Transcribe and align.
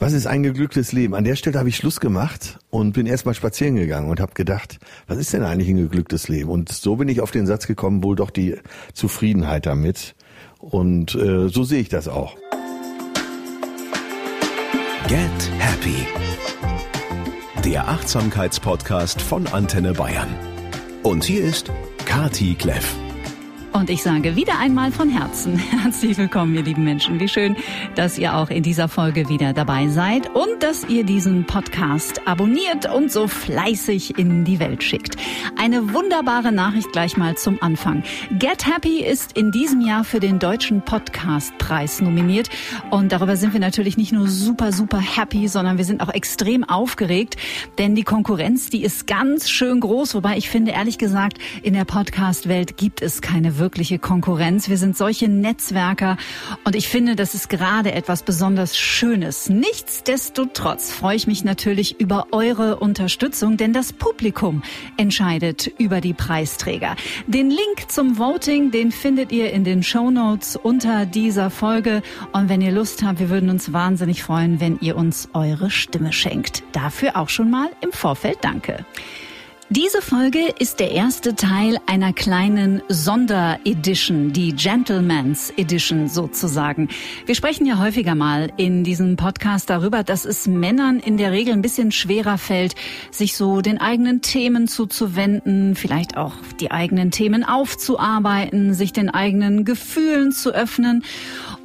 Was 0.00 0.12
ist 0.12 0.28
ein 0.28 0.44
geglücktes 0.44 0.92
Leben? 0.92 1.14
An 1.14 1.24
der 1.24 1.34
Stelle 1.34 1.58
habe 1.58 1.68
ich 1.68 1.76
Schluss 1.76 1.98
gemacht 1.98 2.58
und 2.70 2.92
bin 2.92 3.06
erstmal 3.06 3.34
spazieren 3.34 3.74
gegangen 3.74 4.08
und 4.08 4.20
habe 4.20 4.32
gedacht, 4.34 4.78
was 5.08 5.18
ist 5.18 5.32
denn 5.32 5.42
eigentlich 5.42 5.68
ein 5.68 5.76
geglücktes 5.76 6.28
Leben? 6.28 6.50
Und 6.50 6.70
so 6.70 6.96
bin 6.96 7.08
ich 7.08 7.20
auf 7.20 7.32
den 7.32 7.46
Satz 7.46 7.66
gekommen, 7.66 8.04
wohl 8.04 8.14
doch 8.14 8.30
die 8.30 8.56
Zufriedenheit 8.92 9.66
damit. 9.66 10.14
Und 10.58 11.16
äh, 11.16 11.48
so 11.48 11.64
sehe 11.64 11.80
ich 11.80 11.88
das 11.88 12.06
auch. 12.06 12.36
Get 15.08 15.50
Happy. 15.58 16.06
Der 17.64 17.88
Achtsamkeitspodcast 17.88 19.20
von 19.20 19.48
Antenne 19.48 19.94
Bayern. 19.94 20.28
Und 21.02 21.24
hier 21.24 21.42
ist 21.42 21.72
Kati 22.04 22.54
Kleff. 22.54 22.94
Und 23.72 23.90
ich 23.90 24.02
sage 24.02 24.34
wieder 24.34 24.58
einmal 24.58 24.90
von 24.90 25.10
Herzen 25.10 25.58
herzlich 25.82 26.16
willkommen, 26.16 26.54
ihr 26.54 26.62
lieben 26.62 26.84
Menschen. 26.84 27.20
Wie 27.20 27.28
schön, 27.28 27.56
dass 27.94 28.18
ihr 28.18 28.34
auch 28.34 28.50
in 28.50 28.62
dieser 28.62 28.88
Folge 28.88 29.28
wieder 29.28 29.52
dabei 29.52 29.88
seid 29.88 30.34
und 30.34 30.62
dass 30.62 30.88
ihr 30.88 31.04
diesen 31.04 31.44
Podcast 31.44 32.26
abonniert 32.26 32.92
und 32.92 33.12
so 33.12 33.28
fleißig 33.28 34.18
in 34.18 34.44
die 34.44 34.58
Welt 34.58 34.82
schickt. 34.82 35.16
Eine 35.56 35.92
wunderbare 35.92 36.50
Nachricht 36.50 36.92
gleich 36.92 37.16
mal 37.16 37.36
zum 37.36 37.62
Anfang. 37.62 38.02
Get 38.38 38.66
Happy 38.66 39.00
ist 39.04 39.36
in 39.36 39.52
diesem 39.52 39.80
Jahr 39.80 40.02
für 40.02 40.20
den 40.20 40.38
Deutschen 40.38 40.82
Podcastpreis 40.82 42.00
nominiert 42.00 42.48
und 42.90 43.12
darüber 43.12 43.36
sind 43.36 43.52
wir 43.52 43.60
natürlich 43.60 43.96
nicht 43.96 44.12
nur 44.12 44.28
super, 44.28 44.72
super 44.72 44.98
happy, 44.98 45.46
sondern 45.46 45.76
wir 45.76 45.84
sind 45.84 46.00
auch 46.00 46.12
extrem 46.12 46.64
aufgeregt, 46.64 47.36
denn 47.76 47.94
die 47.94 48.04
Konkurrenz, 48.04 48.70
die 48.70 48.82
ist 48.82 49.06
ganz 49.06 49.50
schön 49.50 49.80
groß, 49.80 50.14
wobei 50.14 50.36
ich 50.36 50.48
finde, 50.48 50.72
ehrlich 50.72 50.98
gesagt, 50.98 51.38
in 51.62 51.74
der 51.74 51.84
Podcast-Welt 51.84 52.76
gibt 52.76 53.02
es 53.02 53.20
keine 53.20 53.57
wirkliche 53.58 53.98
Konkurrenz. 53.98 54.68
Wir 54.68 54.78
sind 54.78 54.96
solche 54.96 55.28
Netzwerker 55.28 56.16
und 56.64 56.74
ich 56.74 56.88
finde, 56.88 57.16
das 57.16 57.34
ist 57.34 57.48
gerade 57.48 57.92
etwas 57.92 58.22
besonders 58.22 58.76
Schönes. 58.76 59.48
Nichtsdestotrotz 59.48 60.92
freue 60.92 61.16
ich 61.16 61.26
mich 61.26 61.44
natürlich 61.44 62.00
über 62.00 62.26
eure 62.32 62.76
Unterstützung, 62.76 63.56
denn 63.56 63.72
das 63.72 63.92
Publikum 63.92 64.62
entscheidet 64.96 65.66
über 65.78 66.00
die 66.00 66.14
Preisträger. 66.14 66.96
Den 67.26 67.50
Link 67.50 67.88
zum 67.88 68.18
Voting, 68.18 68.70
den 68.70 68.92
findet 68.92 69.32
ihr 69.32 69.52
in 69.52 69.64
den 69.64 69.82
Show 69.82 70.10
Notes 70.10 70.56
unter 70.56 71.06
dieser 71.06 71.50
Folge. 71.50 72.02
Und 72.32 72.48
wenn 72.48 72.60
ihr 72.60 72.72
Lust 72.72 73.02
habt, 73.02 73.20
wir 73.20 73.30
würden 73.30 73.50
uns 73.50 73.72
wahnsinnig 73.72 74.22
freuen, 74.22 74.60
wenn 74.60 74.78
ihr 74.80 74.96
uns 74.96 75.28
eure 75.34 75.70
Stimme 75.70 76.12
schenkt. 76.12 76.62
Dafür 76.72 77.16
auch 77.16 77.28
schon 77.28 77.50
mal 77.50 77.68
im 77.80 77.92
Vorfeld 77.92 78.38
Danke. 78.42 78.84
Diese 79.70 80.00
Folge 80.00 80.54
ist 80.58 80.80
der 80.80 80.92
erste 80.92 81.34
Teil 81.34 81.76
einer 81.84 82.14
kleinen 82.14 82.80
Sonderedition, 82.88 84.32
die 84.32 84.54
Gentleman's 84.54 85.52
Edition 85.58 86.08
sozusagen. 86.08 86.88
Wir 87.26 87.34
sprechen 87.34 87.66
ja 87.66 87.78
häufiger 87.78 88.14
mal 88.14 88.50
in 88.56 88.82
diesem 88.82 89.16
Podcast 89.16 89.68
darüber, 89.68 90.04
dass 90.04 90.24
es 90.24 90.46
Männern 90.46 91.00
in 91.00 91.18
der 91.18 91.32
Regel 91.32 91.52
ein 91.52 91.60
bisschen 91.60 91.92
schwerer 91.92 92.38
fällt, 92.38 92.76
sich 93.10 93.36
so 93.36 93.60
den 93.60 93.78
eigenen 93.78 94.22
Themen 94.22 94.68
zuzuwenden, 94.68 95.74
vielleicht 95.74 96.16
auch 96.16 96.32
die 96.60 96.70
eigenen 96.70 97.10
Themen 97.10 97.44
aufzuarbeiten, 97.44 98.72
sich 98.72 98.94
den 98.94 99.10
eigenen 99.10 99.66
Gefühlen 99.66 100.32
zu 100.32 100.54
öffnen. 100.54 101.04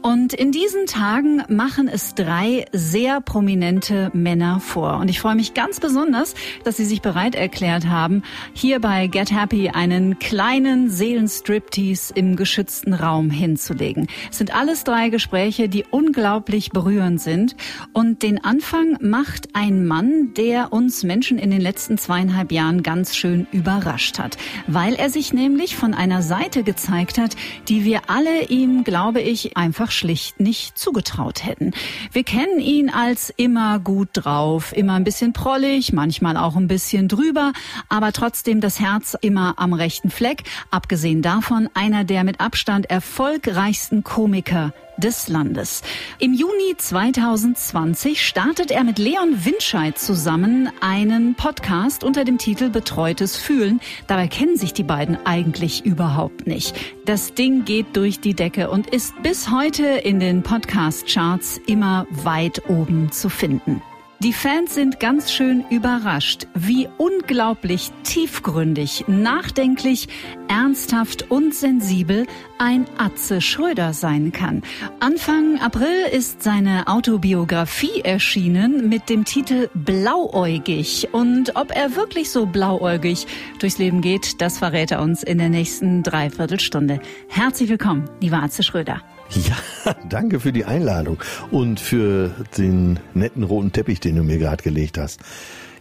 Und 0.03 0.33
in 0.33 0.51
diesen 0.51 0.85
Tagen 0.85 1.43
machen 1.47 1.87
es 1.87 2.13
drei 2.13 2.65
sehr 2.73 3.21
prominente 3.21 4.11
Männer 4.13 4.59
vor. 4.59 4.97
Und 4.97 5.09
ich 5.09 5.21
freue 5.21 5.35
mich 5.35 5.53
ganz 5.53 5.79
besonders, 5.79 6.35
dass 6.65 6.75
sie 6.75 6.83
sich 6.83 7.01
bereit 7.01 7.35
erklärt 7.35 7.87
haben, 7.87 8.21
hier 8.51 8.81
bei 8.81 9.07
Get 9.07 9.31
Happy 9.31 9.69
einen 9.69 10.19
kleinen 10.19 10.89
Seelenstriptease 10.89 12.13
im 12.15 12.35
geschützten 12.35 12.93
Raum 12.93 13.29
hinzulegen. 13.29 14.07
Es 14.29 14.39
sind 14.39 14.53
alles 14.53 14.83
drei 14.83 15.07
Gespräche, 15.07 15.69
die 15.69 15.85
unglaublich 15.89 16.71
berührend 16.71 17.21
sind. 17.21 17.55
Und 17.93 18.23
den 18.23 18.43
Anfang 18.43 18.97
macht 18.99 19.55
ein 19.55 19.85
Mann, 19.85 20.33
der 20.35 20.73
uns 20.73 21.03
Menschen 21.03 21.38
in 21.38 21.49
den 21.49 21.61
letzten 21.61 21.97
zweieinhalb 21.97 22.51
Jahren 22.51 22.83
ganz 22.83 23.15
schön 23.15 23.47
überrascht 23.53 24.19
hat. 24.19 24.38
Weil 24.67 24.95
er 24.95 25.09
sich 25.09 25.31
nämlich 25.31 25.77
von 25.77 25.93
einer 25.93 26.21
Seite 26.21 26.63
gezeigt 26.63 27.17
hat, 27.17 27.38
die 27.69 27.85
wir 27.85 28.01
alle 28.07 28.47
ihm, 28.49 28.83
glaube 28.83 29.22
ich, 29.22 29.55
einfach 29.55 29.92
schlicht 29.93 30.39
nicht 30.39 30.77
zugetraut 30.77 31.45
hätten. 31.45 31.71
Wir 32.11 32.23
kennen 32.23 32.59
ihn 32.59 32.89
als 32.89 33.33
immer 33.35 33.79
gut 33.79 34.09
drauf, 34.13 34.75
immer 34.75 34.93
ein 34.93 35.03
bisschen 35.03 35.33
prollig, 35.33 35.93
manchmal 35.93 36.37
auch 36.37 36.55
ein 36.55 36.67
bisschen 36.67 37.07
drüber, 37.07 37.53
aber 37.89 38.11
trotzdem 38.11 38.61
das 38.61 38.79
Herz 38.79 39.15
immer 39.21 39.53
am 39.57 39.73
rechten 39.73 40.09
Fleck. 40.09 40.43
Abgesehen 40.71 41.21
davon 41.21 41.69
einer 41.73 42.03
der 42.03 42.23
mit 42.23 42.39
Abstand 42.39 42.89
erfolgreichsten 42.89 44.03
Komiker 44.03 44.73
des 44.97 45.27
Landes. 45.27 45.81
Im 46.19 46.33
Juni 46.33 46.75
2020 46.77 48.25
startet 48.25 48.71
er 48.71 48.83
mit 48.83 48.99
Leon 48.99 49.45
Winscheid 49.45 49.97
zusammen 49.97 50.69
einen 50.81 51.35
Podcast 51.35 52.03
unter 52.03 52.23
dem 52.23 52.37
Titel 52.37 52.69
Betreutes 52.69 53.37
Fühlen. 53.37 53.79
Dabei 54.07 54.27
kennen 54.27 54.57
sich 54.57 54.73
die 54.73 54.83
beiden 54.83 55.17
eigentlich 55.25 55.85
überhaupt 55.85 56.47
nicht. 56.47 56.75
Das 57.05 57.33
Ding 57.33 57.65
geht 57.65 57.95
durch 57.95 58.19
die 58.19 58.33
Decke 58.33 58.69
und 58.69 58.87
ist 58.87 59.13
bis 59.23 59.49
heute 59.51 59.85
in 59.85 60.19
den 60.19 60.43
Podcast-Charts 60.43 61.59
immer 61.67 62.07
weit 62.09 62.69
oben 62.69 63.11
zu 63.11 63.29
finden. 63.29 63.81
Die 64.23 64.31
Fans 64.31 64.73
sind 64.73 65.01
ganz 65.01 65.34
schön 65.34 65.66
überrascht, 65.69 66.47
wie 66.53 66.88
unglaublich 66.97 67.91
tiefgründig, 68.03 69.03
nachdenklich, 69.07 70.07
ernsthaft 70.47 71.29
und 71.29 71.53
sensibel 71.53 72.25
ein 72.57 72.85
Atze 72.97 73.41
Schröder 73.41 73.91
sein 73.91 74.31
kann. 74.31 74.61
Anfang 75.01 75.59
April 75.59 76.06
ist 76.09 76.41
seine 76.41 76.88
Autobiografie 76.88 78.00
erschienen 78.00 78.88
mit 78.88 79.09
dem 79.09 79.25
Titel 79.25 79.69
Blauäugig. 79.73 81.09
Und 81.11 81.57
ob 81.57 81.75
er 81.75 81.97
wirklich 81.97 82.31
so 82.31 82.45
blauäugig 82.45 83.28
durchs 83.59 83.78
Leben 83.78 84.00
geht, 84.00 84.40
das 84.40 84.57
verrät 84.57 84.91
er 84.91 85.01
uns 85.01 85.23
in 85.23 85.38
der 85.38 85.50
nächsten 85.50 86.01
Dreiviertelstunde. 86.01 87.01
Herzlich 87.28 87.67
willkommen, 87.67 88.09
lieber 88.22 88.41
Atze 88.41 88.63
Schröder. 88.63 89.01
Ja, 89.29 89.94
danke 90.09 90.39
für 90.39 90.51
die 90.51 90.66
Einladung 90.66 91.17
und 91.51 91.79
für 91.79 92.31
den 92.57 93.00
netten 93.13 93.44
roten 93.44 93.72
Teppich, 93.72 94.00
den 94.00 94.16
du 94.16 94.23
mir 94.23 94.38
gerade 94.38 94.63
gelegt 94.63 94.97
hast. 94.97 95.19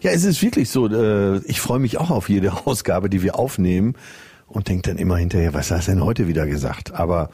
Ja, 0.01 0.11
es 0.11 0.25
ist 0.25 0.43
wirklich 0.43 0.69
so, 0.71 0.89
äh, 0.89 1.39
ich 1.45 1.61
freue 1.61 1.79
mich 1.79 1.99
auch 1.99 2.11
auf 2.11 2.29
jede 2.29 2.53
Ausgabe, 2.67 3.09
die 3.09 3.23
wir 3.23 3.39
aufnehmen 3.39 3.95
und 4.47 4.69
denke 4.69 4.91
dann 4.91 4.99
immer 4.99 5.17
hinterher, 5.17 5.55
was 5.55 5.71
hast 5.71 5.89
du 5.89 5.93
denn 5.93 6.05
heute 6.05 6.29
wieder 6.29 6.47
gesagt? 6.47 6.95
Aber 6.95 7.31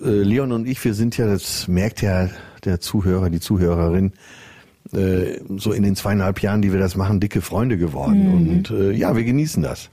äh, 0.00 0.08
Leon 0.08 0.52
und 0.52 0.68
ich, 0.68 0.84
wir 0.84 0.94
sind 0.94 1.16
ja, 1.16 1.26
das 1.26 1.68
merkt 1.68 2.02
ja 2.02 2.28
der 2.64 2.80
Zuhörer, 2.80 3.30
die 3.30 3.40
Zuhörerin, 3.40 4.12
äh, 4.92 5.40
so 5.56 5.72
in 5.72 5.82
den 5.82 5.96
zweieinhalb 5.96 6.42
Jahren, 6.42 6.62
die 6.62 6.72
wir 6.72 6.80
das 6.80 6.96
machen, 6.96 7.20
dicke 7.20 7.40
Freunde 7.40 7.78
geworden. 7.78 8.28
Mhm. 8.28 8.48
Und 8.48 8.96
ja, 8.96 9.16
wir 9.16 9.24
genießen 9.24 9.62
das. 9.62 9.88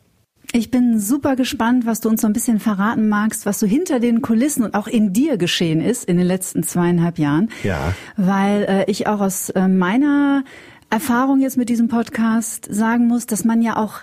Ich 0.53 0.69
bin 0.69 0.99
super 0.99 1.37
gespannt, 1.37 1.85
was 1.85 2.01
du 2.01 2.09
uns 2.09 2.21
so 2.21 2.27
ein 2.27 2.33
bisschen 2.33 2.59
verraten 2.59 3.07
magst, 3.07 3.45
was 3.45 3.59
so 3.59 3.65
hinter 3.65 4.01
den 4.01 4.21
Kulissen 4.21 4.65
und 4.65 4.73
auch 4.73 4.87
in 4.87 5.13
dir 5.13 5.37
geschehen 5.37 5.79
ist 5.79 6.03
in 6.03 6.17
den 6.17 6.27
letzten 6.27 6.63
zweieinhalb 6.63 7.19
Jahren. 7.19 7.49
Ja. 7.63 7.93
Weil 8.17 8.63
äh, 8.63 8.91
ich 8.91 9.07
auch 9.07 9.21
aus 9.21 9.49
äh, 9.51 9.69
meiner 9.69 10.43
Erfahrung 10.89 11.39
jetzt 11.39 11.55
mit 11.55 11.69
diesem 11.69 11.87
Podcast 11.87 12.67
sagen 12.69 13.07
muss, 13.07 13.27
dass 13.27 13.45
man 13.45 13.61
ja 13.61 13.77
auch, 13.77 14.01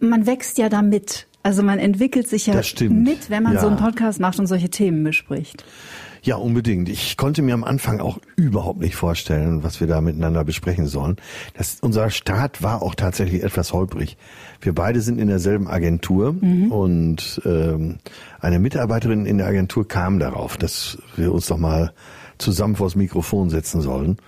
man 0.00 0.26
wächst 0.26 0.58
ja 0.58 0.68
damit. 0.68 1.26
Also 1.42 1.62
man 1.62 1.78
entwickelt 1.78 2.28
sich 2.28 2.46
ja 2.46 2.60
mit, 2.80 3.30
wenn 3.30 3.42
man 3.42 3.54
ja. 3.54 3.60
so 3.60 3.68
einen 3.68 3.76
Podcast 3.76 4.20
macht 4.20 4.38
und 4.38 4.48
solche 4.48 4.68
Themen 4.68 5.02
bespricht. 5.02 5.64
Ja, 6.26 6.36
unbedingt. 6.36 6.88
Ich 6.88 7.16
konnte 7.16 7.40
mir 7.40 7.54
am 7.54 7.62
Anfang 7.62 8.00
auch 8.00 8.18
überhaupt 8.34 8.80
nicht 8.80 8.96
vorstellen, 8.96 9.62
was 9.62 9.78
wir 9.78 9.86
da 9.86 10.00
miteinander 10.00 10.42
besprechen 10.42 10.88
sollen. 10.88 11.16
Das, 11.54 11.78
unser 11.80 12.10
Start 12.10 12.64
war 12.64 12.82
auch 12.82 12.96
tatsächlich 12.96 13.44
etwas 13.44 13.72
holprig. 13.72 14.16
Wir 14.60 14.74
beide 14.74 15.00
sind 15.00 15.18
in 15.18 15.28
derselben 15.28 15.68
Agentur 15.68 16.32
mhm. 16.32 16.72
und 16.72 17.40
ähm, 17.44 17.98
eine 18.40 18.58
Mitarbeiterin 18.58 19.26
in 19.26 19.38
der 19.38 19.46
Agentur 19.46 19.86
kam 19.86 20.18
darauf, 20.18 20.56
dass 20.56 20.98
wir 21.16 21.32
uns 21.32 21.46
doch 21.46 21.58
mal 21.58 21.92
zusammen 22.38 22.76
vors 22.76 22.96
Mikrofon 22.96 23.50
setzen 23.50 23.80
sollen. 23.80 24.18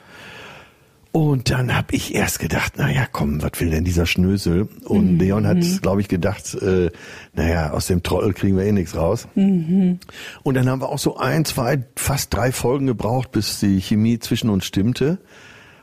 Und 1.11 1.51
dann 1.51 1.75
habe 1.75 1.95
ich 1.97 2.15
erst 2.15 2.39
gedacht, 2.39 2.77
naja, 2.77 3.07
komm, 3.11 3.43
was 3.43 3.53
will 3.59 3.71
denn 3.71 3.83
dieser 3.83 4.05
Schnösel? 4.05 4.69
Und 4.85 5.15
mhm. 5.15 5.19
Leon 5.19 5.47
hat, 5.47 5.57
mhm. 5.57 5.81
glaube 5.81 6.03
ich, 6.03 6.09
gedacht, 6.09 6.55
äh, 6.55 6.91
naja, 7.35 7.71
aus 7.71 7.87
dem 7.87 8.03
Trottel 8.03 8.35
kriegen 8.35 8.57
wir 8.57 8.65
eh 8.65 8.73
nichts 8.73 8.95
raus. 8.95 9.27
Mhm. 9.35 9.99
Und 10.43 10.55
dann 10.55 10.69
haben 10.69 10.83
wir 10.83 10.91
auch 10.91 10.99
so 10.99 11.17
ein, 11.17 11.47
zwei, 11.47 11.83
fast 11.97 12.35
drei 12.35 12.53
Folgen 12.53 12.87
gebraucht, 12.87 13.33
bis 13.33 13.59
die 13.59 13.81
Chemie 13.81 14.19
zwischen 14.19 14.51
uns 14.51 14.67
stimmte, 14.67 15.19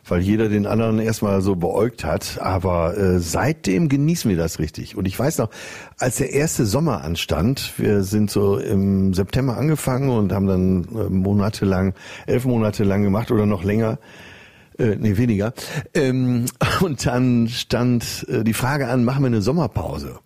weil 0.07 0.21
jeder 0.21 0.49
den 0.49 0.65
anderen 0.65 0.99
erstmal 0.99 1.41
so 1.41 1.55
beäugt 1.55 2.03
hat. 2.03 2.39
Aber 2.41 2.97
äh, 2.97 3.19
seitdem 3.19 3.89
genießen 3.89 4.29
wir 4.29 4.37
das 4.37 4.59
richtig. 4.59 4.95
Und 4.95 5.05
ich 5.05 5.17
weiß 5.17 5.39
noch, 5.39 5.49
als 5.97 6.17
der 6.17 6.33
erste 6.33 6.65
Sommer 6.65 7.03
anstand, 7.03 7.73
wir 7.77 8.03
sind 8.03 8.29
so 8.31 8.57
im 8.57 9.13
September 9.13 9.57
angefangen 9.57 10.09
und 10.09 10.31
haben 10.31 10.47
dann 10.47 10.83
äh, 10.83 11.09
monatelang, 11.09 11.93
elf 12.27 12.45
Monate 12.45 12.83
lang 12.83 13.03
gemacht 13.03 13.31
oder 13.31 13.45
noch 13.45 13.63
länger 13.63 13.99
äh, 14.77 14.95
nee, 14.97 15.17
weniger. 15.17 15.53
Ähm, 15.93 16.45
und 16.81 17.05
dann 17.05 17.47
stand 17.47 18.25
äh, 18.29 18.43
die 18.43 18.53
Frage 18.53 18.87
an, 18.87 19.03
machen 19.03 19.23
wir 19.23 19.27
eine 19.27 19.41
Sommerpause? 19.41 20.19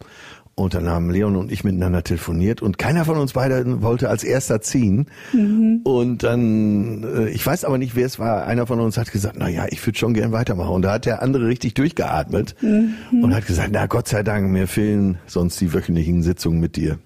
Und 0.59 0.73
dann 0.73 0.89
haben 0.89 1.09
Leon 1.09 1.37
und 1.37 1.53
ich 1.53 1.63
miteinander 1.63 2.03
telefoniert 2.03 2.61
und 2.61 2.77
keiner 2.77 3.05
von 3.05 3.17
uns 3.17 3.31
beiden 3.31 3.81
wollte 3.81 4.09
als 4.09 4.25
erster 4.25 4.59
ziehen. 4.59 5.05
Mhm. 5.31 5.79
Und 5.85 6.23
dann, 6.23 7.03
äh, 7.03 7.29
ich 7.29 7.45
weiß 7.45 7.63
aber 7.63 7.77
nicht, 7.77 7.95
wer 7.95 8.05
es 8.05 8.19
war, 8.19 8.45
einer 8.45 8.67
von 8.67 8.81
uns 8.81 8.97
hat 8.97 9.09
gesagt, 9.09 9.37
na 9.39 9.47
ja, 9.47 9.67
ich 9.69 9.85
würde 9.87 9.97
schon 9.97 10.13
gern 10.13 10.33
weitermachen. 10.33 10.71
Und 10.71 10.81
da 10.81 10.91
hat 10.91 11.05
der 11.05 11.21
andere 11.21 11.47
richtig 11.47 11.75
durchgeatmet 11.75 12.55
mhm. 12.61 13.23
und 13.23 13.33
hat 13.33 13.47
gesagt, 13.47 13.69
na 13.71 13.85
Gott 13.85 14.09
sei 14.09 14.21
Dank, 14.21 14.49
mir 14.49 14.67
fehlen 14.67 15.17
sonst 15.27 15.61
die 15.61 15.73
wöchentlichen 15.73 16.23
Sitzungen 16.23 16.59
mit 16.59 16.75
dir. 16.75 16.99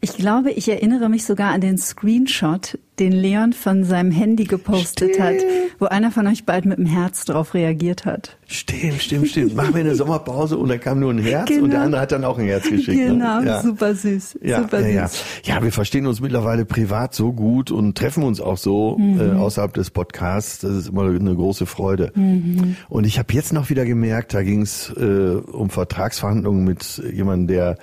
Ich 0.00 0.14
glaube, 0.14 0.50
ich 0.52 0.68
erinnere 0.68 1.08
mich 1.08 1.24
sogar 1.24 1.52
an 1.52 1.62
den 1.62 1.78
Screenshot, 1.78 2.78
den 2.98 3.12
Leon 3.12 3.52
von 3.54 3.82
seinem 3.84 4.10
Handy 4.10 4.44
gepostet 4.44 5.14
stimmt. 5.14 5.20
hat, 5.20 5.36
wo 5.78 5.86
einer 5.86 6.10
von 6.10 6.26
euch 6.26 6.44
bald 6.44 6.66
mit 6.66 6.78
dem 6.78 6.86
Herz 6.86 7.24
drauf 7.24 7.54
reagiert 7.54 8.04
hat. 8.04 8.36
Stimmt, 8.46 9.02
stimmt, 9.02 9.28
stimmt. 9.28 9.56
Machen 9.56 9.74
wir 9.74 9.80
eine 9.80 9.94
Sommerpause 9.96 10.58
und 10.58 10.68
dann 10.68 10.80
kam 10.80 11.00
nur 11.00 11.12
ein 11.12 11.18
Herz 11.18 11.48
genau. 11.48 11.64
und 11.64 11.70
der 11.70 11.78
genau. 11.78 11.86
andere 11.86 12.00
hat 12.02 12.12
dann 12.12 12.24
auch 12.24 12.38
ein 12.38 12.46
Herz 12.46 12.68
geschickt. 12.68 12.98
Ne? 12.98 13.06
Genau, 13.06 13.40
ne? 13.40 13.46
ja. 13.46 13.62
super 13.62 13.94
süß. 13.94 14.38
Ja, 14.42 14.62
super 14.62 14.82
süß. 14.82 14.94
Ja, 14.94 15.08
ja, 15.44 15.62
wir 15.62 15.72
verstehen 15.72 16.06
uns 16.06 16.20
mittlerweile 16.20 16.66
privat 16.66 17.14
so 17.14 17.32
gut 17.32 17.70
und 17.70 17.96
treffen 17.96 18.22
uns 18.22 18.40
auch 18.40 18.58
so 18.58 18.98
mhm. 18.98 19.20
äh, 19.20 19.32
außerhalb 19.32 19.72
des 19.72 19.90
Podcasts. 19.90 20.58
Das 20.58 20.72
ist 20.72 20.88
immer 20.88 21.04
eine 21.04 21.34
große 21.34 21.64
Freude. 21.64 22.12
Mhm. 22.14 22.76
Und 22.88 23.06
ich 23.06 23.18
habe 23.18 23.32
jetzt 23.32 23.52
noch 23.52 23.70
wieder 23.70 23.86
gemerkt, 23.86 24.34
da 24.34 24.42
ging 24.42 24.62
es 24.62 24.90
äh, 24.90 25.02
um 25.02 25.70
Vertragsverhandlungen 25.70 26.64
mit 26.64 27.02
jemandem, 27.12 27.46
der 27.48 27.78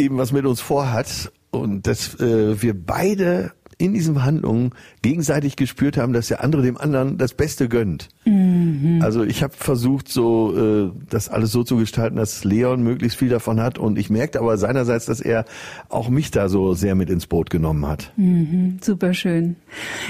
eben 0.00 0.18
was 0.18 0.32
mit 0.32 0.46
uns 0.46 0.60
vorhat 0.60 1.32
und 1.50 1.86
dass 1.86 2.18
äh, 2.20 2.60
wir 2.62 2.74
beide 2.74 3.52
in 3.80 3.94
diesen 3.94 4.14
Verhandlungen 4.14 4.72
gegenseitig 5.00 5.56
gespürt 5.56 5.96
haben, 5.96 6.12
dass 6.12 6.28
der 6.28 6.44
andere 6.44 6.62
dem 6.62 6.76
anderen 6.76 7.16
das 7.16 7.32
Beste 7.32 7.68
gönnt. 7.68 8.08
Mhm. 8.26 9.00
Also 9.02 9.24
ich 9.24 9.42
habe 9.42 9.54
versucht, 9.56 10.08
so 10.08 10.54
äh, 10.54 10.90
das 11.08 11.30
alles 11.30 11.50
so 11.50 11.64
zu 11.64 11.78
gestalten, 11.78 12.16
dass 12.16 12.44
Leon 12.44 12.82
möglichst 12.82 13.18
viel 13.18 13.30
davon 13.30 13.58
hat. 13.58 13.78
Und 13.78 13.98
ich 13.98 14.10
merkte 14.10 14.40
aber 14.40 14.58
seinerseits, 14.58 15.06
dass 15.06 15.20
er 15.20 15.46
auch 15.88 16.10
mich 16.10 16.30
da 16.30 16.50
so 16.50 16.74
sehr 16.74 16.94
mit 16.94 17.08
ins 17.08 17.26
Boot 17.26 17.48
genommen 17.48 17.86
hat. 17.86 18.12
Mhm. 18.16 18.78
Super 18.82 19.14
schön. 19.14 19.56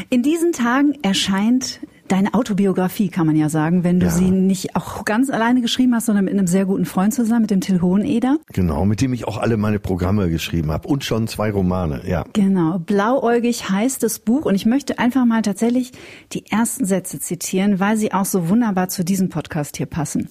In 0.08 0.24
diesen 0.24 0.50
Tagen 0.50 0.94
erscheint 1.02 1.80
deine 2.10 2.34
Autobiografie, 2.34 3.08
kann 3.08 3.26
man 3.26 3.36
ja 3.36 3.48
sagen, 3.48 3.84
wenn 3.84 4.00
du 4.00 4.06
ja. 4.06 4.12
sie 4.12 4.30
nicht 4.30 4.74
auch 4.74 5.04
ganz 5.04 5.30
alleine 5.30 5.60
geschrieben 5.60 5.94
hast, 5.94 6.06
sondern 6.06 6.24
mit 6.24 6.34
einem 6.34 6.46
sehr 6.46 6.66
guten 6.66 6.84
Freund 6.84 7.14
zusammen, 7.14 7.42
mit 7.42 7.50
dem 7.50 7.60
Till 7.60 7.80
Hoheneder. 7.80 8.38
Genau, 8.52 8.84
mit 8.84 9.00
dem 9.00 9.12
ich 9.12 9.28
auch 9.28 9.38
alle 9.38 9.56
meine 9.56 9.78
Programme 9.78 10.28
geschrieben 10.28 10.72
habe 10.72 10.88
und 10.88 11.04
schon 11.04 11.28
zwei 11.28 11.50
Romane, 11.50 12.02
ja. 12.06 12.24
Genau, 12.32 12.78
Blauäugig 12.78 13.70
heißt 13.70 14.02
das 14.02 14.18
Buch 14.18 14.44
und 14.44 14.54
ich 14.54 14.66
möchte 14.66 14.98
einfach 14.98 15.24
mal 15.24 15.42
tatsächlich 15.42 15.92
die 16.32 16.46
ersten 16.50 16.84
Sätze 16.84 17.20
zitieren, 17.20 17.78
weil 17.78 17.96
sie 17.96 18.12
auch 18.12 18.24
so 18.24 18.48
wunderbar 18.48 18.88
zu 18.88 19.04
diesem 19.04 19.28
Podcast 19.28 19.76
hier 19.76 19.86
passen. 19.86 20.28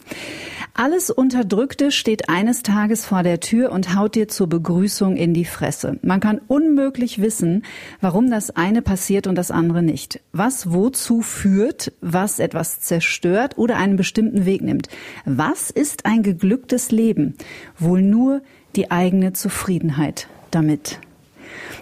Alles 0.82 1.10
Unterdrückte 1.10 1.92
steht 1.92 2.30
eines 2.30 2.64
Tages 2.64 3.06
vor 3.06 3.22
der 3.22 3.42
Tür 3.42 3.74
und 3.74 3.98
haut 3.98 4.16
dir 4.16 4.30
zur 4.30 4.48
Begrüßung 4.48 5.18
in 5.18 5.34
die 5.34 5.44
Fresse. 5.44 6.00
Man 6.04 6.22
kann 6.22 6.40
unmöglich 6.48 7.22
wissen, 7.22 7.66
warum 8.00 8.32
das 8.32 8.52
eine 8.52 8.82
passiert 8.82 9.28
und 9.28 9.36
das 9.36 9.52
andere 9.52 9.84
nicht. 9.84 10.22
Was 10.32 10.72
wozu 10.72 11.22
führt, 11.22 11.92
was 12.00 12.40
etwas 12.40 12.80
zerstört 12.80 13.58
oder 13.58 13.76
einen 13.76 13.98
bestimmten 13.98 14.46
Weg 14.46 14.62
nimmt. 14.62 14.88
Was 15.26 15.70
ist 15.70 16.06
ein 16.06 16.24
geglücktes 16.24 16.92
Leben? 16.92 17.36
Wohl 17.78 18.02
nur 18.02 18.42
die 18.78 18.90
eigene 18.90 19.34
Zufriedenheit 19.34 20.30
damit. 20.50 21.02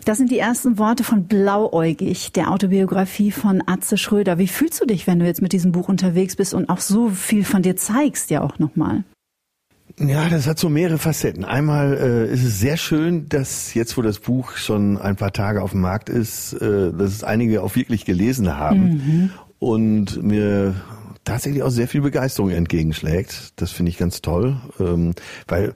Das 0.05 0.17
sind 0.17 0.31
die 0.31 0.39
ersten 0.39 0.77
Worte 0.77 1.03
von 1.03 1.25
Blauäugig, 1.25 2.31
der 2.33 2.51
Autobiografie 2.51 3.31
von 3.31 3.63
Atze 3.65 3.97
Schröder. 3.97 4.37
Wie 4.37 4.47
fühlst 4.47 4.81
du 4.81 4.85
dich, 4.85 5.07
wenn 5.07 5.19
du 5.19 5.25
jetzt 5.25 5.41
mit 5.41 5.53
diesem 5.53 5.71
Buch 5.71 5.89
unterwegs 5.89 6.35
bist 6.35 6.53
und 6.53 6.69
auch 6.69 6.79
so 6.79 7.09
viel 7.09 7.43
von 7.43 7.61
dir 7.61 7.75
zeigst, 7.75 8.29
ja 8.29 8.41
auch 8.41 8.59
nochmal? 8.59 9.03
Ja, 9.99 10.29
das 10.29 10.45
hat 10.45 10.59
so 10.59 10.69
mehrere 10.69 10.99
Facetten. 10.99 11.43
Einmal 11.43 11.97
äh, 11.97 12.31
ist 12.31 12.43
es 12.43 12.59
sehr 12.59 12.77
schön, 12.77 13.29
dass 13.29 13.73
jetzt, 13.73 13.97
wo 13.97 14.03
das 14.03 14.19
Buch 14.19 14.55
schon 14.55 14.97
ein 14.97 15.15
paar 15.15 15.33
Tage 15.33 15.63
auf 15.63 15.71
dem 15.71 15.81
Markt 15.81 16.09
ist, 16.09 16.53
äh, 16.53 16.91
dass 16.91 17.13
es 17.13 17.23
einige 17.23 17.63
auch 17.63 17.75
wirklich 17.75 18.05
gelesen 18.05 18.57
haben. 18.57 18.81
Mhm 18.81 19.29
und 19.59 20.21
mir 20.21 20.75
tatsächlich 21.23 21.63
auch 21.63 21.69
sehr 21.69 21.87
viel 21.87 22.01
Begeisterung 22.01 22.51
entgegenschlägt. 22.51 23.53
Das 23.57 23.71
finde 23.71 23.89
ich 23.89 23.97
ganz 23.97 24.21
toll, 24.21 24.57
ähm, 24.79 25.13
weil 25.47 25.73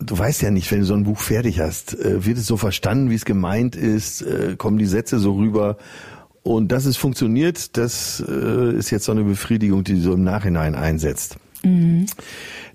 du 0.00 0.18
weißt 0.18 0.42
ja 0.42 0.50
nicht, 0.50 0.70
wenn 0.70 0.80
du 0.80 0.86
so 0.86 0.94
ein 0.94 1.04
Buch 1.04 1.20
fertig 1.20 1.60
hast, 1.60 1.98
äh, 1.98 2.24
wird 2.24 2.38
es 2.38 2.46
so 2.46 2.56
verstanden, 2.56 3.10
wie 3.10 3.14
es 3.14 3.24
gemeint 3.24 3.76
ist, 3.76 4.22
äh, 4.22 4.56
kommen 4.56 4.78
die 4.78 4.86
Sätze 4.86 5.18
so 5.18 5.34
rüber. 5.34 5.76
Und 6.42 6.72
dass 6.72 6.86
es 6.86 6.96
funktioniert, 6.96 7.76
das 7.76 8.24
äh, 8.26 8.74
ist 8.74 8.90
jetzt 8.90 9.04
so 9.04 9.12
eine 9.12 9.24
Befriedigung, 9.24 9.84
die 9.84 10.00
so 10.00 10.14
im 10.14 10.24
Nachhinein 10.24 10.74
einsetzt. 10.74 11.36
Mhm. 11.62 12.06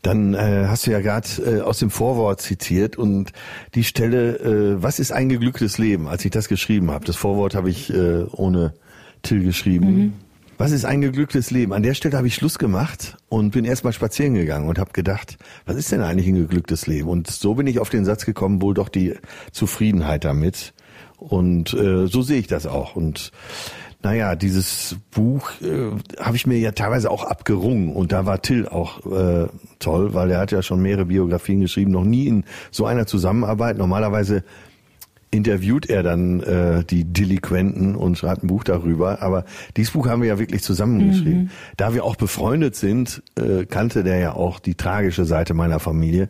Dann 0.03 0.35
äh, 0.35 0.65
hast 0.67 0.85
du 0.85 0.91
ja 0.91 1.01
gerade 1.01 1.27
äh, 1.43 1.61
aus 1.61 1.79
dem 1.79 1.89
Vorwort 1.89 2.39
zitiert 2.41 2.95
und 2.95 3.31
die 3.73 3.83
Stelle, 3.83 4.37
äh, 4.37 4.83
was 4.83 4.99
ist 4.99 5.11
ein 5.11 5.29
geglücktes 5.29 5.79
Leben, 5.79 6.07
als 6.07 6.23
ich 6.23 6.31
das 6.31 6.47
geschrieben 6.47 6.91
habe. 6.91 7.05
Das 7.05 7.15
Vorwort 7.15 7.55
habe 7.55 7.71
ich 7.71 7.91
äh, 7.91 8.23
ohne 8.31 8.75
Till 9.23 9.43
geschrieben. 9.43 9.95
Mhm. 9.95 10.13
Was 10.57 10.71
ist 10.71 10.85
ein 10.85 11.01
geglücktes 11.01 11.51
Leben? 11.51 11.73
An 11.73 11.83
der 11.83 11.95
Stelle 11.95 12.15
habe 12.15 12.27
ich 12.27 12.35
Schluss 12.35 12.57
gemacht 12.57 13.17
und 13.27 13.51
bin 13.51 13.65
erstmal 13.65 13.91
spazieren 13.91 14.35
gegangen 14.35 14.69
und 14.69 14.79
habe 14.79 14.93
gedacht, 14.93 15.37
was 15.65 15.75
ist 15.75 15.91
denn 15.91 16.01
eigentlich 16.01 16.27
ein 16.27 16.35
geglücktes 16.35 16.87
Leben? 16.87 17.09
Und 17.09 17.29
so 17.29 17.55
bin 17.55 17.67
ich 17.67 17.79
auf 17.79 17.89
den 17.89 18.05
Satz 18.05 18.25
gekommen, 18.25 18.61
wohl 18.61 18.73
doch 18.73 18.87
die 18.87 19.15
Zufriedenheit 19.51 20.23
damit. 20.23 20.73
Und 21.17 21.73
äh, 21.73 22.07
so 22.07 22.21
sehe 22.21 22.39
ich 22.39 22.47
das 22.47 22.67
auch. 22.67 22.95
Und 22.95 23.33
naja, 24.01 24.35
dieses 24.35 24.95
Buch 25.11 25.49
äh, 25.61 25.91
habe 26.19 26.37
ich 26.37 26.47
mir 26.47 26.57
ja 26.57 26.71
teilweise 26.71 27.11
auch 27.11 27.25
abgerungen 27.25 27.93
und 27.93 28.13
da 28.13 28.25
war 28.25 28.41
Till 28.41 28.65
auch 28.67 29.05
äh, 29.07 29.47
toll, 29.79 30.13
weil 30.13 30.31
er 30.31 30.39
hat 30.39 30.51
ja 30.51 30.61
schon 30.61 30.81
mehrere 30.81 31.05
Biografien 31.05 31.59
geschrieben, 31.59 31.91
noch 31.91 32.05
nie 32.05 32.27
in 32.27 32.45
so 32.71 32.85
einer 32.85 33.07
Zusammenarbeit. 33.07 33.77
Normalerweise 33.77 34.43
interviewt 35.35 35.89
er 35.89 36.03
dann 36.03 36.39
äh, 36.41 36.83
die 36.83 37.03
Delinquenten 37.03 37.95
und 37.95 38.17
schreibt 38.17 38.43
ein 38.43 38.47
Buch 38.47 38.63
darüber. 38.63 39.21
Aber 39.21 39.45
dieses 39.77 39.93
Buch 39.93 40.07
haben 40.07 40.21
wir 40.21 40.29
ja 40.29 40.39
wirklich 40.39 40.63
zusammengeschrieben. 40.63 41.43
Mhm. 41.43 41.49
Da 41.77 41.93
wir 41.93 42.03
auch 42.03 42.15
befreundet 42.15 42.75
sind, 42.75 43.23
äh, 43.37 43.65
kannte 43.65 44.03
der 44.03 44.17
ja 44.17 44.33
auch 44.33 44.59
die 44.59 44.75
tragische 44.75 45.25
Seite 45.25 45.53
meiner 45.53 45.79
Familie 45.79 46.29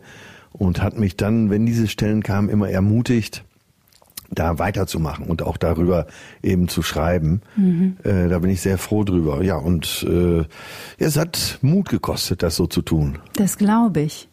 und 0.52 0.82
hat 0.82 0.98
mich 0.98 1.16
dann, 1.16 1.50
wenn 1.50 1.66
diese 1.66 1.88
Stellen 1.88 2.22
kamen, 2.22 2.48
immer 2.48 2.68
ermutigt, 2.68 3.44
da 4.30 4.58
weiterzumachen 4.58 5.26
und 5.26 5.42
auch 5.42 5.56
darüber 5.56 6.06
eben 6.42 6.68
zu 6.68 6.82
schreiben. 6.82 7.42
Mhm. 7.56 7.96
Äh, 8.02 8.28
da 8.28 8.40
bin 8.40 8.50
ich 8.50 8.60
sehr 8.60 8.78
froh 8.78 9.04
drüber. 9.04 9.42
Ja, 9.42 9.56
und 9.56 10.06
äh, 10.08 10.44
es 10.98 11.16
hat 11.16 11.58
Mut 11.62 11.88
gekostet, 11.88 12.42
das 12.42 12.56
so 12.56 12.66
zu 12.66 12.82
tun. 12.82 13.18
Das 13.34 13.56
glaube 13.56 14.00
ich. 14.00 14.28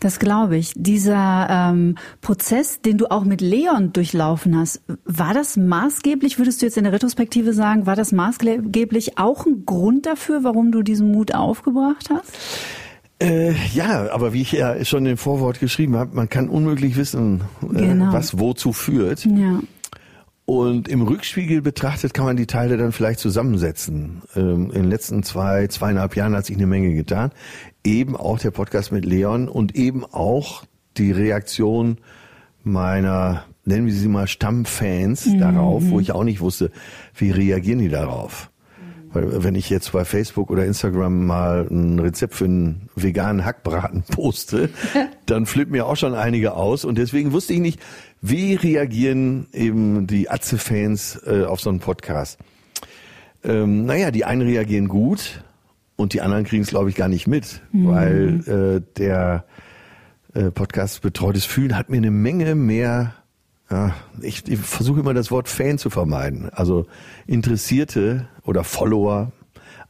Das 0.00 0.18
glaube 0.18 0.56
ich. 0.56 0.72
Dieser 0.76 1.48
ähm, 1.50 1.96
Prozess, 2.20 2.80
den 2.80 2.98
du 2.98 3.10
auch 3.10 3.24
mit 3.24 3.40
Leon 3.40 3.92
durchlaufen 3.92 4.58
hast, 4.58 4.82
war 5.04 5.34
das 5.34 5.56
maßgeblich, 5.56 6.38
würdest 6.38 6.62
du 6.62 6.66
jetzt 6.66 6.76
in 6.76 6.84
der 6.84 6.92
Retrospektive 6.92 7.52
sagen, 7.52 7.86
war 7.86 7.96
das 7.96 8.12
maßgeblich 8.12 9.18
auch 9.18 9.46
ein 9.46 9.64
Grund 9.66 10.06
dafür, 10.06 10.44
warum 10.44 10.72
du 10.72 10.82
diesen 10.82 11.12
Mut 11.12 11.34
aufgebracht 11.34 12.10
hast? 12.10 12.32
Äh, 13.20 13.52
ja, 13.74 14.12
aber 14.12 14.32
wie 14.32 14.42
ich 14.42 14.52
ja 14.52 14.84
schon 14.84 15.04
im 15.06 15.16
Vorwort 15.16 15.58
geschrieben 15.58 15.96
habe, 15.96 16.14
man 16.14 16.28
kann 16.28 16.48
unmöglich 16.48 16.96
wissen, 16.96 17.42
äh, 17.62 17.86
genau. 17.86 18.12
was 18.12 18.38
wozu 18.38 18.72
führt. 18.72 19.24
Ja. 19.24 19.60
Und 20.48 20.88
im 20.88 21.02
Rückspiegel 21.02 21.60
betrachtet 21.60 22.14
kann 22.14 22.24
man 22.24 22.38
die 22.38 22.46
Teile 22.46 22.78
dann 22.78 22.92
vielleicht 22.92 23.20
zusammensetzen. 23.20 24.22
Ähm, 24.34 24.70
in 24.70 24.82
den 24.82 24.88
letzten 24.88 25.22
zwei, 25.22 25.66
zweieinhalb 25.66 26.16
Jahren 26.16 26.34
hat 26.34 26.46
sich 26.46 26.56
eine 26.56 26.66
Menge 26.66 26.94
getan 26.94 27.32
eben 27.88 28.16
auch 28.16 28.38
der 28.38 28.50
Podcast 28.50 28.92
mit 28.92 29.04
Leon 29.04 29.48
und 29.48 29.74
eben 29.74 30.04
auch 30.04 30.64
die 30.96 31.10
Reaktion 31.12 31.98
meiner, 32.62 33.44
nennen 33.64 33.86
wir 33.86 33.94
sie 33.94 34.08
mal 34.08 34.26
Stammfans 34.26 35.26
mhm. 35.26 35.40
darauf, 35.40 35.88
wo 35.88 36.00
ich 36.00 36.12
auch 36.12 36.24
nicht 36.24 36.40
wusste, 36.40 36.70
wie 37.14 37.30
reagieren 37.30 37.78
die 37.78 37.88
darauf. 37.88 38.50
Weil 39.18 39.44
wenn 39.44 39.54
ich 39.54 39.70
jetzt 39.70 39.92
bei 39.92 40.04
Facebook 40.04 40.50
oder 40.50 40.64
Instagram 40.64 41.26
mal 41.26 41.66
ein 41.70 41.98
Rezept 41.98 42.34
für 42.34 42.44
einen 42.44 42.88
veganen 42.94 43.44
Hackbraten 43.44 44.02
poste, 44.10 44.70
dann 45.26 45.46
flippen 45.46 45.72
mir 45.72 45.86
auch 45.86 45.96
schon 45.96 46.14
einige 46.14 46.54
aus. 46.54 46.84
Und 46.84 46.98
deswegen 46.98 47.32
wusste 47.32 47.54
ich 47.54 47.60
nicht, 47.60 47.80
wie 48.20 48.54
reagieren 48.54 49.46
eben 49.52 50.06
die 50.06 50.30
Atze-Fans 50.30 51.20
äh, 51.26 51.44
auf 51.44 51.60
so 51.60 51.70
einen 51.70 51.80
Podcast. 51.80 52.38
Ähm, 53.44 53.86
naja, 53.86 54.10
die 54.10 54.24
einen 54.24 54.42
reagieren 54.42 54.88
gut, 54.88 55.42
und 55.98 56.12
die 56.12 56.20
anderen 56.20 56.44
kriegen 56.44 56.62
es, 56.62 56.68
glaube 56.68 56.90
ich, 56.90 56.94
gar 56.94 57.08
nicht 57.08 57.26
mit, 57.26 57.60
mhm. 57.72 57.88
weil 57.88 58.40
äh, 58.46 58.94
der 58.96 59.44
äh, 60.32 60.52
Podcast 60.52 61.02
Betreutes 61.02 61.44
Fühlen 61.44 61.76
hat 61.76 61.90
mir 61.90 61.96
eine 61.96 62.12
Menge 62.12 62.54
mehr, 62.54 63.14
ja, 63.70 63.94
ich, 64.20 64.48
ich 64.48 64.58
versuche 64.58 65.00
immer 65.00 65.14
das 65.14 65.30
Wort 65.30 65.48
Fan 65.48 65.78
zu 65.78 65.90
vermeiden, 65.90 66.50
also 66.50 66.86
Interessierte 67.26 68.28
oder 68.44 68.64
Follower 68.64 69.32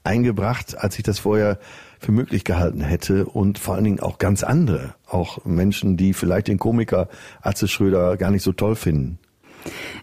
eingebracht, 0.05 0.77
als 0.79 0.97
ich 0.99 1.05
das 1.05 1.21
vorher 1.21 1.59
für 2.01 2.13
möglich 2.13 2.45
gehalten 2.45 2.81
hätte 2.81 3.27
und 3.27 3.59
vor 3.59 3.75
allen 3.75 3.85
Dingen 3.85 4.01
auch 4.01 4.19
ganz 4.19 4.43
andere, 4.43 4.95
auch 5.07 5.45
Menschen, 5.45 5.97
die 5.97 6.13
vielleicht 6.13 6.49
den 6.49 6.59
Komiker 6.59 7.09
Atze 7.41 7.69
Schröder 7.69 8.17
gar 8.17 8.31
nicht 8.31 8.43
so 8.43 8.53
toll 8.53 8.77
finden. 8.77 9.19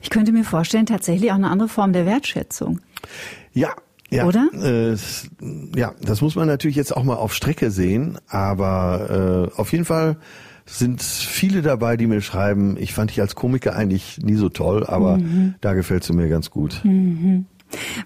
Ich 0.01 0.09
könnte 0.09 0.31
mir 0.31 0.43
vorstellen, 0.43 0.85
tatsächlich 0.85 1.31
auch 1.31 1.35
eine 1.35 1.49
andere 1.49 1.69
Form 1.69 1.93
der 1.93 2.05
Wertschätzung. 2.05 2.81
Ja, 3.53 3.73
ja, 4.11 4.25
Oder? 4.25 4.49
Äh, 4.53 4.95
ja, 5.75 5.93
das 6.01 6.21
muss 6.21 6.35
man 6.35 6.47
natürlich 6.47 6.75
jetzt 6.75 6.95
auch 6.95 7.03
mal 7.03 7.15
auf 7.15 7.33
Strecke 7.33 7.71
sehen, 7.71 8.19
aber 8.27 9.49
äh, 9.55 9.59
auf 9.59 9.71
jeden 9.71 9.85
Fall 9.85 10.17
sind 10.65 11.03
viele 11.03 11.61
dabei, 11.61 11.95
die 11.95 12.07
mir 12.07 12.21
schreiben, 12.21 12.75
ich 12.79 12.93
fand 12.93 13.11
dich 13.11 13.21
als 13.21 13.35
Komiker 13.35 13.75
eigentlich 13.75 14.19
nie 14.21 14.35
so 14.35 14.49
toll, 14.49 14.83
aber 14.85 15.17
mhm. 15.17 15.55
da 15.61 15.73
gefällst 15.73 16.09
du 16.09 16.13
mir 16.13 16.27
ganz 16.27 16.49
gut. 16.49 16.81
Mhm. 16.83 17.45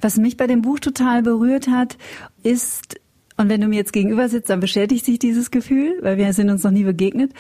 Was 0.02 0.18
mich 0.18 0.38
bei 0.38 0.48
dem 0.48 0.62
Buch 0.62 0.80
total 0.80 1.24
berührt 1.24 1.68
hat, 1.70 1.98
ist, 2.44 3.00
und 3.38 3.50
wenn 3.50 3.62
du 3.62 3.68
mir 3.68 3.78
jetzt 3.78 3.94
gegenüber 3.94 4.28
sitzt, 4.28 4.50
dann 4.50 4.60
bestätigt 4.60 5.06
sich 5.06 5.20
dieses 5.20 5.52
Gefühl, 5.52 5.98
weil 6.02 6.18
wir 6.18 6.32
sind 6.34 6.50
uns 6.50 6.64
noch 6.64 6.72
nie 6.72 6.84
begegnet, 6.84 7.34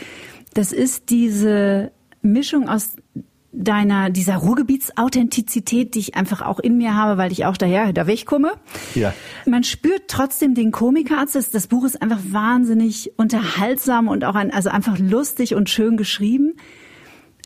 das 0.53 0.71
ist 0.71 1.09
diese 1.09 1.91
Mischung 2.21 2.69
aus 2.69 2.95
deiner, 3.51 4.09
dieser 4.09 4.35
Ruhrgebietsauthentizität, 4.37 5.95
die 5.95 5.99
ich 5.99 6.15
einfach 6.15 6.41
auch 6.41 6.59
in 6.59 6.77
mir 6.77 6.95
habe, 6.95 7.17
weil 7.17 7.31
ich 7.31 7.45
auch 7.45 7.57
daher, 7.57 7.91
da 7.93 8.05
wegkomme. 8.05 8.53
Ja. 8.95 9.13
Man 9.45 9.63
spürt 9.63 10.03
trotzdem 10.07 10.53
den 10.53 10.71
Komikerarzt. 10.71 11.35
Das, 11.35 11.49
das 11.49 11.67
Buch 11.67 11.83
ist 11.83 12.01
einfach 12.01 12.19
wahnsinnig 12.29 13.11
unterhaltsam 13.17 14.07
und 14.07 14.23
auch 14.23 14.35
ein, 14.35 14.53
also 14.53 14.69
einfach 14.69 14.99
lustig 14.99 15.55
und 15.55 15.69
schön 15.69 15.97
geschrieben. 15.97 16.53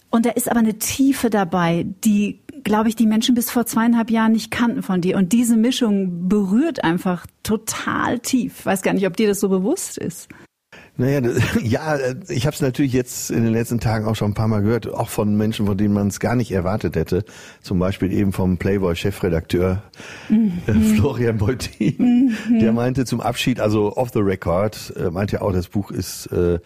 Und 0.10 0.26
da 0.26 0.32
ist 0.32 0.50
aber 0.50 0.60
eine 0.60 0.78
Tiefe 0.78 1.30
dabei, 1.30 1.88
die, 2.04 2.40
glaube 2.64 2.90
ich, 2.90 2.96
die 2.96 3.08
Menschen 3.08 3.34
bis 3.34 3.50
vor 3.50 3.66
zweieinhalb 3.66 4.12
Jahren 4.12 4.34
nicht 4.34 4.52
kannten 4.52 4.84
von 4.84 5.02
dir. 5.02 5.18
Und 5.18 5.32
diese 5.32 5.58
Mischung 5.58 6.28
berührt 6.28 6.84
einfach 6.84 7.26
total 7.42 8.20
tief. 8.20 8.66
Weiß 8.66 8.84
gar 8.84 8.94
nicht, 8.94 9.08
ob 9.08 9.18
dir 9.18 9.28
das 9.28 9.40
so 9.40 9.50
bewusst 9.50 9.98
ist. 9.98 10.30
Naja, 10.96 11.22
ja, 11.62 11.98
ich 12.30 12.46
habe 12.46 12.54
es 12.54 12.62
natürlich 12.62 12.94
jetzt 12.94 13.32
in 13.32 13.44
den 13.44 13.54
letzten 13.54 13.80
Tagen 13.80 14.06
auch 14.06 14.16
schon 14.16 14.32
ein 14.32 14.36
paar 14.36 14.48
Mal 14.48 14.62
gehört, 14.62 14.94
auch 14.94 15.10
von 15.10 15.36
Menschen, 15.36 15.66
von 15.66 15.78
denen 15.78 15.94
man 15.94 16.08
es 16.08 16.20
gar 16.20 16.36
nicht 16.36 16.52
erwartet 16.52 16.96
hätte. 16.96 17.26
Zum 17.62 17.80
Beispiel 17.80 18.14
eben 18.14 18.32
vom 18.32 18.58
Playboy-Chefredakteur 18.58 19.82
mhm. 20.30 20.60
äh, 20.68 20.74
Florian 20.74 21.38
Beutin. 21.38 22.36
Mhm. 22.50 22.60
Der 22.60 22.74
meinte 22.74 23.06
zum 23.06 23.22
Abschied, 23.22 23.60
also 23.60 23.96
off 23.98 24.12
the 24.14 24.20
record, 24.20 24.94
äh, 24.96 25.10
meinte 25.10 25.42
auch, 25.42 25.52
das 25.52 25.68
Buch 25.68 25.92
ist 25.92 26.28
äh, 26.28 26.60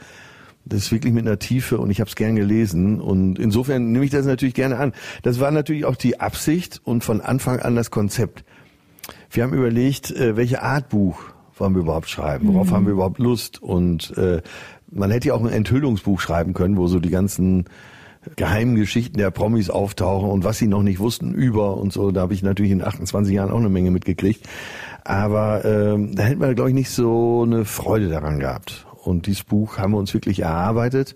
das 0.70 0.84
ist 0.84 0.92
wirklich 0.92 1.14
mit 1.14 1.26
einer 1.26 1.40
Tiefe 1.40 1.78
und 1.78 1.90
ich 1.92 2.02
habe 2.02 2.10
es 2.10 2.16
gern 2.16 2.36
gelesen 2.36 3.00
und 3.00 3.40
insofern 3.40 3.92
nehme 3.92 4.04
ich 4.04 4.12
das 4.12 4.26
natürlich 4.26 4.54
gerne 4.54 4.78
an. 4.78 4.94
Das 5.24 5.40
war 5.40 5.50
natürlich 5.52 5.86
auch 5.86 5.96
die 5.96 6.20
Absicht 6.20 6.82
und 6.84 7.06
von 7.06 7.22
Anfang 7.22 7.60
an 7.62 7.76
das 7.76 7.90
Konzept. 7.90 8.44
Wir 9.32 9.44
haben 9.44 9.54
überlegt, 9.54 10.12
äh, 10.12 10.36
welche 10.36 10.62
Art 10.62 10.90
Buch 10.90 11.20
wollen 11.60 11.76
wir 11.76 11.82
überhaupt 11.82 12.10
schreiben? 12.10 12.54
Worauf 12.54 12.68
mhm. 12.68 12.72
haben 12.72 12.86
wir 12.86 12.94
überhaupt 12.94 13.20
Lust? 13.20 13.62
Und 13.62 14.16
äh, 14.18 14.42
man 14.92 15.12
hätte 15.12 15.30
ja 15.30 15.34
auch 15.34 15.44
ein 15.44 15.52
Enthüllungsbuch 15.52 16.20
schreiben 16.20 16.54
können, 16.54 16.78
wo 16.78 16.88
so 16.88 17.00
die 17.00 17.10
ganzen 17.10 17.66
geheimen 18.36 18.76
Geschichten 18.76 19.18
der 19.18 19.32
Promis 19.32 19.70
auftauchen 19.70 20.30
und 20.30 20.44
was 20.44 20.58
sie 20.58 20.68
noch 20.68 20.84
nicht 20.84 21.00
wussten 21.00 21.34
über 21.34 21.78
und 21.78 21.94
so. 21.94 22.12
Da 22.12 22.22
habe 22.22 22.34
ich 22.34 22.44
natürlich 22.44 22.72
in 22.72 22.84
28 22.84 23.34
Jahren 23.34 23.52
auch 23.52 23.58
eine 23.58 23.70
Menge 23.70 23.92
mitgekriegt. 23.92 24.48
Aber 25.04 25.64
äh, 25.64 25.98
da 26.14 26.24
hätten 26.24 26.42
wir, 26.42 26.54
glaube 26.54 26.70
ich, 26.70 26.76
nicht 26.76 26.90
so 26.90 27.44
eine 27.46 27.64
Freude 27.64 28.10
daran 28.10 28.40
gehabt. 28.40 28.86
Und 29.04 29.28
dieses 29.28 29.44
Buch 29.44 29.78
haben 29.78 29.92
wir 29.92 29.98
uns 29.98 30.14
wirklich 30.14 30.42
erarbeitet. 30.42 31.14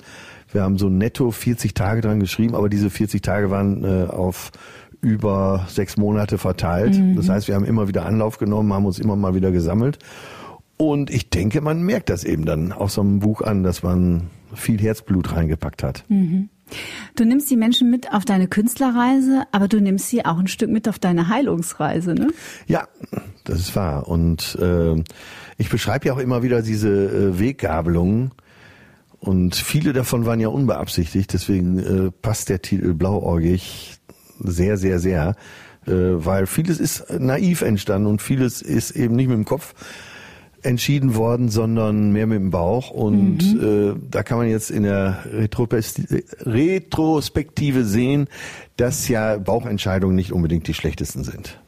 Wir 0.51 0.63
haben 0.63 0.77
so 0.77 0.89
netto 0.89 1.31
40 1.31 1.73
Tage 1.73 2.01
dran 2.01 2.19
geschrieben, 2.19 2.55
aber 2.55 2.69
diese 2.69 2.89
40 2.89 3.21
Tage 3.21 3.51
waren 3.51 3.83
äh, 3.83 4.05
auf 4.09 4.51
über 5.01 5.65
sechs 5.67 5.97
Monate 5.97 6.37
verteilt. 6.37 6.97
Mhm. 6.97 7.15
Das 7.15 7.27
heißt, 7.27 7.47
wir 7.47 7.55
haben 7.55 7.65
immer 7.65 7.87
wieder 7.87 8.05
Anlauf 8.05 8.37
genommen, 8.37 8.71
haben 8.73 8.85
uns 8.85 8.99
immer 8.99 9.15
mal 9.15 9.35
wieder 9.35 9.51
gesammelt. 9.51 9.99
Und 10.77 11.11
ich 11.11 11.29
denke, 11.29 11.61
man 11.61 11.83
merkt 11.83 12.09
das 12.09 12.23
eben 12.23 12.45
dann 12.45 12.71
aus 12.71 12.95
so 12.95 13.01
einem 13.01 13.19
Buch 13.19 13.41
an, 13.41 13.63
dass 13.63 13.83
man 13.83 14.29
viel 14.53 14.79
Herzblut 14.79 15.35
reingepackt 15.35 15.83
hat. 15.83 16.05
Mhm. 16.07 16.49
Du 17.15 17.25
nimmst 17.25 17.49
die 17.51 17.57
Menschen 17.57 17.89
mit 17.89 18.13
auf 18.13 18.25
deine 18.25 18.47
Künstlerreise, 18.47 19.43
aber 19.51 19.67
du 19.67 19.79
nimmst 19.81 20.07
sie 20.07 20.25
auch 20.25 20.39
ein 20.39 20.47
Stück 20.47 20.71
mit 20.71 20.87
auf 20.87 20.99
deine 20.99 21.27
Heilungsreise, 21.27 22.13
ne? 22.13 22.29
Ja, 22.65 22.87
das 23.43 23.59
ist 23.59 23.75
wahr. 23.75 24.07
Und 24.07 24.57
äh, 24.61 25.03
ich 25.57 25.69
beschreibe 25.69 26.07
ja 26.07 26.13
auch 26.13 26.19
immer 26.19 26.43
wieder 26.43 26.61
diese 26.61 26.89
äh, 26.89 27.39
Weggabelungen. 27.39 28.31
Und 29.19 29.55
viele 29.55 29.93
davon 29.93 30.25
waren 30.25 30.39
ja 30.39 30.47
unbeabsichtigt, 30.47 31.31
deswegen 31.33 31.77
äh, 31.77 32.11
passt 32.11 32.49
der 32.49 32.63
Titel 32.63 32.95
Blauäugig 32.95 33.99
sehr, 34.43 34.77
sehr, 34.77 34.99
sehr, 34.99 35.35
äh, 35.85 35.91
weil 35.91 36.47
vieles 36.47 36.79
ist 36.79 37.11
naiv 37.19 37.61
entstanden 37.61 38.07
und 38.07 38.21
vieles 38.21 38.61
ist 38.61 38.91
eben 38.91 39.15
nicht 39.15 39.27
mit 39.27 39.37
dem 39.37 39.45
Kopf 39.45 39.73
entschieden 40.63 41.15
worden, 41.15 41.49
sondern 41.49 42.11
mehr 42.11 42.27
mit 42.27 42.39
dem 42.39 42.51
Bauch. 42.51 42.91
Und 42.91 43.55
mhm. 43.55 43.95
äh, 43.95 43.95
da 44.09 44.23
kann 44.23 44.37
man 44.37 44.49
jetzt 44.49 44.69
in 44.69 44.83
der 44.83 45.23
Retrospektive 46.43 47.83
sehen, 47.83 48.27
dass 48.77 49.07
ja 49.07 49.37
Bauchentscheidungen 49.37 50.15
nicht 50.15 50.31
unbedingt 50.31 50.67
die 50.67 50.73
schlechtesten 50.73 51.23
sind. 51.23 51.59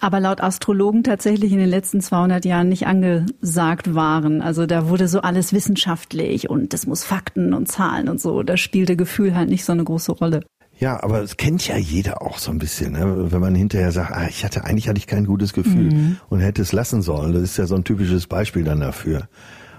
Aber 0.00 0.20
laut 0.20 0.40
Astrologen 0.40 1.02
tatsächlich 1.02 1.52
in 1.52 1.58
den 1.58 1.68
letzten 1.68 2.00
200 2.00 2.44
Jahren 2.44 2.68
nicht 2.68 2.86
angesagt 2.86 3.94
waren. 3.94 4.42
Also 4.42 4.66
da 4.66 4.88
wurde 4.88 5.08
so 5.08 5.20
alles 5.20 5.52
wissenschaftlich 5.52 6.50
und 6.50 6.72
das 6.72 6.86
muss 6.86 7.04
Fakten 7.04 7.54
und 7.54 7.66
Zahlen 7.68 8.08
und 8.08 8.20
so. 8.20 8.42
Da 8.42 8.56
spielte 8.56 8.96
Gefühl 8.96 9.34
halt 9.34 9.48
nicht 9.48 9.64
so 9.64 9.72
eine 9.72 9.84
große 9.84 10.12
Rolle. 10.12 10.42
Ja, 10.78 11.02
aber 11.02 11.22
es 11.22 11.36
kennt 11.36 11.66
ja 11.66 11.76
jeder 11.76 12.20
auch 12.20 12.38
so 12.38 12.50
ein 12.50 12.58
bisschen, 12.58 12.92
ne? 12.92 13.32
wenn 13.32 13.40
man 13.40 13.54
hinterher 13.54 13.92
sagt, 13.92 14.12
ah, 14.12 14.26
ich 14.28 14.44
hatte 14.44 14.64
eigentlich 14.64 14.88
hatte 14.88 14.98
ich 14.98 15.06
kein 15.06 15.24
gutes 15.24 15.54
Gefühl 15.54 15.92
mhm. 15.92 16.16
und 16.28 16.40
hätte 16.40 16.60
es 16.60 16.72
lassen 16.72 17.00
sollen. 17.00 17.32
Das 17.32 17.42
ist 17.42 17.56
ja 17.56 17.66
so 17.66 17.76
ein 17.76 17.84
typisches 17.84 18.26
Beispiel 18.26 18.64
dann 18.64 18.80
dafür. 18.80 19.28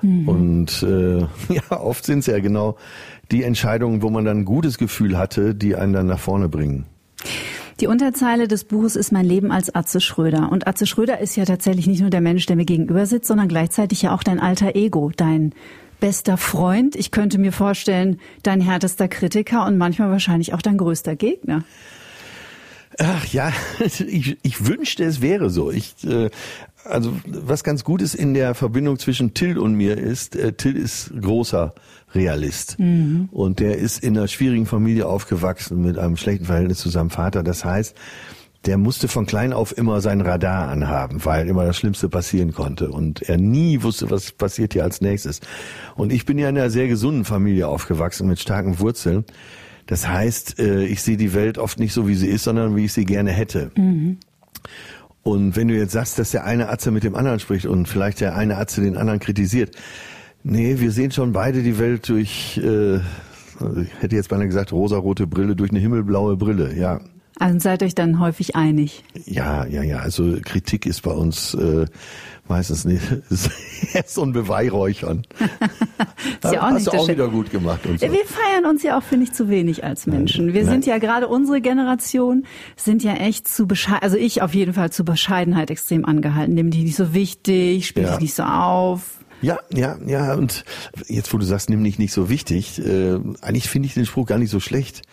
Mhm. 0.01 0.27
Und 0.27 0.83
äh, 0.83 1.19
ja, 1.53 1.79
oft 1.79 2.05
sind 2.05 2.19
es 2.19 2.25
ja 2.25 2.39
genau 2.39 2.77
die 3.31 3.43
Entscheidungen, 3.43 4.01
wo 4.01 4.09
man 4.09 4.25
dann 4.25 4.39
ein 4.39 4.45
gutes 4.45 4.77
Gefühl 4.77 5.17
hatte, 5.17 5.53
die 5.53 5.75
einen 5.75 5.93
dann 5.93 6.07
nach 6.07 6.19
vorne 6.19 6.49
bringen. 6.49 6.85
Die 7.79 7.87
Unterzeile 7.87 8.47
des 8.47 8.63
Buches 8.63 8.95
ist 8.95 9.11
mein 9.11 9.25
Leben 9.25 9.51
als 9.51 9.73
Atze 9.75 10.01
Schröder. 10.01 10.51
Und 10.51 10.65
Atze 10.65 10.87
Schröder 10.87 11.19
ist 11.19 11.35
ja 11.35 11.45
tatsächlich 11.45 11.85
nicht 11.85 12.01
nur 12.01 12.09
der 12.09 12.21
Mensch, 12.21 12.47
der 12.47 12.55
mir 12.55 12.65
gegenüber 12.65 13.05
sitzt, 13.05 13.27
sondern 13.27 13.47
gleichzeitig 13.47 14.01
ja 14.01 14.15
auch 14.15 14.23
dein 14.23 14.39
alter 14.39 14.75
Ego, 14.75 15.11
dein 15.15 15.53
bester 15.99 16.37
Freund. 16.37 16.95
Ich 16.95 17.11
könnte 17.11 17.37
mir 17.37 17.51
vorstellen, 17.51 18.19
dein 18.43 18.61
härtester 18.61 19.07
Kritiker 19.07 19.65
und 19.65 19.77
manchmal 19.77 20.11
wahrscheinlich 20.11 20.53
auch 20.53 20.61
dein 20.61 20.77
größter 20.77 21.15
Gegner. 21.15 21.63
Ach 22.99 23.25
ja, 23.25 23.51
ich, 23.79 24.37
ich 24.41 24.65
wünschte, 24.65 25.03
es 25.03 25.21
wäre 25.21 25.49
so. 25.49 25.71
Ich, 25.71 25.95
äh, 26.03 26.29
also 26.83 27.13
was 27.25 27.63
ganz 27.63 27.83
gut 27.83 28.01
ist 28.01 28.15
in 28.15 28.33
der 28.33 28.55
Verbindung 28.55 28.97
zwischen 28.97 29.33
Till 29.33 29.57
und 29.57 29.73
mir 29.73 29.97
ist, 29.97 30.35
äh, 30.35 30.53
Till 30.53 30.75
ist 30.75 31.11
großer 31.19 31.73
Realist 32.15 32.79
mhm. 32.79 33.29
und 33.31 33.59
der 33.59 33.77
ist 33.77 34.03
in 34.03 34.17
einer 34.17 34.27
schwierigen 34.27 34.65
Familie 34.65 35.07
aufgewachsen 35.07 35.81
mit 35.81 35.97
einem 35.97 36.17
schlechten 36.17 36.45
Verhältnis 36.45 36.79
zu 36.79 36.89
seinem 36.89 37.09
Vater. 37.09 37.43
Das 37.43 37.65
heißt, 37.65 37.95
der 38.67 38.77
musste 38.77 39.07
von 39.07 39.25
klein 39.25 39.53
auf 39.53 39.75
immer 39.77 40.01
sein 40.01 40.19
Radar 40.19 40.67
anhaben, 40.67 41.23
weil 41.23 41.47
immer 41.47 41.65
das 41.65 41.77
Schlimmste 41.77 42.09
passieren 42.09 42.53
konnte 42.53 42.89
und 42.89 43.21
er 43.21 43.37
nie 43.37 43.81
wusste, 43.81 44.11
was 44.11 44.33
passiert 44.33 44.73
hier 44.73 44.83
als 44.83 44.99
nächstes. 44.99 45.39
Und 45.95 46.11
ich 46.11 46.25
bin 46.25 46.37
ja 46.37 46.49
in 46.49 46.57
einer 46.57 46.69
sehr 46.69 46.89
gesunden 46.89 47.23
Familie 47.23 47.69
aufgewachsen 47.69 48.27
mit 48.27 48.39
starken 48.39 48.79
Wurzeln. 48.79 49.23
Das 49.85 50.09
heißt, 50.09 50.59
äh, 50.59 50.83
ich 50.83 51.01
sehe 51.01 51.15
die 51.15 51.33
Welt 51.33 51.57
oft 51.57 51.79
nicht 51.79 51.93
so, 51.93 52.09
wie 52.09 52.15
sie 52.15 52.27
ist, 52.27 52.43
sondern 52.43 52.75
wie 52.75 52.85
ich 52.85 52.93
sie 52.93 53.05
gerne 53.05 53.31
hätte. 53.31 53.71
Mhm. 53.75 54.17
Und 55.23 55.55
wenn 55.55 55.69
du 55.69 55.75
jetzt 55.75 55.93
sagst, 55.93 56.19
dass 56.19 56.31
der 56.31 56.43
eine 56.43 56.67
Atze 56.67 56.91
mit 56.91 57.05
dem 57.05 57.15
anderen 57.15 57.39
spricht 57.39 57.65
und 57.65 57.87
vielleicht 57.87 58.19
der 58.19 58.35
eine 58.35 58.57
Atze 58.57 58.81
den 58.81 58.97
anderen 58.97 59.19
kritisiert, 59.19 59.75
nee, 60.43 60.79
wir 60.79 60.91
sehen 60.91 61.11
schon 61.11 61.31
beide 61.31 61.63
die 61.63 61.79
Welt 61.79 62.09
durch, 62.09 62.57
äh, 62.61 62.97
ich 62.97 64.01
hätte 64.01 64.15
jetzt 64.17 64.27
beinahe 64.27 64.47
gesagt, 64.47 64.73
rosarote 64.73 65.25
Brille, 65.25 65.55
durch 65.55 65.71
eine 65.71 65.79
himmelblaue 65.79 66.35
Brille, 66.35 66.75
ja. 66.75 66.99
Also 67.39 67.59
seid 67.59 67.83
euch 67.83 67.95
dann 67.95 68.19
häufig 68.19 68.55
einig? 68.55 69.03
Ja, 69.25 69.65
ja, 69.65 69.83
ja. 69.83 69.99
Also 69.99 70.37
Kritik 70.43 70.85
ist 70.85 71.01
bei 71.01 71.11
uns 71.11 71.53
äh, 71.53 71.85
meistens 72.47 72.85
nicht 72.85 73.01
so 74.07 74.23
ein 74.23 74.33
Beweihräuchern. 74.33 75.23
ist 75.39 76.51
ja 76.51 76.61
auch 76.61 76.71
Hast 76.71 76.73
nicht 76.73 76.87
du 76.87 76.97
auch 76.97 77.07
wieder 77.07 77.27
gut 77.27 77.51
gemacht. 77.51 77.85
Und 77.85 77.99
so. 77.99 78.05
Wir 78.11 78.25
feiern 78.25 78.65
uns 78.65 78.83
ja 78.83 78.97
auch, 78.97 79.03
finde 79.03 79.25
ich, 79.25 79.33
zu 79.33 79.49
wenig 79.49 79.83
als 79.83 80.07
Menschen. 80.07 80.53
Wir 80.53 80.63
Nein. 80.63 80.71
sind 80.71 80.85
ja 80.85 80.97
gerade 80.97 81.27
unsere 81.27 81.61
Generation, 81.61 82.45
sind 82.75 83.03
ja 83.03 83.13
echt 83.13 83.47
zu 83.47 83.67
bescheiden, 83.67 84.01
also 84.01 84.17
ich 84.17 84.41
auf 84.41 84.53
jeden 84.53 84.73
Fall 84.73 84.91
zu 84.91 85.05
Bescheidenheit 85.05 85.69
extrem 85.69 86.05
angehalten. 86.05 86.55
Nimm 86.55 86.71
dich 86.71 86.83
nicht 86.83 86.95
so 86.95 87.13
wichtig, 87.13 87.87
spiel 87.87 88.03
ja. 88.03 88.11
dich 88.11 88.21
nicht 88.21 88.33
so 88.33 88.43
auf. 88.43 89.17
Ja, 89.41 89.59
ja, 89.71 89.97
ja. 90.05 90.33
Und 90.33 90.65
jetzt, 91.07 91.31
wo 91.33 91.37
du 91.37 91.45
sagst, 91.45 91.69
nimm 91.69 91.83
dich 91.83 91.99
nicht 91.99 92.13
so 92.13 92.29
wichtig, 92.29 92.79
äh, 92.79 93.19
eigentlich 93.41 93.69
finde 93.69 93.87
ich 93.87 93.93
den 93.93 94.05
Spruch 94.05 94.25
gar 94.25 94.39
nicht 94.39 94.49
so 94.49 94.59
schlecht. 94.59 95.03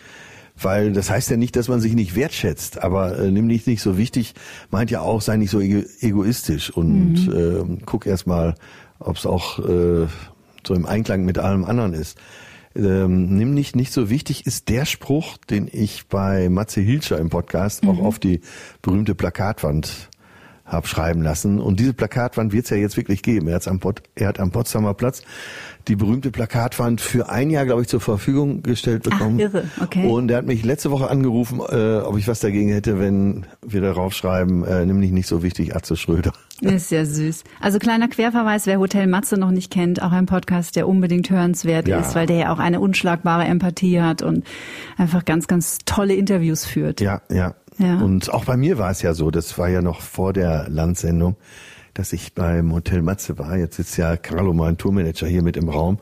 Weil 0.61 0.93
das 0.93 1.09
heißt 1.09 1.29
ja 1.29 1.37
nicht, 1.37 1.55
dass 1.55 1.67
man 1.67 1.81
sich 1.81 1.95
nicht 1.95 2.15
wertschätzt, 2.15 2.81
aber 2.81 3.19
äh, 3.19 3.31
nimm 3.31 3.49
dich 3.49 3.67
nicht 3.67 3.81
so 3.81 3.97
wichtig, 3.97 4.35
meint 4.71 4.89
ja 4.89 5.01
auch, 5.01 5.21
sei 5.21 5.35
nicht 5.35 5.51
so 5.51 5.59
ego 5.59 5.83
egoistisch 5.99 6.69
und 6.69 7.27
mhm. 7.27 7.77
äh, 7.77 7.81
guck 7.85 8.05
erst 8.05 8.25
mal, 8.25 8.55
ob 8.99 9.17
es 9.17 9.25
auch 9.25 9.59
äh, 9.59 10.07
so 10.65 10.73
im 10.73 10.85
Einklang 10.85 11.25
mit 11.25 11.37
allem 11.37 11.65
anderen 11.65 11.93
ist. 11.93 12.17
Ähm, 12.75 13.37
nimm 13.37 13.53
nicht 13.53 13.75
nicht 13.75 13.93
so 13.93 14.09
wichtig 14.09 14.45
ist 14.45 14.67
der 14.67 14.85
Spruch, 14.85 15.37
den 15.37 15.69
ich 15.71 16.07
bei 16.07 16.49
Matze 16.49 16.81
Hilscher 16.81 17.19
im 17.19 17.29
Podcast 17.29 17.83
mhm. 17.83 17.89
auch 17.89 17.99
auf 17.99 18.19
die 18.19 18.41
berühmte 18.81 19.15
Plakatwand 19.15 20.09
hab 20.65 20.87
schreiben 20.87 21.21
lassen. 21.21 21.59
Und 21.59 21.79
diese 21.79 21.93
Plakatwand 21.93 22.51
wird 22.51 22.65
es 22.65 22.71
ja 22.71 22.77
jetzt 22.77 22.97
wirklich 22.97 23.21
geben. 23.21 23.47
Er, 23.47 23.65
am 23.67 23.79
Pot, 23.79 24.01
er 24.15 24.27
hat 24.27 24.39
am 24.39 24.51
Potsdamer 24.51 24.93
Platz 24.93 25.21
die 25.87 25.95
berühmte 25.95 26.31
Plakatwand 26.31 26.99
für 26.99 27.29
ein 27.29 27.51
Jahr, 27.51 27.65
glaube 27.65 27.83
ich, 27.83 27.87
zur 27.87 28.01
Verfügung 28.01 28.63
gestellt 28.63 29.03
bekommen. 29.03 29.35
Ach, 29.35 29.53
irre, 29.53 29.63
okay. 29.81 30.07
Und 30.07 30.31
er 30.31 30.37
hat 30.37 30.45
mich 30.45 30.63
letzte 30.65 30.89
Woche 30.89 31.09
angerufen, 31.09 31.59
äh, 31.59 31.97
ob 31.99 32.17
ich 32.17 32.27
was 32.27 32.39
dagegen 32.39 32.69
hätte, 32.69 32.99
wenn 32.99 33.45
wir 33.61 33.81
darauf 33.81 34.13
schreiben, 34.13 34.65
äh, 34.65 34.85
nimm 34.85 34.99
dich 35.01 35.11
nicht 35.11 35.27
so 35.27 35.43
wichtig, 35.43 35.75
Atze 35.75 35.95
Schröder. 35.95 36.33
Ist 36.61 36.89
ja 36.91 37.05
süß. 37.05 37.43
Also 37.59 37.79
kleiner 37.79 38.07
Querverweis, 38.07 38.65
wer 38.65 38.79
Hotel 38.79 39.07
Matze 39.07 39.37
noch 39.37 39.51
nicht 39.51 39.71
kennt, 39.71 40.01
auch 40.01 40.11
ein 40.11 40.25
Podcast, 40.25 40.75
der 40.75 40.87
unbedingt 40.87 41.29
hörenswert 41.29 41.87
ja. 41.87 41.99
ist, 41.99 42.15
weil 42.15 42.25
der 42.25 42.37
ja 42.37 42.53
auch 42.53 42.59
eine 42.59 42.79
unschlagbare 42.79 43.43
Empathie 43.43 44.01
hat 44.01 44.21
und 44.21 44.45
einfach 44.97 45.25
ganz, 45.25 45.47
ganz 45.47 45.79
tolle 45.85 46.15
Interviews 46.15 46.65
führt. 46.65 47.01
Ja, 47.01 47.21
ja. 47.29 47.53
Ja. 47.77 47.99
Und 47.99 48.33
auch 48.33 48.45
bei 48.45 48.57
mir 48.57 48.77
war 48.77 48.91
es 48.91 49.01
ja 49.01 49.13
so, 49.13 49.31
das 49.31 49.57
war 49.57 49.69
ja 49.69 49.81
noch 49.81 50.01
vor 50.01 50.33
der 50.33 50.67
Landsendung, 50.69 51.35
dass 51.93 52.13
ich 52.13 52.33
beim 52.33 52.73
Hotel 52.73 53.01
Matze 53.01 53.37
war. 53.37 53.57
Jetzt 53.57 53.77
sitzt 53.77 53.97
ja 53.97 54.17
Carlo, 54.17 54.53
mein 54.53 54.77
Tourmanager, 54.77 55.27
hier 55.27 55.43
mit 55.43 55.57
im 55.57 55.69
Raum. 55.69 55.99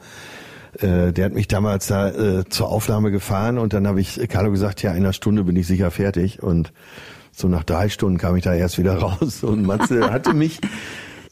Äh, 0.80 1.13
der 1.13 1.25
hat 1.25 1.34
mich 1.34 1.48
damals 1.48 1.88
da 1.88 2.10
äh, 2.10 2.46
zur 2.50 2.70
Aufnahme 2.70 3.12
gefahren 3.12 3.58
und 3.58 3.74
dann 3.74 3.88
habe 3.88 4.01
ich 4.01 4.20
Carlo 4.27 4.51
gesagt, 4.51 4.82
ja, 4.82 4.92
in 4.92 4.98
einer 4.98 5.13
Stunde 5.13 5.44
bin 5.44 5.56
ich 5.56 5.68
sicher 5.68 5.92
fertig 5.92 6.42
und 6.42 6.74
so 7.32 7.48
nach 7.48 7.63
drei 7.63 7.89
Stunden 7.89 8.18
kam 8.18 8.36
ich 8.36 8.44
da 8.44 8.53
erst 8.53 8.77
wieder 8.77 8.96
raus 9.01 9.44
und 9.44 9.65
Matze 9.65 10.12
hatte 10.12 10.34
mich 10.34 10.60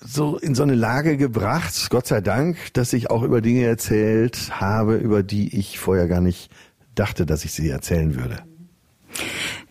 so 0.03 0.37
in 0.37 0.55
so 0.55 0.63
eine 0.63 0.75
Lage 0.75 1.17
gebracht, 1.17 1.89
Gott 1.89 2.07
sei 2.07 2.21
Dank, 2.21 2.57
dass 2.73 2.93
ich 2.93 3.09
auch 3.09 3.23
über 3.23 3.41
Dinge 3.41 3.65
erzählt 3.65 4.59
habe, 4.59 4.95
über 4.95 5.21
die 5.23 5.57
ich 5.57 5.79
vorher 5.79 6.07
gar 6.07 6.21
nicht 6.21 6.51
dachte, 6.95 7.25
dass 7.25 7.45
ich 7.45 7.51
sie 7.51 7.69
erzählen 7.69 8.15
würde. 8.15 8.43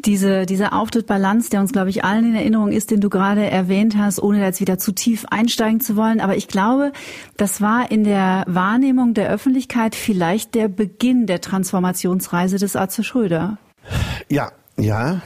Diese, 0.04 0.46
dieser 0.46 0.72
Auftritt 0.72 1.06
Balance, 1.06 1.50
der 1.50 1.60
uns, 1.60 1.72
glaube 1.72 1.90
ich, 1.90 2.04
allen 2.04 2.26
in 2.26 2.34
Erinnerung 2.34 2.72
ist, 2.72 2.90
den 2.90 3.00
du 3.00 3.10
gerade 3.10 3.48
erwähnt 3.48 3.96
hast, 3.96 4.22
ohne 4.22 4.40
jetzt 4.40 4.60
wieder 4.60 4.78
zu 4.78 4.92
tief 4.92 5.26
einsteigen 5.30 5.80
zu 5.80 5.96
wollen. 5.96 6.20
Aber 6.20 6.36
ich 6.36 6.48
glaube, 6.48 6.92
das 7.36 7.60
war 7.60 7.90
in 7.90 8.04
der 8.04 8.44
Wahrnehmung 8.46 9.14
der 9.14 9.28
Öffentlichkeit 9.28 9.94
vielleicht 9.94 10.54
der 10.54 10.68
Beginn 10.68 11.26
der 11.26 11.40
Transformationsreise 11.40 12.58
des 12.58 12.76
Arze 12.76 13.04
Schröder. 13.04 13.58
Ja, 14.28 14.52
ja, 14.78 15.20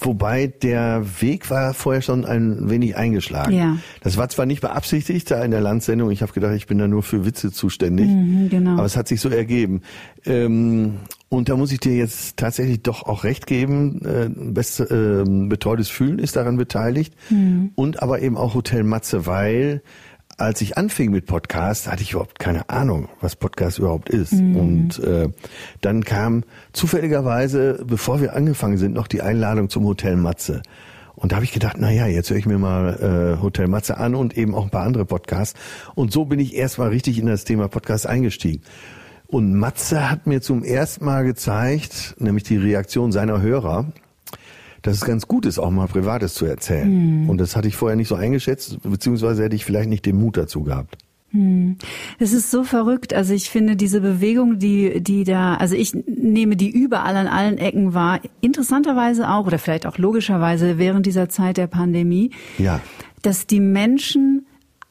Wobei 0.00 0.46
der 0.46 1.04
Weg 1.20 1.50
war 1.50 1.74
vorher 1.74 2.02
schon 2.02 2.24
ein 2.24 2.70
wenig 2.70 2.96
eingeschlagen. 2.96 3.52
Ja. 3.52 3.78
Das 4.00 4.16
war 4.16 4.28
zwar 4.28 4.46
nicht 4.46 4.60
beabsichtigt 4.60 5.30
da 5.30 5.42
in 5.42 5.50
der 5.50 5.60
Landsendung, 5.60 6.10
ich 6.10 6.22
habe 6.22 6.32
gedacht, 6.32 6.54
ich 6.54 6.66
bin 6.66 6.78
da 6.78 6.86
nur 6.86 7.02
für 7.02 7.24
Witze 7.24 7.50
zuständig, 7.50 8.06
mhm, 8.06 8.48
genau. 8.48 8.72
aber 8.72 8.84
es 8.84 8.96
hat 8.96 9.08
sich 9.08 9.20
so 9.20 9.28
ergeben. 9.28 9.82
Ähm, 10.24 10.98
und 11.28 11.48
da 11.48 11.56
muss 11.56 11.72
ich 11.72 11.80
dir 11.80 11.94
jetzt 11.94 12.36
tatsächlich 12.36 12.82
doch 12.82 13.02
auch 13.02 13.24
recht 13.24 13.46
geben. 13.46 14.00
Äh, 14.04 14.28
best, 14.30 14.80
äh, 14.80 15.24
betreutes 15.24 15.88
Fühlen 15.88 16.18
ist 16.18 16.36
daran 16.36 16.56
beteiligt 16.56 17.14
mhm. 17.30 17.72
und 17.74 18.02
aber 18.02 18.22
eben 18.22 18.36
auch 18.36 18.54
Hotel 18.54 18.82
Matze, 18.82 19.26
weil 19.26 19.82
als 20.38 20.60
ich 20.60 20.78
anfing 20.78 21.10
mit 21.10 21.26
Podcast, 21.26 21.90
hatte 21.90 22.02
ich 22.02 22.12
überhaupt 22.12 22.38
keine 22.38 22.70
Ahnung, 22.70 23.08
was 23.20 23.34
Podcast 23.34 23.78
überhaupt 23.80 24.08
ist. 24.08 24.32
Mhm. 24.32 24.56
Und 24.56 24.98
äh, 25.00 25.28
dann 25.80 26.04
kam 26.04 26.44
zufälligerweise, 26.72 27.84
bevor 27.84 28.20
wir 28.20 28.34
angefangen 28.36 28.78
sind, 28.78 28.94
noch 28.94 29.08
die 29.08 29.20
Einladung 29.20 29.68
zum 29.68 29.84
Hotel 29.84 30.16
Matze. 30.16 30.62
Und 31.16 31.32
da 31.32 31.36
habe 31.36 31.44
ich 31.44 31.52
gedacht, 31.52 31.76
na 31.80 31.90
ja, 31.90 32.06
jetzt 32.06 32.30
höre 32.30 32.36
ich 32.36 32.46
mir 32.46 32.58
mal 32.58 33.36
äh, 33.36 33.42
Hotel 33.42 33.66
Matze 33.66 33.98
an 33.98 34.14
und 34.14 34.38
eben 34.38 34.54
auch 34.54 34.62
ein 34.62 34.70
paar 34.70 34.86
andere 34.86 35.04
Podcasts. 35.04 35.58
Und 35.96 36.12
so 36.12 36.24
bin 36.24 36.38
ich 36.38 36.54
erstmal 36.54 36.90
richtig 36.90 37.18
in 37.18 37.26
das 37.26 37.42
Thema 37.42 37.66
Podcast 37.66 38.06
eingestiegen. 38.06 38.62
Und 39.30 39.54
Matze 39.54 40.10
hat 40.10 40.26
mir 40.26 40.40
zum 40.40 40.64
ersten 40.64 41.04
Mal 41.04 41.22
gezeigt, 41.22 42.16
nämlich 42.18 42.44
die 42.44 42.56
Reaktion 42.56 43.12
seiner 43.12 43.42
Hörer, 43.42 43.92
dass 44.80 44.94
es 44.94 45.04
ganz 45.04 45.28
gut 45.28 45.44
ist, 45.44 45.58
auch 45.58 45.70
mal 45.70 45.86
Privates 45.86 46.32
zu 46.32 46.46
erzählen. 46.46 47.24
Mhm. 47.24 47.28
Und 47.28 47.38
das 47.38 47.54
hatte 47.54 47.68
ich 47.68 47.76
vorher 47.76 47.96
nicht 47.96 48.08
so 48.08 48.14
eingeschätzt, 48.14 48.78
beziehungsweise 48.82 49.44
hätte 49.44 49.54
ich 49.54 49.66
vielleicht 49.66 49.90
nicht 49.90 50.06
den 50.06 50.16
Mut 50.16 50.38
dazu 50.38 50.62
gehabt. 50.62 50.96
Hm. 51.30 51.76
Es 52.18 52.32
ist 52.32 52.50
so 52.50 52.64
verrückt. 52.64 53.12
Also 53.12 53.34
ich 53.34 53.50
finde 53.50 53.76
diese 53.76 54.00
Bewegung, 54.00 54.58
die, 54.58 55.02
die 55.02 55.24
da, 55.24 55.56
also 55.56 55.74
ich 55.74 55.92
nehme 55.92 56.56
die 56.56 56.70
überall 56.70 57.16
an 57.16 57.26
allen 57.26 57.58
Ecken 57.58 57.92
wahr. 57.92 58.20
Interessanterweise 58.40 59.28
auch, 59.28 59.46
oder 59.46 59.58
vielleicht 59.58 59.86
auch 59.86 59.98
logischerweise 59.98 60.78
während 60.78 61.04
dieser 61.04 61.28
Zeit 61.28 61.58
der 61.58 61.66
Pandemie. 61.66 62.30
Ja. 62.56 62.80
Dass 63.20 63.46
die 63.46 63.60
Menschen 63.60 64.46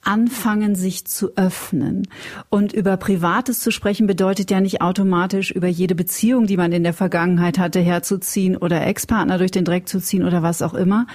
anfangen, 0.07 0.73
sich 0.75 1.05
zu 1.05 1.35
öffnen. 1.35 2.07
Und 2.49 2.71
über 2.71 2.97
Privates 2.97 3.59
zu 3.59 3.71
sprechen 3.71 4.07
bedeutet 4.07 4.49
ja 4.49 4.61
nicht 4.61 4.81
automatisch 4.81 5.51
über 5.51 5.67
jede 5.67 5.95
Beziehung, 5.95 6.47
die 6.47 6.57
man 6.57 6.71
in 6.71 6.83
der 6.83 6.93
Vergangenheit 6.93 7.59
hatte, 7.59 7.79
herzuziehen 7.79 8.55
oder 8.55 8.85
Ex-Partner 8.85 9.37
durch 9.37 9.51
den 9.51 9.65
Dreck 9.65 9.89
zu 9.89 9.99
ziehen 9.99 10.23
oder 10.23 10.41
was 10.41 10.61
auch 10.61 10.73
immer. 10.73 11.07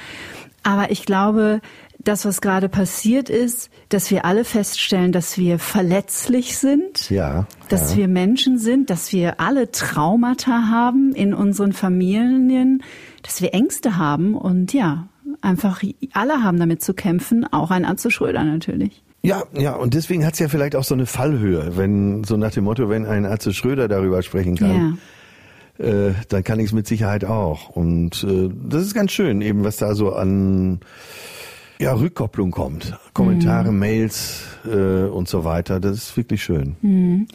Aber 0.63 0.91
ich 0.91 1.07
glaube, 1.07 1.61
das, 1.99 2.25
was 2.25 2.41
gerade 2.41 2.69
passiert 2.69 3.31
ist, 3.31 3.71
dass 3.89 4.11
wir 4.11 4.25
alle 4.25 4.45
feststellen, 4.45 5.13
dass 5.13 5.39
wir 5.39 5.59
verletzlich 5.59 6.59
sind, 6.59 7.11
ja, 7.11 7.47
dass 7.69 7.93
ja. 7.93 7.99
wir 7.99 8.09
Menschen 8.09 8.59
sind, 8.59 8.91
dass 8.91 9.13
wir 9.13 9.41
alle 9.41 9.71
Traumata 9.71 10.69
haben 10.69 11.15
in 11.15 11.33
unseren 11.33 11.73
Familien, 11.73 12.83
dass 13.23 13.41
wir 13.41 13.55
Ängste 13.55 13.97
haben 13.97 14.35
und 14.35 14.73
ja, 14.73 15.09
einfach 15.43 15.83
alle 16.13 16.43
haben 16.43 16.59
damit 16.59 16.83
zu 16.83 16.95
kämpfen, 16.95 17.47
auch 17.53 17.71
ein 17.71 17.85
Anzu 17.85 18.11
Schröder 18.11 18.45
natürlich. 18.45 19.03
Ja, 19.25 19.45
ja, 19.53 19.75
und 19.75 19.95
deswegen 19.95 20.27
hat 20.27 20.35
es 20.35 20.41
ja 20.41 20.49
vielleicht 20.49 20.75
auch 20.75 20.83
so 20.83 20.95
eine 20.95 21.07
Fallhöhe, 21.07 21.77
wenn 21.77 22.25
so 22.25 22.37
nach 22.37 22.51
dem 22.51 22.65
Motto, 22.65 22.89
wenn 22.89 23.07
ein 23.07 23.25
Atze 23.25 23.53
Schröder 23.53 23.87
darüber 23.87 24.21
sprechen 24.23 24.57
kann, 24.57 24.99
ja. 25.79 25.87
äh, 25.87 26.15
dann 26.29 26.43
kann 26.43 26.59
ich 26.59 26.67
es 26.67 26.73
mit 26.73 26.89
Sicherheit 26.89 27.25
auch. 27.25 27.69
Und 27.69 28.25
äh, 28.25 28.51
das 28.69 28.83
ist 28.83 28.95
ganz 28.95 29.13
schön, 29.13 29.41
eben 29.41 29.63
was 29.63 29.77
da 29.77 29.95
so 29.95 30.13
an 30.13 30.81
ja, 31.83 31.95
Rückkopplung 31.95 32.53
kommt. 32.53 32.97
Kommentare, 33.13 33.73
mhm. 33.73 33.79
Mails 33.79 34.45
äh, 34.65 35.05
und 35.05 35.29
so 35.29 35.45
weiter. 35.45 35.81
Das 35.81 35.97
ist 35.97 36.17
wirklich 36.17 36.43
schön. 36.43 36.77
Mhm. 36.81 37.27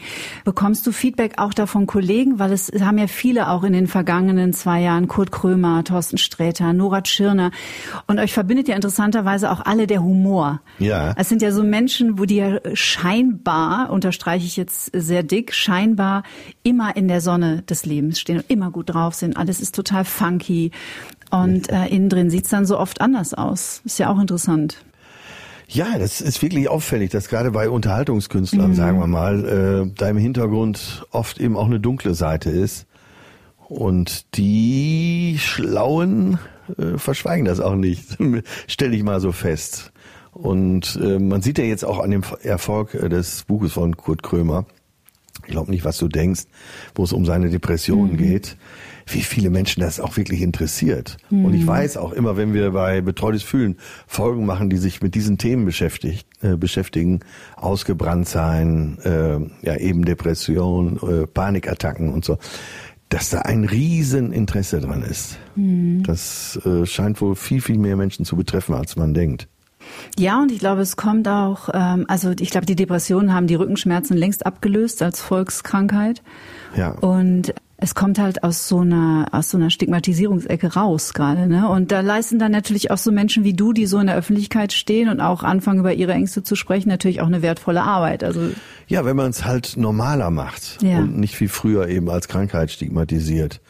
Bekommst 0.46 0.88
du 0.88 0.92
Feedback 0.92 1.34
auch 1.38 1.54
da 1.54 1.66
von 1.66 1.86
Kollegen? 1.86 2.40
Weil 2.40 2.54
es 2.54 2.72
haben 2.80 2.98
ja 2.98 3.08
viele 3.08 3.50
auch 3.50 3.64
in 3.64 3.74
den 3.74 3.88
vergangenen 3.88 4.54
zwei 4.54 4.82
Jahren, 4.82 5.08
Kurt 5.08 5.32
Krömer, 5.32 5.84
Thorsten 5.84 6.18
Sträter, 6.18 6.72
Nora 6.72 7.02
Tschirner. 7.02 7.52
Und 8.08 8.20
euch 8.20 8.34
verbindet 8.34 8.70
ja 8.70 8.76
interessanterweise 8.76 9.52
auch 9.52 9.66
alle 9.66 9.86
der 9.86 10.02
Humor. 10.02 10.62
Ja. 10.80 11.14
Es 11.18 11.28
sind 11.28 11.42
ja 11.42 11.52
so 11.52 11.64
Menschen, 11.64 12.18
wo 12.18 12.26
die 12.26 12.38
ja 12.38 12.60
scheinbar, 12.74 13.90
unterstreiche 13.90 14.46
ich 14.46 14.56
jetzt 14.56 14.92
sehr 14.94 15.24
dick, 15.24 15.54
scheinbar 15.54 16.24
immer 16.64 16.96
in 16.96 17.08
der 17.08 17.20
Sonne 17.20 17.64
des 17.64 17.86
Lebens 17.86 18.20
stehen 18.20 18.38
und 18.38 18.50
immer 18.50 18.72
gut 18.72 18.94
drauf 18.94 19.14
sind. 19.14 19.36
Alles 19.36 19.60
ist 19.60 19.76
total 19.76 20.06
funky. 20.06 20.72
Und 21.30 21.70
äh, 21.70 21.88
innen 21.88 22.10
drin 22.10 22.30
sieht's 22.30 22.50
dann 22.50 22.66
so 22.66 22.80
oft 22.80 23.02
anders 23.02 23.34
aus. 23.34 23.82
Ist 23.86 24.00
ja 24.00 24.10
auch 24.10 24.20
interessant. 24.20 24.78
Ja, 25.70 25.98
das 26.00 26.22
ist 26.22 26.42
wirklich 26.42 26.70
auffällig, 26.70 27.12
dass 27.12 27.28
gerade 27.28 27.52
bei 27.52 27.70
Unterhaltungskünstlern, 27.70 28.72
mhm. 28.72 28.76
sagen 28.76 29.00
wir 29.00 29.08
mal, 29.08 29.46
äh, 29.90 29.92
da 29.98 30.08
im 30.08 30.18
Hintergrund 30.18 31.06
oft 31.12 31.40
eben 31.40 31.58
auch 31.58 31.66
eine 31.66 31.82
dunkle 31.82 32.14
Seite 32.14 32.50
ist. 32.50 32.88
Und 33.68 34.38
die 34.38 35.36
Schlauen 35.40 36.40
äh, 36.78 36.98
verschweigen 36.98 37.46
das 37.46 37.60
auch 37.60 37.76
nicht, 37.76 38.18
stelle 38.68 38.96
ich 38.96 39.04
mal 39.04 39.20
so 39.20 39.34
fest. 39.34 39.92
Und 40.32 40.98
äh, 41.02 41.20
man 41.20 41.42
sieht 41.42 41.58
ja 41.58 41.66
jetzt 41.66 41.84
auch 41.84 42.00
an 42.00 42.12
dem 42.12 42.22
Erfolg 42.44 42.94
äh, 42.94 43.10
des 43.10 43.44
Buches 43.44 43.74
von 43.74 43.98
Kurt 43.98 44.24
Krömer, 44.24 44.66
ich 45.46 45.52
glaube 45.52 45.72
nicht, 45.72 45.86
was 45.86 45.98
du 45.98 46.08
denkst, 46.08 46.44
wo 46.96 47.04
es 47.04 47.14
um 47.14 47.26
seine 47.26 47.50
Depressionen 47.50 48.14
mhm. 48.14 48.18
geht, 48.18 48.58
wie 49.06 49.22
viele 49.22 49.50
Menschen 49.50 49.82
das 49.82 50.00
auch 50.00 50.18
wirklich 50.18 50.42
interessiert. 50.42 51.18
Mhm. 51.30 51.46
Und 51.46 51.54
ich 51.54 51.66
weiß 51.66 51.98
auch 51.98 52.12
immer, 52.12 52.38
wenn 52.38 52.54
wir 52.54 52.72
bei 52.72 53.02
Betreutes 53.02 53.44
Fühlen 53.44 53.78
Folgen 54.06 54.46
machen, 54.46 54.70
die 54.70 54.78
sich 54.78 55.02
mit 55.02 55.16
diesen 55.16 55.38
Themen 55.38 55.66
beschäftigt, 55.66 56.28
äh, 56.42 56.58
beschäftigen, 56.58 57.22
ausgebrannt 57.56 58.28
sein, 58.28 58.98
äh, 59.04 59.40
ja 59.66 59.78
eben 59.78 60.04
Depression, 60.04 61.00
äh, 61.02 61.28
Panikattacken 61.28 62.14
und 62.14 62.26
so, 62.26 62.38
dass 63.10 63.30
da 63.30 63.40
ein 63.40 63.64
Rieseninteresse 63.64 64.82
dran 64.82 65.02
ist. 65.02 65.38
Mhm. 65.56 66.04
Das 66.04 66.60
äh, 66.66 66.86
scheint 66.86 67.22
wohl 67.22 67.36
viel, 67.36 67.62
viel 67.62 67.78
mehr 67.78 67.96
Menschen 67.96 68.26
zu 68.26 68.36
betreffen, 68.36 68.76
als 68.76 68.96
man 68.98 69.14
denkt. 69.14 69.48
Ja, 70.18 70.42
und 70.42 70.52
ich 70.52 70.60
glaube, 70.60 70.82
es 70.82 70.96
kommt 70.96 71.28
auch, 71.28 71.70
ähm, 71.74 72.06
also 72.08 72.32
ich 72.40 72.50
glaube, 72.50 72.66
die 72.66 72.76
Depressionen 72.76 73.34
haben 73.34 73.48
die 73.48 73.56
Rückenschmerzen 73.56 74.18
längst 74.18 74.46
abgelöst 74.46 75.02
als 75.02 75.22
Volkskrankheit. 75.22 76.22
Ja. 76.76 76.92
Und 76.92 77.54
es 77.80 77.94
kommt 77.94 78.18
halt 78.18 78.44
aus 78.44 78.68
so 78.68 78.80
einer 78.80 79.28
aus 79.32 79.52
so 79.52 79.58
einer 79.58 79.70
Stigmatisierungsecke 79.70 80.74
raus 80.74 81.14
gerade, 81.14 81.46
ne? 81.46 81.70
Und 81.70 81.92
da 81.92 82.02
leisten 82.02 82.40
dann 82.40 82.52
natürlich 82.52 82.90
auch 82.90 82.98
so 82.98 83.12
Menschen 83.12 83.44
wie 83.44 83.54
du, 83.54 83.72
die 83.72 83.86
so 83.86 84.00
in 84.00 84.08
der 84.08 84.16
Öffentlichkeit 84.16 84.74
stehen 84.74 85.10
und 85.10 85.22
auch 85.22 85.44
anfangen 85.44 85.80
über 85.80 85.94
ihre 85.94 86.14
Ängste 86.14 86.42
zu 86.42 86.56
sprechen, 86.56 86.90
natürlich 86.90 87.22
auch 87.22 87.28
eine 87.28 87.44
wertvolle 87.44 87.84
Arbeit. 87.84 88.24
Also 88.24 88.50
ja, 88.88 89.06
wenn 89.06 89.16
man 89.16 89.30
es 89.30 89.46
halt 89.46 89.78
normaler 89.78 90.32
macht 90.32 90.82
ja. 90.82 91.00
und 91.00 91.20
nicht 91.20 91.40
wie 91.40 91.48
früher 91.48 91.88
eben 91.88 92.10
als 92.10 92.28
Krankheit 92.28 92.72
stigmatisiert. 92.72 93.62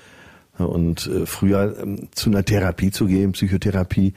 Und 0.58 1.06
äh, 1.06 1.28
früher 1.28 1.76
ähm, 1.80 2.08
zu 2.14 2.32
einer 2.32 2.44
Therapie 2.44 2.90
zu 2.90 3.06
gehen, 3.06 3.34
Psychotherapie, 3.34 4.14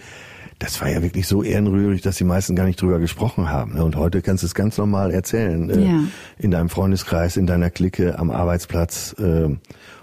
das 0.61 0.81
war 0.83 0.91
ja 0.91 1.03
wirklich 1.03 1.27
so 1.27 1.43
ehrenrührig, 1.43 2.03
dass 2.03 2.17
die 2.17 2.25
meisten 2.25 2.55
gar 2.55 2.67
nicht 2.67 2.81
drüber 2.81 2.99
gesprochen 2.99 3.49
haben. 3.49 3.75
Ne? 3.75 3.85
Und 3.85 3.97
heute 3.97 4.21
kannst 4.21 4.43
du 4.43 4.47
es 4.47 4.55
ganz 4.55 4.77
normal 4.77 5.11
erzählen. 5.11 5.71
Äh, 5.71 5.85
ja. 5.85 6.01
In 6.39 6.51
deinem 6.51 6.69
Freundeskreis, 6.69 7.39
in 7.39 7.47
deiner 7.47 7.71
Clique, 7.71 8.19
am 8.19 8.31
Arbeitsplatz, 8.31 9.17
äh, 9.19 9.49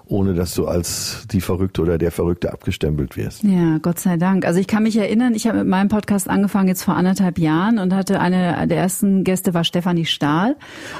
ohne 0.07 0.33
dass 0.33 0.55
du 0.55 0.65
als 0.65 1.27
die 1.31 1.41
Verrückte 1.41 1.83
oder 1.83 1.99
der 1.99 2.11
Verrückte 2.11 2.51
abgestempelt 2.51 3.17
wirst. 3.17 3.43
Ja, 3.43 3.77
Gott 3.77 3.99
sei 3.99 4.17
Dank. 4.17 4.45
Also 4.45 4.59
ich 4.59 4.65
kann 4.65 4.81
mich 4.81 4.97
erinnern, 4.97 5.35
ich 5.35 5.47
habe 5.47 5.59
mit 5.59 5.67
meinem 5.67 5.89
Podcast 5.89 6.27
angefangen 6.27 6.69
jetzt 6.69 6.83
vor 6.83 6.95
anderthalb 6.95 7.37
Jahren 7.37 7.77
und 7.77 7.93
hatte 7.93 8.19
eine 8.19 8.67
der 8.67 8.77
ersten 8.77 9.23
Gäste 9.23 9.53
war 9.53 9.63
Stefanie 9.63 10.05
Stahl. 10.05 10.55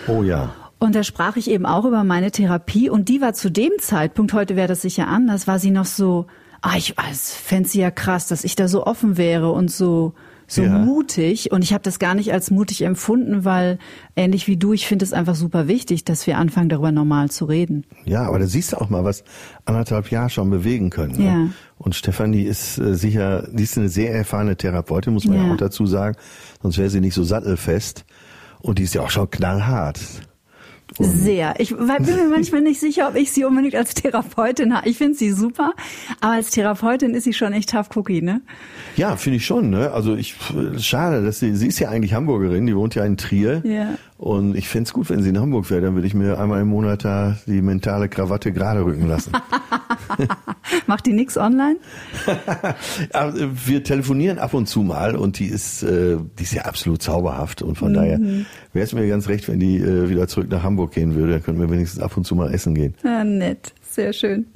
Oh 0.07 0.21
ja. 0.21 0.53
Und 0.77 0.93
da 0.93 1.01
sprach 1.01 1.35
ich 1.35 1.49
eben 1.49 1.65
auch 1.65 1.85
über 1.85 2.03
meine 2.03 2.29
Therapie 2.29 2.91
und 2.91 3.09
die 3.09 3.21
war 3.21 3.33
zu 3.33 3.49
dem 3.49 3.71
Zeitpunkt, 3.79 4.33
heute 4.33 4.55
wäre 4.55 4.67
das 4.67 4.83
sicher 4.83 5.07
anders, 5.07 5.47
war 5.47 5.57
sie 5.57 5.71
noch 5.71 5.85
so 5.85 6.27
ah, 6.61 6.75
ich 6.77 6.97
also, 6.97 7.33
fände 7.35 7.69
sie 7.69 7.79
ja 7.79 7.91
krass, 7.91 8.27
dass 8.27 8.43
ich 8.43 8.55
da 8.55 8.67
so 8.67 8.85
offen 8.85 9.17
wäre 9.17 9.51
und 9.51 9.71
so 9.71 10.13
so 10.49 10.61
Ja. 10.61 10.77
mutig. 10.79 11.51
Und 11.51 11.61
ich 11.61 11.73
habe 11.73 11.83
das 11.83 11.99
gar 11.99 12.15
nicht 12.15 12.31
als 12.31 12.51
mutig 12.51 12.83
empfunden, 12.83 13.43
weil 13.43 13.79
ähnlich 14.15 14.47
wie 14.47 14.55
du, 14.55 14.71
ich 14.71 14.87
finde 14.87 15.03
es 15.03 15.11
einfach 15.11 15.35
super 15.35 15.67
wichtig, 15.67 16.05
dass 16.05 16.25
wir 16.25 16.37
anfangen, 16.37 16.69
darüber 16.69 16.93
normal 16.93 17.29
zu 17.29 17.43
reden. 17.43 17.83
Ja, 18.05 18.23
aber 18.25 18.39
da 18.39 18.47
siehst 18.47 18.71
du 18.71 18.77
auch 18.77 18.89
mal, 18.89 19.03
was 19.03 19.25
anderthalb 19.65 20.09
Jahre 20.09 20.29
schon 20.29 20.49
bewegen 20.49 20.89
können. 20.89 21.17
Ne? 21.17 21.25
Ja. 21.25 21.49
Und 21.77 21.95
Stefanie 21.95 22.43
ist 22.43 22.77
äh, 22.77 22.95
sicher, 22.95 23.45
die 23.51 23.63
ist 23.63 23.77
eine 23.77 23.89
sehr 23.89 24.13
erfahrene 24.15 24.55
Therapeutin, 24.55 25.11
muss 25.11 25.25
man 25.25 25.35
ja, 25.37 25.47
Ja. 25.47 25.51
auch 25.53 25.57
dazu 25.57 25.85
sagen. 25.85 26.15
Sonst 26.61 26.77
wäre 26.77 26.89
sie 26.89 27.01
nicht 27.01 27.13
so 27.15 27.25
sattelfest. 27.25 28.05
Und 28.61 28.79
die 28.79 28.83
ist 28.83 28.93
ja 28.95 29.01
auch 29.01 29.09
schon 29.09 29.29
knallhart. 29.29 29.99
Sehr. 30.99 31.55
Ich 31.59 31.75
bin 31.75 31.85
mir 31.87 32.29
manchmal 32.29 32.61
nicht 32.61 32.79
sicher, 32.79 33.09
ob 33.09 33.15
ich 33.15 33.31
sie 33.31 33.43
unbedingt 33.43 33.75
als 33.75 33.93
Therapeutin 33.93 34.75
habe. 34.75 34.87
Ich 34.89 34.97
finde 34.97 35.15
sie 35.15 35.31
super, 35.31 35.73
aber 36.21 36.33
als 36.33 36.51
Therapeutin 36.51 37.13
ist 37.13 37.25
sie 37.25 37.33
schon 37.33 37.53
echt 37.53 37.69
tough 37.71 37.89
cookie, 37.95 38.21
ne? 38.21 38.41
Ja, 38.95 39.15
finde 39.15 39.37
ich 39.37 39.45
schon. 39.45 39.69
Ne? 39.69 39.91
Also 39.91 40.15
ich 40.15 40.35
schade, 40.79 41.23
dass 41.23 41.39
sie, 41.39 41.55
sie 41.55 41.67
ist 41.67 41.79
ja 41.79 41.89
eigentlich 41.89 42.13
Hamburgerin, 42.13 42.65
die 42.65 42.75
wohnt 42.75 42.95
ja 42.95 43.05
in 43.05 43.17
Trier. 43.17 43.61
Ja. 43.65 43.95
Und 44.17 44.55
ich 44.55 44.67
fänd's 44.67 44.93
gut, 44.93 45.09
wenn 45.09 45.21
sie 45.21 45.29
in 45.29 45.39
Hamburg 45.39 45.69
wäre. 45.69 45.81
Dann 45.81 45.93
würde 45.93 46.07
ich 46.07 46.15
mir 46.15 46.39
einmal 46.39 46.61
im 46.61 46.69
Monat 46.69 47.05
da 47.05 47.37
die 47.45 47.61
mentale 47.61 48.09
Krawatte 48.09 48.51
gerade 48.51 48.83
rücken 48.83 49.07
lassen. 49.07 49.31
Macht 50.87 51.05
die 51.05 51.13
nix 51.13 51.37
online? 51.37 51.77
Wir 53.65 53.83
telefonieren 53.83 54.39
ab 54.39 54.53
und 54.55 54.67
zu 54.67 54.81
mal 54.81 55.15
und 55.15 55.37
die 55.37 55.45
ist, 55.45 55.83
äh, 55.83 56.17
die 56.39 56.43
ist 56.43 56.53
ja 56.53 56.63
absolut 56.63 57.01
zauberhaft 57.01 57.61
und 57.61 57.77
von 57.77 57.93
daher 57.93 58.19
wäre 58.73 58.85
es 58.85 58.93
mir 58.93 59.07
ganz 59.07 59.27
recht, 59.27 59.47
wenn 59.47 59.59
die 59.59 59.77
äh, 59.77 60.09
wieder 60.09 60.27
zurück 60.27 60.49
nach 60.49 60.63
Hamburg 60.63 60.93
gehen 60.93 61.13
würde. 61.13 61.33
Dann 61.33 61.43
könnten 61.43 61.61
wir 61.61 61.69
wenigstens 61.69 62.01
ab 62.01 62.17
und 62.17 62.25
zu 62.25 62.35
mal 62.35 62.51
essen 62.53 62.73
gehen. 62.73 62.95
Ah, 63.03 63.23
nett, 63.23 63.73
sehr 63.81 64.13
schön. 64.13 64.47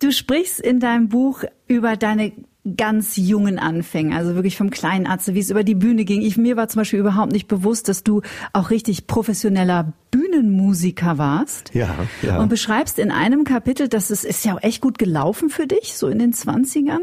Du 0.00 0.12
sprichst 0.12 0.60
in 0.60 0.78
deinem 0.78 1.08
Buch 1.08 1.42
über 1.66 1.96
deine 1.96 2.32
ganz 2.76 3.16
jungen 3.16 3.58
Anfänge, 3.58 4.16
also 4.16 4.34
wirklich 4.34 4.56
vom 4.56 4.70
kleinen 4.70 5.06
Arzt, 5.06 5.34
wie 5.34 5.38
es 5.40 5.50
über 5.50 5.64
die 5.64 5.74
Bühne 5.74 6.04
ging. 6.04 6.22
Ich, 6.22 6.36
mir 6.36 6.56
war 6.56 6.68
zum 6.68 6.80
Beispiel 6.80 7.00
überhaupt 7.00 7.32
nicht 7.32 7.48
bewusst, 7.48 7.88
dass 7.88 8.04
du 8.04 8.22
auch 8.52 8.70
richtig 8.70 9.06
professioneller 9.06 9.92
Bühnenmusiker 10.12 11.16
warst. 11.18 11.74
Ja, 11.74 11.88
ja. 12.20 12.38
Und 12.38 12.50
beschreibst 12.50 12.98
in 12.98 13.10
einem 13.10 13.44
Kapitel, 13.44 13.88
dass 13.88 14.10
es 14.10 14.24
ist 14.24 14.44
ja 14.44 14.54
auch 14.54 14.62
echt 14.62 14.82
gut 14.82 14.98
gelaufen 14.98 15.48
für 15.48 15.66
dich, 15.66 15.94
so 15.94 16.06
in 16.06 16.18
den 16.18 16.34
Zwanzigern. 16.34 17.00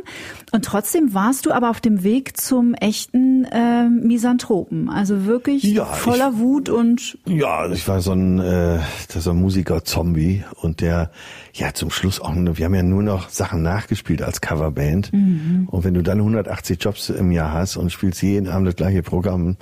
Und 0.51 0.63
trotzdem 0.63 1.13
warst 1.13 1.47
du 1.47 1.51
aber 1.51 1.71
auf 1.71 1.81
dem 1.81 2.03
Weg 2.03 2.37
zum 2.37 2.75
echten 2.75 3.47
ähm, 3.51 4.01
Misanthropen. 4.03 4.89
Also 4.89 5.25
wirklich 5.25 5.63
Ja, 5.63 5.85
voller 5.85 6.37
Wut 6.37 6.69
und 6.69 7.17
Ja, 7.25 7.69
ich 7.71 7.87
war 7.87 7.99
so 8.01 8.13
ein, 8.13 8.39
äh, 8.39 8.79
so 9.09 9.31
ein 9.31 9.37
Musiker-Zombie 9.37 10.43
und 10.61 10.81
der, 10.81 11.11
ja, 11.53 11.73
zum 11.73 11.89
Schluss 11.89 12.21
auch, 12.21 12.35
wir 12.35 12.65
haben 12.65 12.75
ja 12.75 12.83
nur 12.83 13.01
noch 13.01 13.29
Sachen 13.29 13.63
nachgespielt 13.63 14.21
als 14.21 14.39
Coverband. 14.39 15.11
Und 15.11 15.83
wenn 15.83 15.95
du 15.95 16.03
dann 16.03 16.19
180 16.19 16.77
Jobs 16.79 17.09
im 17.09 17.31
Jahr 17.31 17.53
hast 17.53 17.75
und 17.75 17.91
spielst 17.91 18.21
jeden 18.21 18.47
Abend 18.47 18.67
das 18.67 18.75
gleiche 18.75 19.01
Programm, 19.01 19.57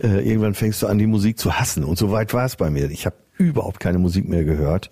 äh, 0.00 0.26
irgendwann 0.28 0.54
fängst 0.54 0.82
du 0.82 0.86
an, 0.86 0.98
die 0.98 1.06
Musik 1.06 1.38
zu 1.38 1.58
hassen. 1.58 1.84
Und 1.84 1.98
so 1.98 2.10
weit 2.12 2.32
war 2.34 2.44
es 2.44 2.56
bei 2.56 2.70
mir. 2.70 2.90
Ich 2.90 3.06
habe 3.06 3.16
überhaupt 3.38 3.80
keine 3.80 3.98
Musik 3.98 4.28
mehr 4.28 4.44
gehört. 4.44 4.90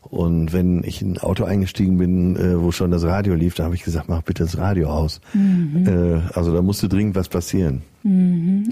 Und 0.00 0.52
wenn 0.52 0.84
ich 0.84 1.02
in 1.02 1.14
ein 1.14 1.18
Auto 1.18 1.44
eingestiegen 1.44 1.98
bin, 1.98 2.36
äh, 2.36 2.60
wo 2.60 2.70
schon 2.70 2.90
das 2.90 3.04
Radio 3.04 3.34
lief, 3.34 3.54
da 3.54 3.64
habe 3.64 3.74
ich 3.74 3.82
gesagt, 3.82 4.08
mach 4.08 4.22
bitte 4.22 4.44
das 4.44 4.56
Radio 4.56 4.88
aus. 4.88 5.20
Äh, 5.86 6.20
also 6.34 6.54
da 6.54 6.62
musste 6.62 6.88
dringend 6.88 7.14
was 7.14 7.28
passieren. 7.28 7.82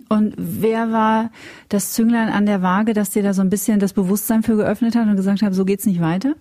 Und 0.08 0.34
wer 0.38 0.92
war 0.92 1.30
das 1.68 1.92
Zünglein 1.92 2.28
an 2.28 2.46
der 2.46 2.62
Waage, 2.62 2.94
das 2.94 3.10
dir 3.10 3.22
da 3.22 3.34
so 3.34 3.42
ein 3.42 3.50
bisschen 3.50 3.80
das 3.80 3.92
Bewusstsein 3.92 4.42
für 4.42 4.56
geöffnet 4.56 4.94
hat 4.94 5.08
und 5.08 5.16
gesagt 5.16 5.42
hat, 5.42 5.52
so 5.52 5.64
geht's 5.64 5.84
nicht 5.84 6.00
weiter? 6.00 6.34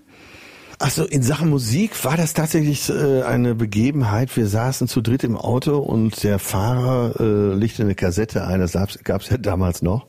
Also 0.78 1.06
in 1.06 1.24
Sachen 1.24 1.50
Musik 1.50 2.04
war 2.04 2.18
das 2.18 2.34
tatsächlich 2.34 2.90
äh, 2.90 3.24
eine 3.24 3.56
Begebenheit. 3.56 4.36
Wir 4.36 4.48
saßen 4.48 4.88
zu 4.88 5.02
dritt 5.02 5.24
im 5.24 5.38
Auto 5.38 5.78
und 5.78 6.24
der 6.24 6.38
Fahrer 6.38 7.20
äh, 7.20 7.54
legte 7.54 7.84
eine 7.84 7.96
Kassette 7.96 8.46
ein, 8.46 8.60
das 8.60 8.74
gab 9.04 9.22
es 9.22 9.30
ja 9.30 9.38
damals 9.38 9.82
noch. 9.82 10.06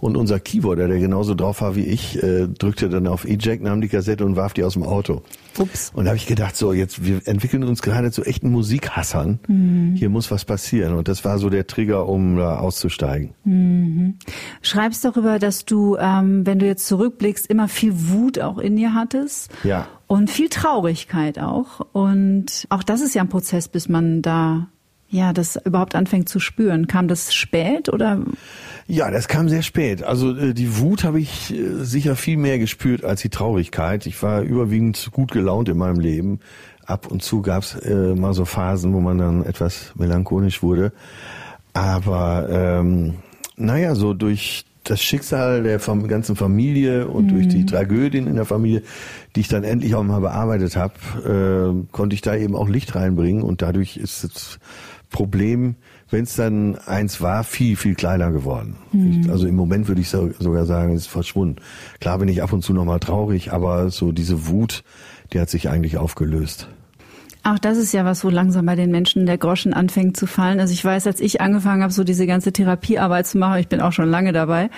Und 0.00 0.16
unser 0.16 0.38
Keyboarder, 0.38 0.88
der 0.88 0.98
genauso 0.98 1.34
drauf 1.34 1.60
war 1.60 1.74
wie 1.74 1.84
ich, 1.84 2.22
äh, 2.22 2.46
drückte 2.46 2.88
dann 2.88 3.06
auf 3.06 3.24
Eject, 3.24 3.62
nahm 3.62 3.80
die 3.80 3.88
Kassette 3.88 4.24
und 4.24 4.36
warf 4.36 4.54
die 4.54 4.62
aus 4.62 4.74
dem 4.74 4.84
Auto. 4.84 5.22
Ups. 5.58 5.90
Und 5.94 6.04
da 6.04 6.10
habe 6.10 6.16
ich 6.16 6.26
gedacht, 6.26 6.56
so 6.56 6.72
jetzt, 6.72 7.04
wir 7.04 7.26
entwickeln 7.26 7.64
uns 7.64 7.82
gerade 7.82 8.12
zu 8.12 8.22
echten 8.24 8.50
Musikhassern. 8.50 9.40
Hier 9.96 10.08
muss 10.08 10.30
was 10.30 10.44
passieren. 10.44 10.94
Und 10.94 11.08
das 11.08 11.24
war 11.24 11.38
so 11.38 11.50
der 11.50 11.66
Trigger, 11.66 12.08
um 12.08 12.36
da 12.36 12.58
auszusteigen. 12.58 13.34
Schreibst 14.62 15.04
darüber, 15.04 15.38
dass 15.38 15.64
du, 15.64 15.96
ähm, 15.96 16.46
wenn 16.46 16.58
du 16.58 16.66
jetzt 16.66 16.86
zurückblickst, 16.86 17.48
immer 17.48 17.68
viel 17.68 17.92
Wut 17.94 18.38
auch 18.38 18.58
in 18.58 18.76
dir 18.76 18.94
hattest. 18.94 19.50
Ja. 19.64 19.88
Und 20.06 20.30
viel 20.30 20.48
Traurigkeit 20.48 21.38
auch. 21.38 21.80
Und 21.92 22.66
auch 22.70 22.82
das 22.82 23.00
ist 23.00 23.14
ja 23.14 23.22
ein 23.22 23.28
Prozess, 23.28 23.68
bis 23.68 23.88
man 23.88 24.22
da, 24.22 24.68
ja, 25.08 25.32
das 25.32 25.56
überhaupt 25.64 25.94
anfängt 25.94 26.28
zu 26.28 26.38
spüren. 26.40 26.86
Kam 26.86 27.08
das 27.08 27.34
spät 27.34 27.88
oder? 27.88 28.22
Ja, 28.90 29.10
das 29.10 29.28
kam 29.28 29.50
sehr 29.50 29.60
spät. 29.60 30.02
Also 30.02 30.34
äh, 30.34 30.54
die 30.54 30.78
Wut 30.78 31.04
habe 31.04 31.20
ich 31.20 31.52
äh, 31.54 31.84
sicher 31.84 32.16
viel 32.16 32.38
mehr 32.38 32.58
gespürt 32.58 33.04
als 33.04 33.20
die 33.20 33.28
Traurigkeit. 33.28 34.06
Ich 34.06 34.22
war 34.22 34.40
überwiegend 34.40 35.10
gut 35.12 35.30
gelaunt 35.30 35.68
in 35.68 35.76
meinem 35.76 36.00
Leben. 36.00 36.40
Ab 36.86 37.06
und 37.06 37.22
zu 37.22 37.42
gab's 37.42 37.74
äh, 37.74 38.14
mal 38.14 38.32
so 38.32 38.46
Phasen, 38.46 38.94
wo 38.94 39.00
man 39.00 39.18
dann 39.18 39.44
etwas 39.44 39.92
melancholisch 39.94 40.62
wurde. 40.62 40.92
Aber 41.74 42.48
ähm, 42.50 43.16
naja, 43.56 43.94
so 43.94 44.14
durch 44.14 44.64
das 44.84 45.02
Schicksal 45.02 45.64
der 45.64 45.78
ganzen 45.78 46.34
Familie 46.34 47.08
und 47.08 47.28
durch 47.30 47.46
die 47.46 47.66
Tragödien 47.66 48.26
in 48.26 48.36
der 48.36 48.46
Familie, 48.46 48.82
die 49.36 49.40
ich 49.40 49.48
dann 49.48 49.64
endlich 49.64 49.94
auch 49.94 50.02
mal 50.02 50.20
bearbeitet 50.20 50.76
habe, 50.76 50.94
äh, 51.84 51.92
konnte 51.92 52.14
ich 52.14 52.22
da 52.22 52.34
eben 52.34 52.56
auch 52.56 52.70
Licht 52.70 52.94
reinbringen 52.94 53.42
und 53.42 53.60
dadurch 53.60 53.98
ist 53.98 54.24
das 54.24 54.58
Problem, 55.10 55.76
wenn 56.10 56.24
es 56.24 56.36
dann 56.36 56.76
eins 56.86 57.20
war, 57.20 57.44
viel, 57.44 57.76
viel 57.76 57.94
kleiner 57.94 58.30
geworden. 58.32 58.76
Ich, 58.92 59.30
also 59.30 59.46
im 59.46 59.56
Moment 59.56 59.88
würde 59.88 60.00
ich 60.00 60.08
so, 60.08 60.30
sogar 60.38 60.64
sagen, 60.64 60.94
es 60.94 61.02
ist 61.02 61.06
verschwunden. 61.08 61.56
Klar 62.00 62.18
bin 62.18 62.28
ich 62.28 62.42
ab 62.42 62.52
und 62.52 62.62
zu 62.62 62.72
nochmal 62.72 63.00
traurig, 63.00 63.52
aber 63.52 63.90
so 63.90 64.12
diese 64.12 64.46
Wut, 64.46 64.84
die 65.32 65.40
hat 65.40 65.50
sich 65.50 65.68
eigentlich 65.68 65.98
aufgelöst. 65.98 66.68
Auch 67.44 67.58
das 67.58 67.78
ist 67.78 67.92
ja 67.92 68.04
was, 68.04 68.24
wo 68.24 68.30
langsam 68.30 68.66
bei 68.66 68.74
den 68.74 68.90
Menschen 68.90 69.26
der 69.26 69.38
Groschen 69.38 69.72
anfängt 69.72 70.16
zu 70.16 70.26
fallen. 70.26 70.60
Also 70.60 70.72
ich 70.72 70.84
weiß, 70.84 71.06
als 71.06 71.20
ich 71.20 71.40
angefangen 71.40 71.82
habe, 71.82 71.92
so 71.92 72.04
diese 72.04 72.26
ganze 72.26 72.52
Therapiearbeit 72.52 73.26
zu 73.26 73.38
machen, 73.38 73.60
ich 73.60 73.68
bin 73.68 73.80
auch 73.80 73.92
schon 73.92 74.10
lange 74.10 74.32
dabei, 74.32 74.70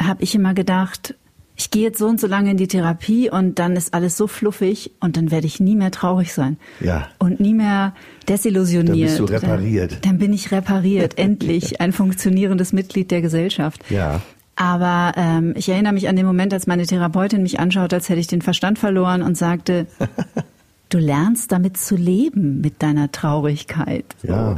habe 0.00 0.22
ich 0.22 0.34
immer 0.34 0.54
gedacht, 0.54 1.14
ich 1.58 1.72
gehe 1.72 1.82
jetzt 1.82 1.98
so 1.98 2.06
und 2.06 2.20
so 2.20 2.28
lange 2.28 2.52
in 2.52 2.56
die 2.56 2.68
Therapie 2.68 3.28
und 3.28 3.58
dann 3.58 3.74
ist 3.74 3.92
alles 3.92 4.16
so 4.16 4.28
fluffig 4.28 4.92
und 5.00 5.16
dann 5.16 5.32
werde 5.32 5.48
ich 5.48 5.58
nie 5.58 5.74
mehr 5.74 5.90
traurig 5.90 6.32
sein. 6.32 6.56
Ja. 6.78 7.08
Und 7.18 7.40
nie 7.40 7.52
mehr 7.52 7.94
desillusioniert. 8.28 8.96
Dann 8.96 9.00
bist 9.00 9.18
du 9.18 9.24
repariert. 9.24 9.92
Dann, 9.92 10.00
dann 10.02 10.18
bin 10.18 10.32
ich 10.32 10.52
repariert, 10.52 11.18
endlich 11.18 11.80
ein 11.80 11.92
funktionierendes 11.92 12.72
Mitglied 12.72 13.10
der 13.10 13.22
Gesellschaft. 13.22 13.82
Ja. 13.90 14.22
Aber 14.54 15.12
ähm, 15.16 15.54
ich 15.56 15.68
erinnere 15.68 15.92
mich 15.92 16.08
an 16.08 16.14
den 16.14 16.26
Moment, 16.26 16.54
als 16.54 16.68
meine 16.68 16.86
Therapeutin 16.86 17.42
mich 17.42 17.58
anschaut, 17.58 17.92
als 17.92 18.08
hätte 18.08 18.20
ich 18.20 18.28
den 18.28 18.42
Verstand 18.42 18.78
verloren 18.78 19.22
und 19.22 19.36
sagte, 19.36 19.86
du 20.90 20.98
lernst 20.98 21.50
damit 21.50 21.76
zu 21.76 21.96
leben, 21.96 22.60
mit 22.60 22.84
deiner 22.84 23.10
Traurigkeit. 23.10 24.04
So. 24.22 24.56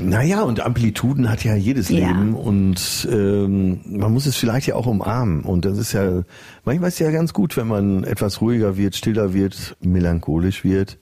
Ja. 0.00 0.06
Naja, 0.06 0.42
und 0.42 0.60
Amplituden 0.60 1.28
hat 1.30 1.44
ja 1.44 1.54
jedes 1.54 1.88
Ja. 1.88 2.08
Leben 2.08 2.34
und 2.34 3.08
ähm, 3.10 3.80
man 3.86 4.12
muss 4.12 4.26
es 4.26 4.36
vielleicht 4.36 4.66
ja 4.66 4.74
auch 4.74 4.86
umarmen. 4.86 5.42
Und 5.42 5.64
das 5.64 5.78
ist 5.78 5.92
ja, 5.92 6.22
manchmal 6.64 6.88
ist 6.88 6.94
es 6.94 7.00
ja 7.00 7.10
ganz 7.10 7.32
gut, 7.32 7.56
wenn 7.56 7.68
man 7.68 8.04
etwas 8.04 8.40
ruhiger 8.40 8.76
wird, 8.76 8.96
stiller 8.96 9.32
wird, 9.34 9.76
melancholisch 9.80 10.64
wird, 10.64 10.98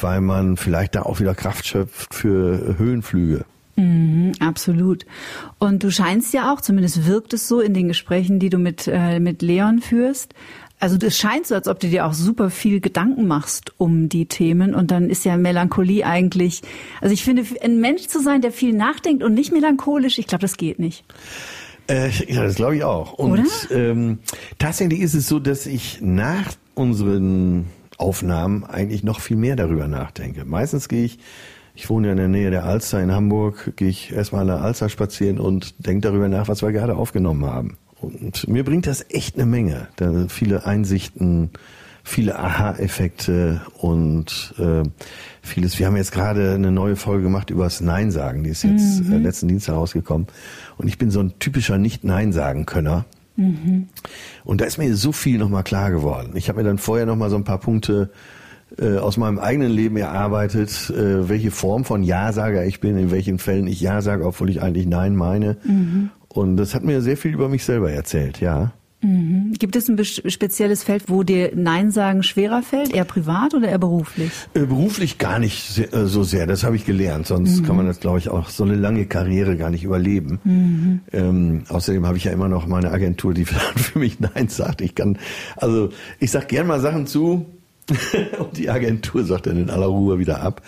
weil 0.00 0.20
man 0.20 0.56
vielleicht 0.56 0.94
da 0.94 1.02
auch 1.02 1.20
wieder 1.20 1.34
Kraft 1.34 1.66
schöpft 1.66 2.14
für 2.14 2.76
Höhenflüge. 2.78 3.44
Mhm, 3.76 4.32
absolut. 4.40 5.06
Und 5.58 5.82
du 5.82 5.90
scheinst 5.90 6.34
ja 6.34 6.52
auch, 6.52 6.60
zumindest 6.60 7.06
wirkt 7.06 7.32
es 7.32 7.48
so 7.48 7.60
in 7.60 7.74
den 7.74 7.88
Gesprächen, 7.88 8.38
die 8.38 8.50
du 8.50 8.58
mit, 8.58 8.86
äh, 8.86 9.18
mit 9.18 9.42
Leon 9.42 9.80
führst. 9.80 10.34
Also 10.82 10.96
es 11.00 11.16
scheint 11.16 11.46
so, 11.46 11.54
als 11.54 11.68
ob 11.68 11.78
du 11.78 11.88
dir 11.88 12.06
auch 12.06 12.12
super 12.12 12.50
viel 12.50 12.80
Gedanken 12.80 13.28
machst 13.28 13.72
um 13.78 14.08
die 14.08 14.26
Themen 14.26 14.74
und 14.74 14.90
dann 14.90 15.10
ist 15.10 15.24
ja 15.24 15.36
Melancholie 15.36 16.04
eigentlich, 16.04 16.60
also 17.00 17.14
ich 17.14 17.22
finde, 17.22 17.44
ein 17.62 17.80
Mensch 17.80 18.08
zu 18.08 18.20
sein, 18.20 18.40
der 18.40 18.50
viel 18.50 18.72
nachdenkt 18.72 19.22
und 19.22 19.32
nicht 19.32 19.52
melancholisch, 19.52 20.18
ich 20.18 20.26
glaube, 20.26 20.42
das 20.42 20.56
geht 20.56 20.80
nicht. 20.80 21.04
Äh, 21.88 22.10
ja, 22.26 22.42
das 22.42 22.56
glaube 22.56 22.74
ich 22.74 22.82
auch. 22.82 23.12
Und 23.12 23.30
Oder? 23.30 23.44
Ähm, 23.70 24.18
tatsächlich 24.58 25.02
ist 25.02 25.14
es 25.14 25.28
so, 25.28 25.38
dass 25.38 25.66
ich 25.66 26.00
nach 26.00 26.50
unseren 26.74 27.66
Aufnahmen 27.96 28.64
eigentlich 28.64 29.04
noch 29.04 29.20
viel 29.20 29.36
mehr 29.36 29.54
darüber 29.54 29.86
nachdenke. 29.86 30.44
Meistens 30.44 30.88
gehe 30.88 31.04
ich, 31.04 31.20
ich 31.76 31.88
wohne 31.90 32.08
ja 32.08 32.12
in 32.12 32.18
der 32.18 32.26
Nähe 32.26 32.50
der 32.50 32.64
Alster 32.64 33.00
in 33.00 33.12
Hamburg, 33.12 33.74
gehe 33.76 33.88
ich 33.88 34.10
erstmal 34.10 34.40
an 34.40 34.48
der 34.48 34.62
Alster 34.62 34.88
spazieren 34.88 35.38
und 35.38 35.86
denke 35.86 36.08
darüber 36.08 36.28
nach, 36.28 36.48
was 36.48 36.60
wir 36.60 36.72
gerade 36.72 36.96
aufgenommen 36.96 37.44
haben. 37.44 37.78
Und 38.02 38.48
mir 38.48 38.64
bringt 38.64 38.86
das 38.86 39.06
echt 39.10 39.36
eine 39.36 39.46
Menge. 39.46 39.88
Da 39.96 40.26
viele 40.28 40.66
Einsichten, 40.66 41.50
viele 42.02 42.38
Aha-Effekte 42.38 43.60
und 43.78 44.54
äh, 44.58 44.82
vieles. 45.40 45.78
Wir 45.78 45.86
haben 45.86 45.96
jetzt 45.96 46.12
gerade 46.12 46.54
eine 46.54 46.72
neue 46.72 46.96
Folge 46.96 47.22
gemacht 47.22 47.50
über 47.50 47.64
das 47.64 47.80
Nein 47.80 48.10
sagen. 48.10 48.42
Die 48.42 48.50
ist 48.50 48.64
jetzt 48.64 49.08
äh, 49.08 49.18
letzten 49.18 49.48
Dienstag 49.48 49.74
rausgekommen. 49.74 50.26
Und 50.78 50.88
ich 50.88 50.98
bin 50.98 51.10
so 51.10 51.20
ein 51.20 51.38
typischer 51.38 51.78
Nicht-Nein-Sagen-Könner. 51.78 53.04
Und 54.44 54.60
da 54.60 54.64
ist 54.64 54.78
mir 54.78 54.94
so 54.96 55.12
viel 55.12 55.38
nochmal 55.38 55.62
klar 55.62 55.90
geworden. 55.90 56.32
Ich 56.34 56.48
habe 56.48 56.60
mir 56.60 56.68
dann 56.68 56.78
vorher 56.78 57.06
nochmal 57.06 57.30
so 57.30 57.36
ein 57.36 57.44
paar 57.44 57.60
Punkte 57.60 58.10
äh, 58.78 58.98
aus 58.98 59.16
meinem 59.16 59.38
eigenen 59.38 59.70
Leben 59.70 59.96
erarbeitet, 59.96 60.90
äh, 60.90 61.28
welche 61.28 61.50
Form 61.50 61.84
von 61.84 62.02
Ja-Sager 62.02 62.64
ich 62.64 62.80
bin, 62.80 62.96
in 62.96 63.10
welchen 63.10 63.38
Fällen 63.38 63.66
ich 63.66 63.80
Ja 63.80 64.00
sage, 64.02 64.26
obwohl 64.26 64.50
ich 64.50 64.62
eigentlich 64.62 64.86
Nein 64.86 65.14
meine. 65.14 65.56
Mhm. 65.64 66.10
Und 66.32 66.56
das 66.56 66.74
hat 66.74 66.82
mir 66.82 67.02
sehr 67.02 67.16
viel 67.16 67.34
über 67.34 67.48
mich 67.48 67.64
selber 67.64 67.90
erzählt, 67.90 68.40
ja. 68.40 68.72
Mhm. 69.02 69.52
Gibt 69.58 69.74
es 69.74 69.88
ein 69.88 70.02
spezielles 70.04 70.84
Feld, 70.84 71.04
wo 71.08 71.24
dir 71.24 71.50
Nein 71.54 71.90
sagen 71.90 72.22
schwerer 72.22 72.62
fällt, 72.62 72.94
eher 72.94 73.04
privat 73.04 73.52
oder 73.52 73.68
eher 73.68 73.78
beruflich? 73.78 74.30
Äh, 74.54 74.60
beruflich 74.60 75.18
gar 75.18 75.40
nicht 75.40 75.60
sehr, 75.64 75.92
äh, 75.92 76.06
so 76.06 76.22
sehr, 76.22 76.46
das 76.46 76.62
habe 76.62 76.76
ich 76.76 76.86
gelernt. 76.86 77.26
Sonst 77.26 77.60
mhm. 77.60 77.66
kann 77.66 77.76
man 77.76 77.86
das, 77.86 77.98
glaube 77.98 78.18
ich, 78.18 78.28
auch 78.28 78.48
so 78.48 78.62
eine 78.62 78.76
lange 78.76 79.06
Karriere 79.06 79.56
gar 79.56 79.70
nicht 79.70 79.82
überleben. 79.82 80.40
Mhm. 80.44 81.00
Ähm, 81.12 81.64
außerdem 81.68 82.06
habe 82.06 82.16
ich 82.16 82.24
ja 82.24 82.32
immer 82.32 82.48
noch 82.48 82.66
meine 82.66 82.92
Agentur, 82.92 83.34
die 83.34 83.44
für 83.44 83.98
mich 83.98 84.20
Nein 84.20 84.48
sagt. 84.48 84.80
Ich 84.80 84.94
kann, 84.94 85.18
also 85.56 85.90
ich 86.20 86.30
sag 86.30 86.48
gern 86.48 86.68
mal 86.68 86.80
Sachen 86.80 87.06
zu, 87.06 87.46
und 88.38 88.56
die 88.56 88.70
Agentur 88.70 89.24
sagt 89.24 89.46
dann 89.48 89.56
in 89.56 89.68
aller 89.68 89.86
Ruhe 89.86 90.18
wieder 90.20 90.40
ab. 90.42 90.62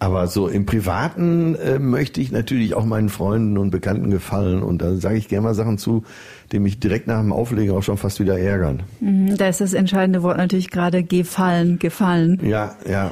Aber 0.00 0.28
so 0.28 0.46
im 0.46 0.64
Privaten 0.64 1.56
äh, 1.56 1.78
möchte 1.80 2.20
ich 2.20 2.30
natürlich 2.30 2.74
auch 2.74 2.84
meinen 2.84 3.08
Freunden 3.08 3.58
und 3.58 3.70
Bekannten 3.70 4.10
gefallen 4.10 4.62
und 4.62 4.80
da 4.80 4.94
sage 4.94 5.16
ich 5.16 5.26
gerne 5.26 5.48
mal 5.48 5.54
Sachen 5.54 5.76
zu, 5.76 6.04
die 6.52 6.60
mich 6.60 6.78
direkt 6.78 7.08
nach 7.08 7.20
dem 7.20 7.32
Auflegen 7.32 7.74
auch 7.74 7.82
schon 7.82 7.98
fast 7.98 8.20
wieder 8.20 8.38
ärgern. 8.38 8.84
Mhm, 9.00 9.36
da 9.36 9.48
ist 9.48 9.60
das 9.60 9.72
entscheidende 9.72 10.22
Wort 10.22 10.36
natürlich 10.36 10.70
gerade 10.70 11.02
gefallen, 11.02 11.80
gefallen. 11.80 12.38
Ja, 12.44 12.76
ja. 12.88 13.10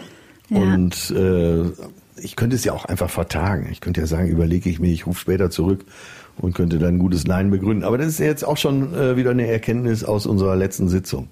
ja. 0.48 0.58
Und 0.58 1.10
äh, 1.10 1.64
ich 2.22 2.36
könnte 2.36 2.54
es 2.54 2.64
ja 2.64 2.72
auch 2.72 2.84
einfach 2.84 3.10
vertagen. 3.10 3.68
Ich 3.72 3.80
könnte 3.80 4.00
ja 4.00 4.06
sagen, 4.06 4.28
überlege 4.28 4.70
ich 4.70 4.78
mir, 4.78 4.92
ich 4.92 5.06
rufe 5.06 5.20
später 5.20 5.50
zurück 5.50 5.84
und 6.38 6.54
könnte 6.54 6.78
dann 6.78 6.94
ein 6.94 6.98
gutes 6.98 7.26
Nein 7.26 7.50
begründen. 7.50 7.84
Aber 7.84 7.98
das 7.98 8.06
ist 8.08 8.18
jetzt 8.20 8.44
auch 8.44 8.56
schon 8.56 8.94
äh, 8.94 9.16
wieder 9.16 9.32
eine 9.32 9.46
Erkenntnis 9.48 10.04
aus 10.04 10.26
unserer 10.26 10.54
letzten 10.54 10.88
Sitzung. 10.88 11.28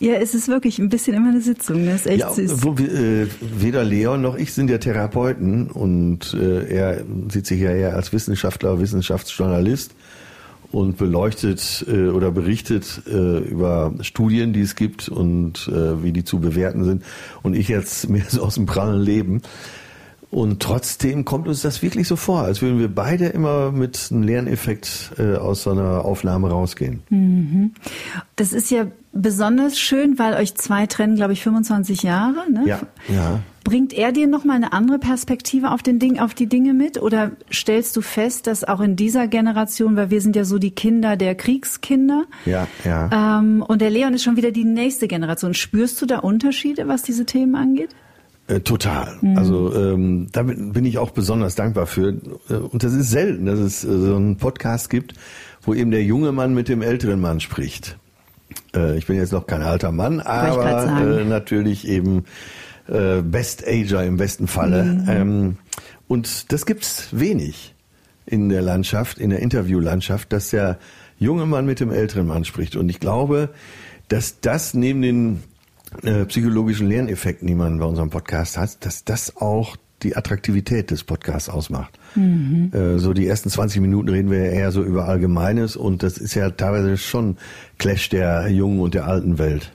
Ja, 0.00 0.14
es 0.14 0.34
ist 0.34 0.48
wirklich 0.48 0.78
ein 0.78 0.88
bisschen 0.88 1.16
immer 1.16 1.30
eine 1.30 1.40
Sitzung. 1.40 1.86
Das 1.86 2.02
ist 2.02 2.06
echt 2.06 2.20
ja, 2.20 2.30
süß. 2.30 2.62
Wo 2.62 2.74
äh, 2.74 3.26
weder 3.40 3.84
Leon 3.84 4.22
noch 4.22 4.36
ich 4.36 4.52
sind 4.52 4.70
ja 4.70 4.78
Therapeuten 4.78 5.68
und 5.70 6.34
äh, 6.34 6.68
er 6.68 7.04
sieht 7.30 7.46
sich 7.46 7.60
ja 7.60 7.70
eher 7.70 7.96
als 7.96 8.12
Wissenschaftler, 8.12 8.80
Wissenschaftsjournalist 8.80 9.92
und 10.70 10.98
beleuchtet 10.98 11.84
äh, 11.88 12.08
oder 12.08 12.30
berichtet 12.30 13.02
äh, 13.06 13.38
über 13.38 13.94
Studien, 14.02 14.52
die 14.52 14.60
es 14.60 14.76
gibt 14.76 15.08
und 15.08 15.68
äh, 15.68 16.02
wie 16.02 16.12
die 16.12 16.24
zu 16.24 16.40
bewerten 16.40 16.84
sind. 16.84 17.02
Und 17.42 17.54
ich 17.54 17.68
jetzt 17.68 18.08
mehr 18.10 18.26
so 18.28 18.42
aus 18.42 18.54
dem 18.54 18.66
prallen 18.66 19.00
Leben. 19.00 19.42
Und 20.30 20.60
trotzdem 20.60 21.24
kommt 21.24 21.48
uns 21.48 21.62
das 21.62 21.80
wirklich 21.82 22.06
so 22.06 22.16
vor, 22.16 22.42
als 22.42 22.60
würden 22.60 22.78
wir 22.78 22.88
beide 22.88 23.26
immer 23.26 23.72
mit 23.72 24.08
einem 24.10 24.22
Lerneffekt 24.22 25.12
äh, 25.18 25.36
aus 25.36 25.62
so 25.62 25.70
einer 25.70 26.04
Aufnahme 26.04 26.50
rausgehen. 26.50 27.02
Mhm. 27.08 27.72
Das 28.36 28.52
ist 28.52 28.70
ja 28.70 28.86
besonders 29.12 29.78
schön, 29.78 30.18
weil 30.18 30.34
euch 30.34 30.54
zwei 30.54 30.86
trennen, 30.86 31.16
glaube 31.16 31.32
ich, 31.32 31.42
25 31.42 32.02
Jahre. 32.02 32.50
Ne? 32.50 32.64
Ja, 32.66 32.80
ja. 33.08 33.40
Bringt 33.64 33.92
er 33.92 34.12
dir 34.12 34.26
nochmal 34.26 34.56
eine 34.56 34.72
andere 34.72 34.98
Perspektive 34.98 35.72
auf, 35.72 35.82
den 35.82 35.98
Ding, 35.98 36.18
auf 36.18 36.34
die 36.34 36.46
Dinge 36.46 36.74
mit? 36.74 37.00
Oder 37.00 37.32
stellst 37.50 37.96
du 37.96 38.02
fest, 38.02 38.46
dass 38.46 38.64
auch 38.64 38.80
in 38.80 38.96
dieser 38.96 39.28
Generation, 39.28 39.96
weil 39.96 40.10
wir 40.10 40.20
sind 40.20 40.36
ja 40.36 40.44
so 40.44 40.58
die 40.58 40.70
Kinder 40.70 41.16
der 41.16 41.34
Kriegskinder, 41.34 42.24
ja, 42.44 42.66
ja. 42.84 43.38
Ähm, 43.38 43.62
und 43.66 43.80
der 43.80 43.90
Leon 43.90 44.14
ist 44.14 44.24
schon 44.24 44.36
wieder 44.36 44.52
die 44.52 44.64
nächste 44.64 45.08
Generation. 45.08 45.54
Spürst 45.54 46.00
du 46.00 46.06
da 46.06 46.18
Unterschiede, 46.18 46.86
was 46.86 47.02
diese 47.02 47.24
Themen 47.24 47.54
angeht? 47.54 47.94
Äh, 48.48 48.60
total. 48.60 49.18
Mhm. 49.20 49.36
Also 49.36 49.74
ähm, 49.74 50.28
damit 50.32 50.72
bin 50.72 50.86
ich 50.86 50.96
auch 50.96 51.10
besonders 51.10 51.54
dankbar 51.54 51.86
für. 51.86 52.14
Äh, 52.48 52.54
und 52.54 52.82
das 52.82 52.94
ist 52.94 53.10
selten, 53.10 53.44
dass 53.44 53.58
es 53.58 53.84
äh, 53.84 53.88
so 53.88 54.16
einen 54.16 54.36
Podcast 54.36 54.88
gibt, 54.88 55.14
wo 55.62 55.74
eben 55.74 55.90
der 55.90 56.02
junge 56.02 56.32
Mann 56.32 56.54
mit 56.54 56.68
dem 56.68 56.80
älteren 56.80 57.20
Mann 57.20 57.40
spricht. 57.40 57.98
Äh, 58.74 58.96
ich 58.96 59.06
bin 59.06 59.16
jetzt 59.16 59.32
noch 59.32 59.46
kein 59.46 59.60
alter 59.60 59.92
Mann, 59.92 60.20
aber 60.20 61.24
natürlich 61.24 61.86
eben 61.86 62.24
äh, 62.88 63.20
Best 63.20 63.68
Ager 63.68 64.02
im 64.04 64.16
besten 64.16 64.46
Falle. 64.46 64.84
Mhm. 64.84 65.08
Ähm, 65.08 65.56
und 66.08 66.50
das 66.50 66.64
gibt's 66.64 67.08
wenig 67.12 67.74
in 68.24 68.48
der 68.48 68.62
Landschaft, 68.62 69.18
in 69.18 69.28
der 69.28 69.40
Interviewlandschaft, 69.40 70.32
dass 70.32 70.50
der 70.50 70.78
junge 71.18 71.44
Mann 71.44 71.66
mit 71.66 71.80
dem 71.80 71.92
älteren 71.92 72.26
Mann 72.26 72.46
spricht. 72.46 72.76
Und 72.76 72.88
ich 72.88 72.98
glaube, 72.98 73.50
dass 74.08 74.40
das 74.40 74.72
neben 74.72 75.02
den 75.02 75.42
äh, 76.02 76.24
psychologischen 76.26 76.88
Lerneffekten, 76.88 77.46
die 77.46 77.54
man 77.54 77.78
bei 77.78 77.86
unserem 77.86 78.10
Podcast 78.10 78.56
hat, 78.58 78.84
dass 78.84 79.04
das 79.04 79.36
auch 79.36 79.76
die 80.02 80.16
Attraktivität 80.16 80.90
des 80.90 81.02
Podcasts 81.02 81.48
ausmacht. 81.48 81.98
Mhm. 82.14 82.70
Äh, 82.72 82.98
so 82.98 83.12
die 83.12 83.26
ersten 83.26 83.50
20 83.50 83.80
Minuten 83.80 84.08
reden 84.08 84.30
wir 84.30 84.44
ja 84.44 84.50
eher 84.52 84.72
so 84.72 84.82
über 84.82 85.08
Allgemeines 85.08 85.76
und 85.76 86.02
das 86.02 86.18
ist 86.18 86.34
ja 86.34 86.50
teilweise 86.50 86.96
schon 86.96 87.36
Clash 87.78 88.08
der 88.08 88.48
jungen 88.48 88.80
und 88.80 88.94
der 88.94 89.06
alten 89.06 89.38
Welt. 89.38 89.72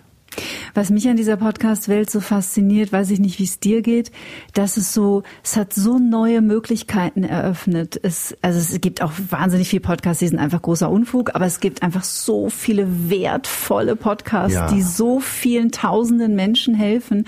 Was 0.73 0.89
mich 0.89 1.07
an 1.07 1.17
dieser 1.17 1.37
Podcast-Welt 1.37 2.09
so 2.09 2.19
fasziniert, 2.19 2.91
weiß 2.91 3.11
ich 3.11 3.19
nicht, 3.19 3.39
wie 3.39 3.43
es 3.43 3.59
dir 3.59 3.81
geht, 3.81 4.11
dass 4.53 4.77
es 4.77 4.93
so, 4.93 5.23
es 5.43 5.55
hat 5.55 5.73
so 5.73 5.99
neue 5.99 6.41
Möglichkeiten 6.41 7.23
eröffnet. 7.23 7.99
Es, 8.01 8.35
also 8.41 8.59
es 8.59 8.81
gibt 8.81 9.01
auch 9.01 9.11
wahnsinnig 9.29 9.69
viele 9.69 9.81
Podcasts, 9.81 10.19
die 10.19 10.27
sind 10.27 10.39
einfach 10.39 10.61
großer 10.61 10.89
Unfug, 10.89 11.35
aber 11.35 11.45
es 11.45 11.59
gibt 11.59 11.83
einfach 11.83 12.03
so 12.03 12.49
viele 12.49 13.09
wertvolle 13.09 13.95
Podcasts, 13.95 14.55
ja. 14.55 14.67
die 14.67 14.81
so 14.81 15.19
vielen 15.19 15.71
tausenden 15.71 16.35
Menschen 16.35 16.73
helfen. 16.73 17.27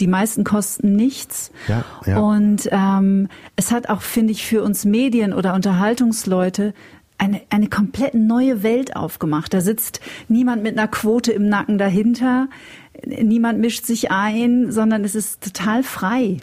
Die 0.00 0.06
meisten 0.06 0.44
kosten 0.44 0.94
nichts. 0.94 1.50
Ja, 1.68 1.84
ja. 2.06 2.18
Und 2.18 2.68
ähm, 2.72 3.28
es 3.56 3.70
hat 3.72 3.88
auch, 3.88 4.02
finde 4.02 4.32
ich, 4.32 4.44
für 4.44 4.62
uns 4.62 4.84
Medien 4.84 5.32
oder 5.32 5.54
Unterhaltungsleute 5.54 6.74
eine, 7.22 7.40
eine 7.50 7.68
komplett 7.68 8.14
neue 8.14 8.64
Welt 8.64 8.96
aufgemacht. 8.96 9.54
Da 9.54 9.60
sitzt 9.60 10.00
niemand 10.28 10.62
mit 10.64 10.76
einer 10.76 10.88
Quote 10.88 11.30
im 11.30 11.48
Nacken 11.48 11.78
dahinter, 11.78 12.48
niemand 13.06 13.60
mischt 13.60 13.86
sich 13.86 14.10
ein, 14.10 14.72
sondern 14.72 15.04
es 15.04 15.14
ist 15.14 15.40
total 15.40 15.84
frei. 15.84 16.38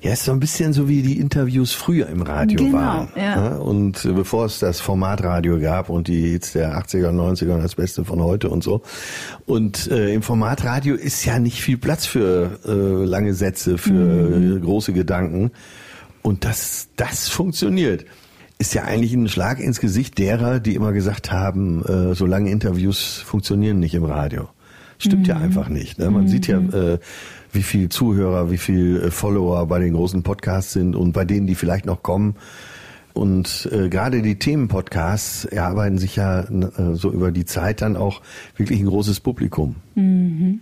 Ja, 0.00 0.10
es 0.10 0.20
ist 0.20 0.24
so 0.24 0.32
ein 0.32 0.40
bisschen 0.40 0.72
so 0.72 0.88
wie 0.88 1.02
die 1.02 1.20
Interviews 1.20 1.72
früher 1.72 2.08
im 2.08 2.22
Radio 2.22 2.58
genau, 2.58 2.78
waren. 2.78 3.08
Ja. 3.14 3.56
Und 3.56 4.04
äh, 4.04 4.12
bevor 4.12 4.46
es 4.46 4.58
das 4.58 4.80
Formatradio 4.80 5.60
gab 5.60 5.90
und 5.90 6.08
die 6.08 6.30
Hits 6.30 6.54
der 6.54 6.76
80er 6.76 7.10
und 7.10 7.20
90er 7.20 7.54
und 7.54 7.62
das 7.62 7.76
Beste 7.76 8.04
von 8.04 8.20
heute 8.20 8.48
und 8.48 8.64
so. 8.64 8.82
Und 9.46 9.88
äh, 9.92 10.12
im 10.12 10.22
Formatradio 10.22 10.96
ist 10.96 11.24
ja 11.24 11.38
nicht 11.38 11.60
viel 11.60 11.76
Platz 11.76 12.06
für 12.06 12.58
äh, 12.64 13.04
lange 13.04 13.34
Sätze, 13.34 13.78
für 13.78 13.92
mhm. 13.92 14.62
große 14.62 14.92
Gedanken. 14.92 15.52
Und 16.22 16.44
das, 16.44 16.88
das 16.96 17.28
funktioniert 17.28 18.06
ist 18.62 18.74
ja 18.74 18.84
eigentlich 18.84 19.12
ein 19.12 19.28
Schlag 19.28 19.58
ins 19.58 19.80
Gesicht 19.80 20.18
derer, 20.18 20.60
die 20.60 20.76
immer 20.76 20.92
gesagt 20.92 21.32
haben, 21.32 21.84
äh, 21.84 22.14
so 22.14 22.26
lange 22.26 22.48
Interviews 22.48 23.18
funktionieren 23.18 23.80
nicht 23.80 23.92
im 23.92 24.04
Radio. 24.04 24.50
Stimmt 24.98 25.22
mhm. 25.22 25.28
ja 25.28 25.36
einfach 25.36 25.68
nicht. 25.68 25.98
Ne? 25.98 26.12
Man 26.12 26.22
mhm. 26.22 26.28
sieht 26.28 26.46
ja, 26.46 26.60
mhm. 26.60 26.72
äh, 26.72 26.98
wie 27.52 27.64
viel 27.64 27.88
Zuhörer, 27.88 28.52
wie 28.52 28.58
viel 28.58 29.02
äh, 29.02 29.10
Follower 29.10 29.66
bei 29.66 29.80
den 29.80 29.94
großen 29.94 30.22
Podcasts 30.22 30.74
sind 30.74 30.94
und 30.94 31.10
bei 31.10 31.24
denen, 31.24 31.48
die 31.48 31.56
vielleicht 31.56 31.86
noch 31.86 32.04
kommen. 32.04 32.36
Und 33.14 33.68
äh, 33.72 33.88
gerade 33.88 34.22
die 34.22 34.38
Themenpodcasts 34.38 35.44
erarbeiten 35.44 35.98
sich 35.98 36.14
ja 36.14 36.42
äh, 36.42 36.94
so 36.94 37.10
über 37.10 37.32
die 37.32 37.44
Zeit 37.44 37.82
dann 37.82 37.96
auch 37.96 38.22
wirklich 38.56 38.78
ein 38.78 38.86
großes 38.86 39.18
Publikum. 39.20 39.74
Mhm. 39.96 40.60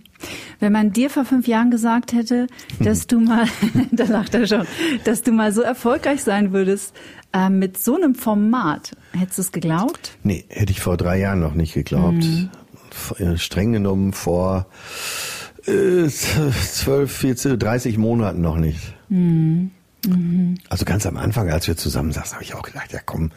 Wenn 0.59 0.73
man 0.73 0.91
dir 0.91 1.09
vor 1.09 1.23
fünf 1.23 1.47
Jahren 1.47 1.69
gesagt 1.71 2.13
hätte, 2.13 2.47
dass 2.79 3.05
du 3.07 3.19
mal, 3.19 3.45
da 3.91 4.05
lacht 4.05 4.33
er 4.33 4.47
schon, 4.47 4.65
dass 5.05 5.21
du 5.21 5.31
mal 5.31 5.53
so 5.53 5.61
erfolgreich 5.61 6.23
sein 6.23 6.51
würdest 6.51 6.93
äh, 7.33 7.49
mit 7.49 7.77
so 7.77 7.95
einem 7.95 8.15
Format, 8.15 8.91
hättest 9.13 9.37
du 9.37 9.41
es 9.43 9.51
geglaubt? 9.51 10.17
Nee, 10.23 10.45
hätte 10.49 10.71
ich 10.71 10.81
vor 10.81 10.97
drei 10.97 11.19
Jahren 11.19 11.39
noch 11.39 11.53
nicht 11.53 11.73
geglaubt. 11.73 12.23
Mhm. 12.23 13.37
Streng 13.37 13.71
genommen 13.71 14.13
vor 14.13 14.67
äh, 15.65 16.07
12, 16.07 17.11
14, 17.11 17.59
30 17.59 17.97
Monaten 17.97 18.41
noch 18.41 18.57
nicht. 18.57 18.93
Mhm. 19.09 19.71
Mhm. 20.05 20.57
Also 20.69 20.85
ganz 20.85 21.05
am 21.05 21.17
Anfang, 21.17 21.49
als 21.49 21.67
wir 21.67 21.77
zusammen 21.77 22.11
saßen, 22.11 22.33
habe 22.33 22.43
ich 22.43 22.55
auch 22.55 22.63
gedacht, 22.63 22.91
ja 22.91 22.99
komm, 23.05 23.31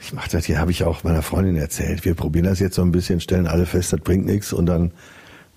ich 0.00 0.12
mache 0.12 0.30
das 0.30 0.44
hier, 0.44 0.58
habe 0.58 0.70
ich 0.70 0.84
auch 0.84 1.04
meiner 1.04 1.22
Freundin 1.22 1.56
erzählt. 1.56 2.04
Wir 2.04 2.14
probieren 2.14 2.44
das 2.44 2.60
jetzt 2.60 2.76
so 2.76 2.82
ein 2.82 2.92
bisschen, 2.92 3.20
stellen 3.20 3.46
alle 3.46 3.66
fest, 3.66 3.92
das 3.92 4.00
bringt 4.00 4.26
nichts 4.26 4.52
und 4.52 4.66
dann 4.66 4.92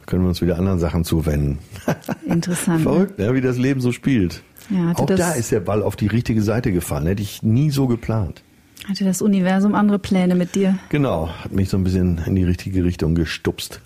können 0.06 0.24
wir 0.24 0.30
uns 0.30 0.42
wieder 0.42 0.58
anderen 0.58 0.80
Sachen 0.80 1.04
zuwenden. 1.04 1.60
Interessant. 2.26 2.82
Verrückt, 2.82 3.20
ne? 3.20 3.34
wie 3.34 3.42
das 3.42 3.58
Leben 3.58 3.82
so 3.82 3.92
spielt. 3.92 4.42
Ja, 4.70 4.94
auch 4.96 5.06
da 5.06 5.34
ist 5.34 5.52
der 5.52 5.60
Ball 5.62 5.82
auf 5.82 5.96
die 5.96 6.08
richtige 6.08 6.42
Seite 6.42 6.72
gefallen. 6.72 7.08
Hätte 7.08 7.24
ich 7.24 7.42
nie 7.44 7.72
so 7.72 7.88
geplant. 7.88 8.44
Hatte 8.88 9.04
das 9.04 9.22
Universum 9.22 9.76
andere 9.76 10.00
Pläne 10.00 10.36
mit 10.36 10.56
dir? 10.56 10.78
Genau, 10.90 11.30
hat 11.30 11.52
mich 11.52 11.70
so 11.70 11.78
ein 11.78 11.84
bisschen 11.84 12.22
in 12.26 12.36
die 12.36 12.44
richtige 12.44 12.84
Richtung 12.84 13.16
gestupst. 13.16 13.82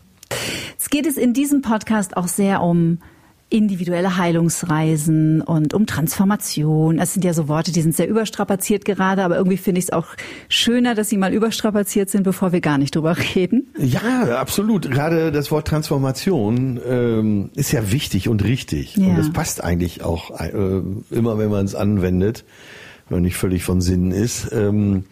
Es 0.79 0.89
geht 0.89 1.05
es 1.05 1.17
in 1.17 1.33
diesem 1.33 1.61
Podcast 1.61 2.17
auch 2.17 2.27
sehr 2.27 2.61
um 2.61 2.99
individuelle 3.53 4.17
Heilungsreisen 4.17 5.41
und 5.41 5.75
um 5.75 5.85
Transformation. 5.85 6.97
Das 6.97 7.13
sind 7.13 7.23
ja 7.23 7.33
so 7.33 7.47
Worte, 7.47 7.71
die 7.71 7.81
sind 7.81 7.95
sehr 7.95 8.09
überstrapaziert 8.09 8.83
gerade, 8.83 9.23
aber 9.23 9.37
irgendwie 9.37 9.57
finde 9.57 9.77
ich 9.77 9.85
es 9.85 9.93
auch 9.93 10.07
schöner, 10.49 10.95
dass 10.95 11.09
sie 11.09 11.17
mal 11.17 11.31
überstrapaziert 11.31 12.09
sind, 12.09 12.23
bevor 12.23 12.51
wir 12.51 12.61
gar 12.61 12.79
nicht 12.79 12.95
drüber 12.95 13.15
reden. 13.35 13.67
Ja, 13.77 14.39
absolut. 14.39 14.89
Gerade 14.89 15.31
das 15.31 15.51
Wort 15.51 15.67
Transformation 15.67 16.79
ähm, 16.85 17.51
ist 17.55 17.71
ja 17.71 17.91
wichtig 17.91 18.27
und 18.27 18.43
richtig. 18.43 18.97
Ja. 18.97 19.09
Und 19.09 19.17
das 19.19 19.31
passt 19.31 19.63
eigentlich 19.63 20.03
auch 20.03 20.31
äh, 20.39 20.81
immer, 21.11 21.37
wenn 21.37 21.51
man 21.51 21.65
es 21.65 21.75
anwendet, 21.75 22.45
wenn 23.07 23.17
man 23.17 23.23
nicht 23.23 23.37
völlig 23.37 23.63
von 23.63 23.81
Sinnen 23.81 24.11
ist. 24.11 24.51
Ähm, 24.51 25.03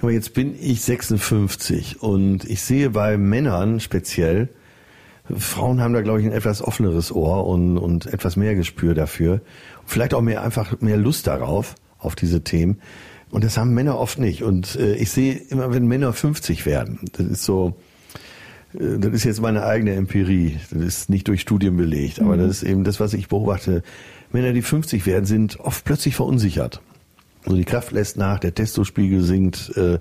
aber 0.00 0.10
jetzt 0.10 0.32
bin 0.32 0.54
ich 0.58 0.80
56 0.80 2.02
und 2.02 2.44
ich 2.44 2.62
sehe 2.62 2.90
bei 2.90 3.18
Männern 3.18 3.80
speziell, 3.80 4.48
Frauen 5.36 5.80
haben 5.80 5.94
da, 5.94 6.02
glaube 6.02 6.20
ich, 6.20 6.26
ein 6.26 6.32
etwas 6.32 6.62
offeneres 6.62 7.10
Ohr 7.10 7.46
und, 7.46 7.78
und 7.78 8.06
etwas 8.06 8.36
mehr 8.36 8.54
Gespür 8.54 8.94
dafür. 8.94 9.40
Vielleicht 9.86 10.12
auch 10.12 10.20
mehr 10.20 10.42
einfach 10.42 10.80
mehr 10.80 10.98
Lust 10.98 11.26
darauf, 11.26 11.74
auf 11.98 12.14
diese 12.14 12.42
Themen. 12.44 12.80
Und 13.30 13.42
das 13.42 13.56
haben 13.56 13.72
Männer 13.72 13.98
oft 13.98 14.18
nicht. 14.18 14.42
Und 14.42 14.76
äh, 14.76 14.94
ich 14.96 15.10
sehe 15.10 15.34
immer, 15.34 15.72
wenn 15.72 15.86
Männer 15.86 16.12
50 16.12 16.66
werden, 16.66 17.00
das 17.12 17.26
ist 17.26 17.44
so, 17.44 17.76
äh, 18.74 18.98
das 18.98 19.12
ist 19.12 19.24
jetzt 19.24 19.40
meine 19.40 19.64
eigene 19.64 19.94
Empirie. 19.94 20.58
Das 20.70 20.82
ist 20.82 21.10
nicht 21.10 21.26
durch 21.26 21.40
Studien 21.40 21.76
belegt, 21.76 22.20
aber 22.20 22.36
mhm. 22.36 22.40
das 22.40 22.50
ist 22.50 22.62
eben 22.62 22.84
das, 22.84 23.00
was 23.00 23.14
ich 23.14 23.28
beobachte. 23.28 23.82
Männer, 24.30 24.52
die 24.52 24.62
50 24.62 25.06
werden, 25.06 25.24
sind 25.24 25.58
oft 25.60 25.84
plötzlich 25.84 26.16
verunsichert. 26.16 26.82
Also 27.44 27.56
die 27.56 27.64
Kraft 27.64 27.92
lässt 27.92 28.16
nach, 28.18 28.38
der 28.38 28.54
Testospiegel 28.54 29.22
sinkt, 29.22 29.76
äh, 29.76 29.98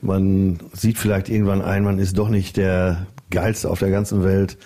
man 0.00 0.58
sieht 0.72 0.98
vielleicht 0.98 1.28
irgendwann 1.28 1.62
ein, 1.62 1.82
man 1.82 1.98
ist 1.98 2.18
doch 2.18 2.28
nicht 2.28 2.56
der 2.56 3.06
geilste 3.34 3.70
auf 3.70 3.78
der 3.78 3.90
ganzen 3.90 4.24
Welt. 4.24 4.56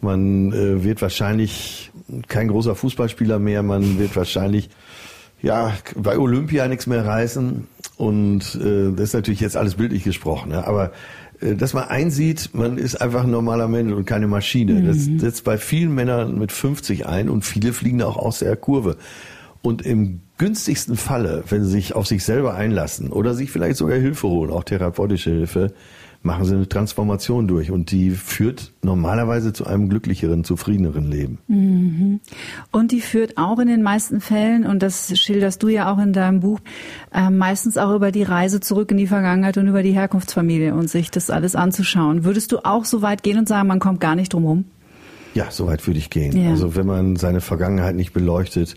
Man 0.00 0.52
äh, 0.52 0.84
wird 0.84 1.02
wahrscheinlich 1.02 1.90
kein 2.28 2.48
großer 2.48 2.74
Fußballspieler 2.74 3.38
mehr, 3.38 3.62
man 3.62 3.98
wird 3.98 4.16
wahrscheinlich 4.16 4.70
ja 5.42 5.72
bei 5.96 6.18
Olympia 6.18 6.66
nichts 6.68 6.86
mehr 6.86 7.04
reißen 7.04 7.66
und 7.96 8.54
äh, 8.54 8.92
das 8.92 9.08
ist 9.08 9.14
natürlich 9.14 9.40
jetzt 9.40 9.56
alles 9.56 9.74
bildlich 9.74 10.04
gesprochen, 10.04 10.50
ne? 10.50 10.66
aber 10.66 10.92
äh, 11.40 11.54
dass 11.54 11.74
man 11.74 11.84
einsieht, 11.84 12.50
man 12.52 12.78
ist 12.78 13.00
einfach 13.00 13.24
ein 13.24 13.30
normaler 13.30 13.68
Mensch 13.68 13.92
und 13.92 14.04
keine 14.04 14.26
Maschine. 14.26 14.74
Mhm. 14.74 14.86
Das 14.86 15.04
setzt 15.20 15.44
bei 15.44 15.58
vielen 15.58 15.94
Männern 15.94 16.38
mit 16.38 16.52
50 16.52 17.06
ein 17.06 17.28
und 17.28 17.44
viele 17.44 17.72
fliegen 17.72 18.02
auch 18.02 18.16
aus 18.16 18.40
der 18.40 18.56
Kurve. 18.56 18.96
Und 19.62 19.82
im 19.82 20.20
günstigsten 20.38 20.96
Falle, 20.96 21.42
wenn 21.48 21.64
sie 21.64 21.70
sich 21.70 21.94
auf 21.94 22.06
sich 22.06 22.24
selber 22.24 22.54
einlassen 22.54 23.10
oder 23.10 23.34
sich 23.34 23.50
vielleicht 23.50 23.76
sogar 23.76 23.98
Hilfe 23.98 24.28
holen, 24.28 24.50
auch 24.50 24.64
therapeutische 24.64 25.30
Hilfe, 25.30 25.72
machen 26.28 26.44
sie 26.44 26.54
eine 26.54 26.68
Transformation 26.68 27.48
durch 27.48 27.70
und 27.70 27.90
die 27.90 28.10
führt 28.10 28.72
normalerweise 28.82 29.54
zu 29.54 29.66
einem 29.66 29.88
glücklicheren, 29.88 30.44
zufriedeneren 30.44 31.10
Leben. 31.10 31.38
Mhm. 31.48 32.20
Und 32.70 32.92
die 32.92 33.00
führt 33.00 33.38
auch 33.38 33.58
in 33.58 33.66
den 33.66 33.82
meisten 33.82 34.20
Fällen, 34.20 34.66
und 34.66 34.82
das 34.82 35.18
schilderst 35.18 35.62
du 35.62 35.68
ja 35.68 35.90
auch 35.90 35.98
in 35.98 36.12
deinem 36.12 36.40
Buch, 36.40 36.60
äh, 37.14 37.30
meistens 37.30 37.78
auch 37.78 37.94
über 37.94 38.12
die 38.12 38.24
Reise 38.24 38.60
zurück 38.60 38.90
in 38.90 38.98
die 38.98 39.06
Vergangenheit 39.06 39.56
und 39.56 39.66
über 39.66 39.82
die 39.82 39.92
Herkunftsfamilie 39.92 40.74
und 40.74 40.90
sich 40.90 41.10
das 41.10 41.30
alles 41.30 41.56
anzuschauen. 41.56 42.24
Würdest 42.24 42.52
du 42.52 42.58
auch 42.58 42.84
so 42.84 43.00
weit 43.00 43.22
gehen 43.22 43.38
und 43.38 43.48
sagen, 43.48 43.66
man 43.66 43.80
kommt 43.80 44.00
gar 44.00 44.14
nicht 44.14 44.34
drum 44.34 44.44
rum? 44.44 44.64
Ja, 45.32 45.50
so 45.50 45.66
weit 45.66 45.86
würde 45.86 45.98
ich 45.98 46.10
gehen. 46.10 46.36
Ja. 46.36 46.50
Also 46.50 46.76
wenn 46.76 46.86
man 46.86 47.16
seine 47.16 47.40
Vergangenheit 47.40 47.96
nicht 47.96 48.12
beleuchtet, 48.12 48.74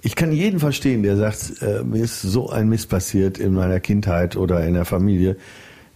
ich 0.00 0.16
kann 0.16 0.32
jeden 0.32 0.60
verstehen, 0.60 1.02
der 1.02 1.18
sagt, 1.18 1.60
äh, 1.60 1.84
mir 1.84 2.02
ist 2.02 2.22
so 2.22 2.48
ein 2.48 2.70
Mist 2.70 2.88
passiert 2.88 3.38
in 3.38 3.52
meiner 3.52 3.80
Kindheit 3.80 4.34
oder 4.34 4.64
in 4.66 4.72
der 4.72 4.86
Familie. 4.86 5.36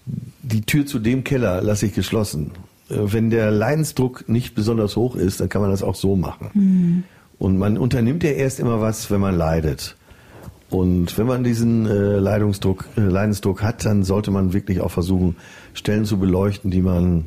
Die 0.07 0.63
Tür 0.63 0.87
zu 0.87 0.99
dem 0.99 1.25
Keller 1.25 1.63
lasse 1.63 1.87
ich 1.87 1.95
geschlossen. 1.95 2.53
Äh, 2.91 2.97
wenn 2.99 3.31
der 3.31 3.51
Leidensdruck 3.51 4.29
nicht 4.29 4.55
besonders 4.55 4.97
hoch 4.97 5.17
ist, 5.17 5.41
dann 5.41 5.49
kann 5.49 5.63
man 5.63 5.71
das 5.71 5.83
auch 5.83 5.95
so 5.95 6.17
machen. 6.17 6.51
Mhm. 6.55 7.05
Und 7.39 7.59
man 7.59 7.79
unternimmt 7.79 8.23
ja 8.23 8.31
erst 8.31 8.61
immer 8.61 8.81
was, 8.81 9.11
wenn 9.11 9.21
man 9.21 9.37
leidet. 9.37 9.97
Und 10.71 11.19
wenn 11.19 11.27
man 11.27 11.45
diesen 11.45 11.87
äh, 11.87 12.19
Leidungsdruck, 12.19 12.87
äh, 12.97 13.01
Leidensdruck 13.01 13.63
hat, 13.63 13.85
dann 13.85 14.03
sollte 14.03 14.31
man 14.31 14.53
wirklich 14.53 14.81
auch 14.81 14.91
versuchen, 14.91 15.37
Stellen 15.73 16.05
zu 16.05 16.19
beleuchten, 16.19 16.71
die 16.71 16.81
man 16.81 17.27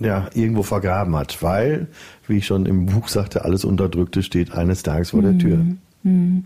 ja, 0.00 0.28
irgendwo 0.34 0.62
vergraben 0.62 1.16
hat. 1.16 1.42
Weil, 1.42 1.88
wie 2.26 2.38
ich 2.38 2.46
schon 2.46 2.66
im 2.66 2.86
Buch 2.86 3.08
sagte, 3.08 3.44
alles 3.44 3.64
Unterdrückte 3.64 4.22
steht 4.22 4.52
eines 4.52 4.82
Tages 4.82 5.10
vor 5.10 5.22
der 5.22 5.38
Tür. 5.38 5.56
Mhm. 5.56 5.78
Hm. 6.04 6.44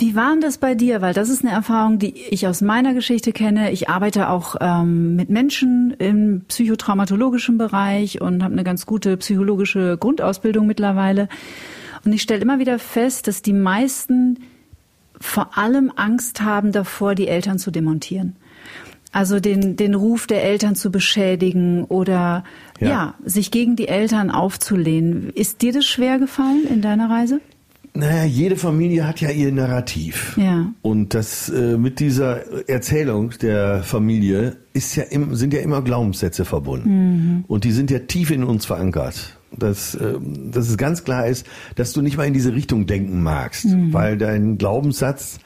Wie 0.00 0.16
war 0.16 0.30
denn 0.30 0.40
das 0.40 0.56
bei 0.56 0.74
dir? 0.74 1.02
Weil 1.02 1.12
das 1.12 1.28
ist 1.28 1.44
eine 1.44 1.52
Erfahrung, 1.52 1.98
die 1.98 2.14
ich 2.16 2.46
aus 2.46 2.62
meiner 2.62 2.94
Geschichte 2.94 3.32
kenne. 3.32 3.70
Ich 3.70 3.90
arbeite 3.90 4.30
auch 4.30 4.56
ähm, 4.58 5.14
mit 5.14 5.28
Menschen 5.28 5.94
im 5.98 6.40
psychotraumatologischen 6.48 7.58
Bereich 7.58 8.22
und 8.22 8.42
habe 8.42 8.54
eine 8.54 8.64
ganz 8.64 8.86
gute 8.86 9.18
psychologische 9.18 9.98
Grundausbildung 9.98 10.66
mittlerweile. 10.66 11.28
Und 12.02 12.14
ich 12.14 12.22
stelle 12.22 12.40
immer 12.40 12.58
wieder 12.58 12.78
fest, 12.78 13.26
dass 13.26 13.42
die 13.42 13.52
meisten 13.52 14.38
vor 15.20 15.58
allem 15.58 15.92
Angst 15.94 16.40
haben 16.40 16.72
davor, 16.72 17.14
die 17.14 17.28
Eltern 17.28 17.58
zu 17.58 17.70
demontieren. 17.70 18.36
Also 19.12 19.38
den, 19.38 19.76
den 19.76 19.94
Ruf 19.94 20.26
der 20.26 20.44
Eltern 20.44 20.76
zu 20.76 20.90
beschädigen 20.90 21.84
oder 21.84 22.44
ja. 22.80 22.88
ja, 22.88 23.14
sich 23.22 23.50
gegen 23.50 23.76
die 23.76 23.88
Eltern 23.88 24.30
aufzulehnen. 24.30 25.28
Ist 25.34 25.60
dir 25.60 25.74
das 25.74 25.84
schwer 25.84 26.18
gefallen 26.18 26.66
in 26.66 26.80
deiner 26.80 27.10
Reise? 27.10 27.42
Naja, 27.92 28.24
jede 28.24 28.56
Familie 28.56 29.06
hat 29.06 29.20
ja 29.20 29.30
ihr 29.30 29.50
Narrativ. 29.50 30.36
Ja. 30.36 30.72
Und 30.80 31.12
das 31.14 31.48
äh, 31.48 31.76
mit 31.76 31.98
dieser 31.98 32.68
Erzählung 32.68 33.30
der 33.42 33.82
Familie 33.82 34.56
ist 34.72 34.94
ja 34.94 35.04
im, 35.04 35.34
sind 35.34 35.52
ja 35.52 35.60
immer 35.60 35.82
Glaubenssätze 35.82 36.44
verbunden. 36.44 36.88
Mhm. 36.88 37.44
Und 37.48 37.64
die 37.64 37.72
sind 37.72 37.90
ja 37.90 37.98
tief 38.00 38.30
in 38.30 38.44
uns 38.44 38.66
verankert. 38.66 39.36
Dass, 39.52 39.96
äh, 39.96 40.14
dass 40.52 40.68
es 40.68 40.76
ganz 40.76 41.02
klar 41.02 41.26
ist, 41.26 41.44
dass 41.74 41.92
du 41.92 42.02
nicht 42.02 42.16
mal 42.16 42.24
in 42.24 42.32
diese 42.32 42.54
Richtung 42.54 42.86
denken 42.86 43.20
magst, 43.20 43.64
mhm. 43.64 43.92
weil 43.92 44.16
dein 44.16 44.58
Glaubenssatz, 44.58 45.40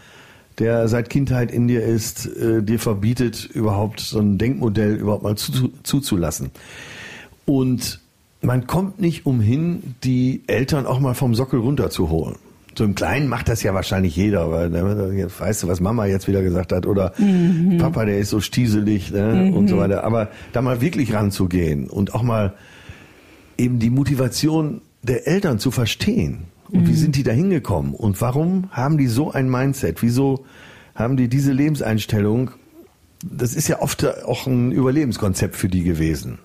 der 0.59 0.89
seit 0.89 1.09
Kindheit 1.09 1.51
in 1.51 1.69
dir 1.69 1.83
ist, 1.83 2.27
äh, 2.27 2.63
dir 2.63 2.79
verbietet, 2.79 3.47
überhaupt 3.47 4.01
so 4.01 4.21
ein 4.21 4.37
Denkmodell 4.37 4.97
überhaupt 4.97 5.23
mal 5.23 5.37
zu, 5.37 5.73
zuzulassen. 5.83 6.51
Und 7.47 8.01
man 8.45 8.67
kommt 8.67 9.01
nicht 9.01 9.27
umhin, 9.27 9.95
die 10.05 10.43
Eltern 10.47 10.87
auch 10.87 11.01
mal 11.01 11.15
vom 11.15 11.35
Sockel 11.35 11.61
runterzuholen. 11.61 12.37
So 12.77 12.85
im 12.85 12.95
Kleinen 12.95 13.29
macht 13.29 13.49
das 13.49 13.63
ja 13.63 13.73
wahrscheinlich 13.73 14.17
jeder, 14.17 14.51
weil 14.51 14.69
ne, 14.69 15.29
weißt 15.39 15.63
du, 15.63 15.69
was 15.69 15.81
Mama 15.81 16.07
jetzt 16.07 16.27
wieder 16.27 16.43
gesagt 16.43 16.73
hat 16.73 16.87
oder 16.87 17.13
mhm. 17.19 17.79
Papa, 17.79 18.05
der 18.05 18.19
ist 18.19 18.31
so 18.31 18.41
stieselig 18.41 19.13
ne, 19.13 19.51
mhm. 19.51 19.57
und 19.57 19.69
so 19.69 19.79
weiter. 19.79 20.05
Aber 20.05 20.29
da 20.53 20.61
mal 20.61 20.81
wirklich 20.81 21.15
ranzugehen 21.15 21.89
und 21.89 22.15
auch 22.15 22.23
mal 22.23 22.55
eben 23.57 23.79
die 23.79 23.91
Motivation 23.91 24.81
der 25.03 25.29
Eltern 25.29 25.59
zu 25.59 25.71
verstehen. 25.71 26.45
Und 26.71 26.83
mhm. 26.83 26.89
wie 26.89 26.95
sind 26.95 27.17
die 27.17 27.23
da 27.23 27.31
hingekommen? 27.31 27.95
Und 27.95 28.21
warum 28.21 28.71
haben 28.73 28.99
die 28.99 29.07
so 29.07 29.31
ein 29.31 29.49
Mindset? 29.49 30.03
Wieso 30.03 30.45
haben 30.97 31.17
die 31.17 31.29
diese 31.29 31.53
Lebenseinstellung? 31.53 32.51
Das 33.23 33.55
ist 33.55 33.69
ja 33.69 33.81
oft 33.81 34.05
auch 34.25 34.47
ein 34.47 34.73
Überlebenskonzept 34.73 35.55
für 35.55 35.69
die 35.69 35.85
gewesen. 35.85 36.39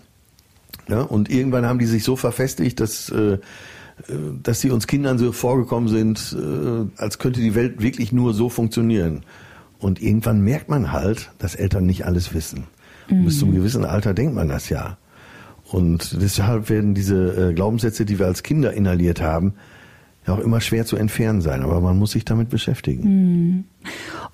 Ja, 0.89 1.01
und 1.01 1.29
irgendwann 1.29 1.65
haben 1.65 1.79
die 1.79 1.85
sich 1.85 2.03
so 2.03 2.15
verfestigt, 2.15 2.79
dass, 2.79 3.09
äh, 3.09 3.37
dass 4.41 4.61
sie 4.61 4.71
uns 4.71 4.87
Kindern 4.87 5.17
so 5.17 5.31
vorgekommen 5.31 5.87
sind, 5.87 6.35
äh, 6.37 7.01
als 7.01 7.19
könnte 7.19 7.41
die 7.41 7.53
Welt 7.53 7.81
wirklich 7.81 8.11
nur 8.11 8.33
so 8.33 8.49
funktionieren. 8.49 9.21
Und 9.77 10.01
irgendwann 10.01 10.41
merkt 10.41 10.67
man 10.67 10.91
halt, 10.91 11.31
dass 11.37 11.55
Eltern 11.55 11.85
nicht 11.85 12.05
alles 12.05 12.33
wissen. 12.33 12.65
Mhm. 13.09 13.25
Bis 13.25 13.39
zum 13.39 13.53
gewissen 13.53 13.85
Alter 13.85 14.13
denkt 14.13 14.33
man 14.33 14.49
das 14.49 14.69
ja. 14.69 14.97
Und 15.71 16.21
deshalb 16.21 16.69
werden 16.69 16.95
diese 16.95 17.49
äh, 17.49 17.53
Glaubenssätze, 17.53 18.03
die 18.03 18.17
wir 18.17 18.25
als 18.25 18.41
Kinder 18.41 18.73
inhaliert 18.73 19.21
haben, 19.21 19.53
ja 20.27 20.33
auch 20.33 20.39
immer 20.39 20.61
schwer 20.61 20.85
zu 20.85 20.95
entfernen 20.95 21.41
sein, 21.41 21.63
aber 21.63 21.81
man 21.81 21.97
muss 21.97 22.11
sich 22.11 22.25
damit 22.25 22.49
beschäftigen. 22.49 23.03
Hm. 23.03 23.63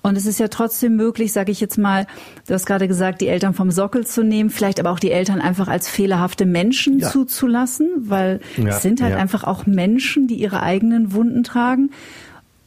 Und 0.02 0.16
es 0.16 0.26
ist 0.26 0.38
ja 0.38 0.48
trotzdem 0.48 0.96
möglich, 0.96 1.32
sage 1.32 1.52
ich 1.52 1.60
jetzt 1.60 1.78
mal, 1.78 2.06
du 2.46 2.54
hast 2.54 2.66
gerade 2.66 2.88
gesagt, 2.88 3.20
die 3.20 3.28
Eltern 3.28 3.54
vom 3.54 3.70
Sockel 3.70 4.06
zu 4.06 4.22
nehmen, 4.22 4.50
vielleicht 4.50 4.78
aber 4.78 4.90
auch 4.90 4.98
die 4.98 5.10
Eltern 5.10 5.40
einfach 5.40 5.68
als 5.68 5.88
fehlerhafte 5.88 6.46
Menschen 6.46 6.98
ja. 6.98 7.10
zuzulassen, 7.10 7.88
weil 7.98 8.40
ja, 8.56 8.68
es 8.68 8.82
sind 8.82 9.00
halt 9.00 9.12
ja. 9.12 9.18
einfach 9.18 9.44
auch 9.44 9.66
Menschen, 9.66 10.28
die 10.28 10.36
ihre 10.36 10.62
eigenen 10.62 11.12
Wunden 11.12 11.42
tragen. 11.42 11.90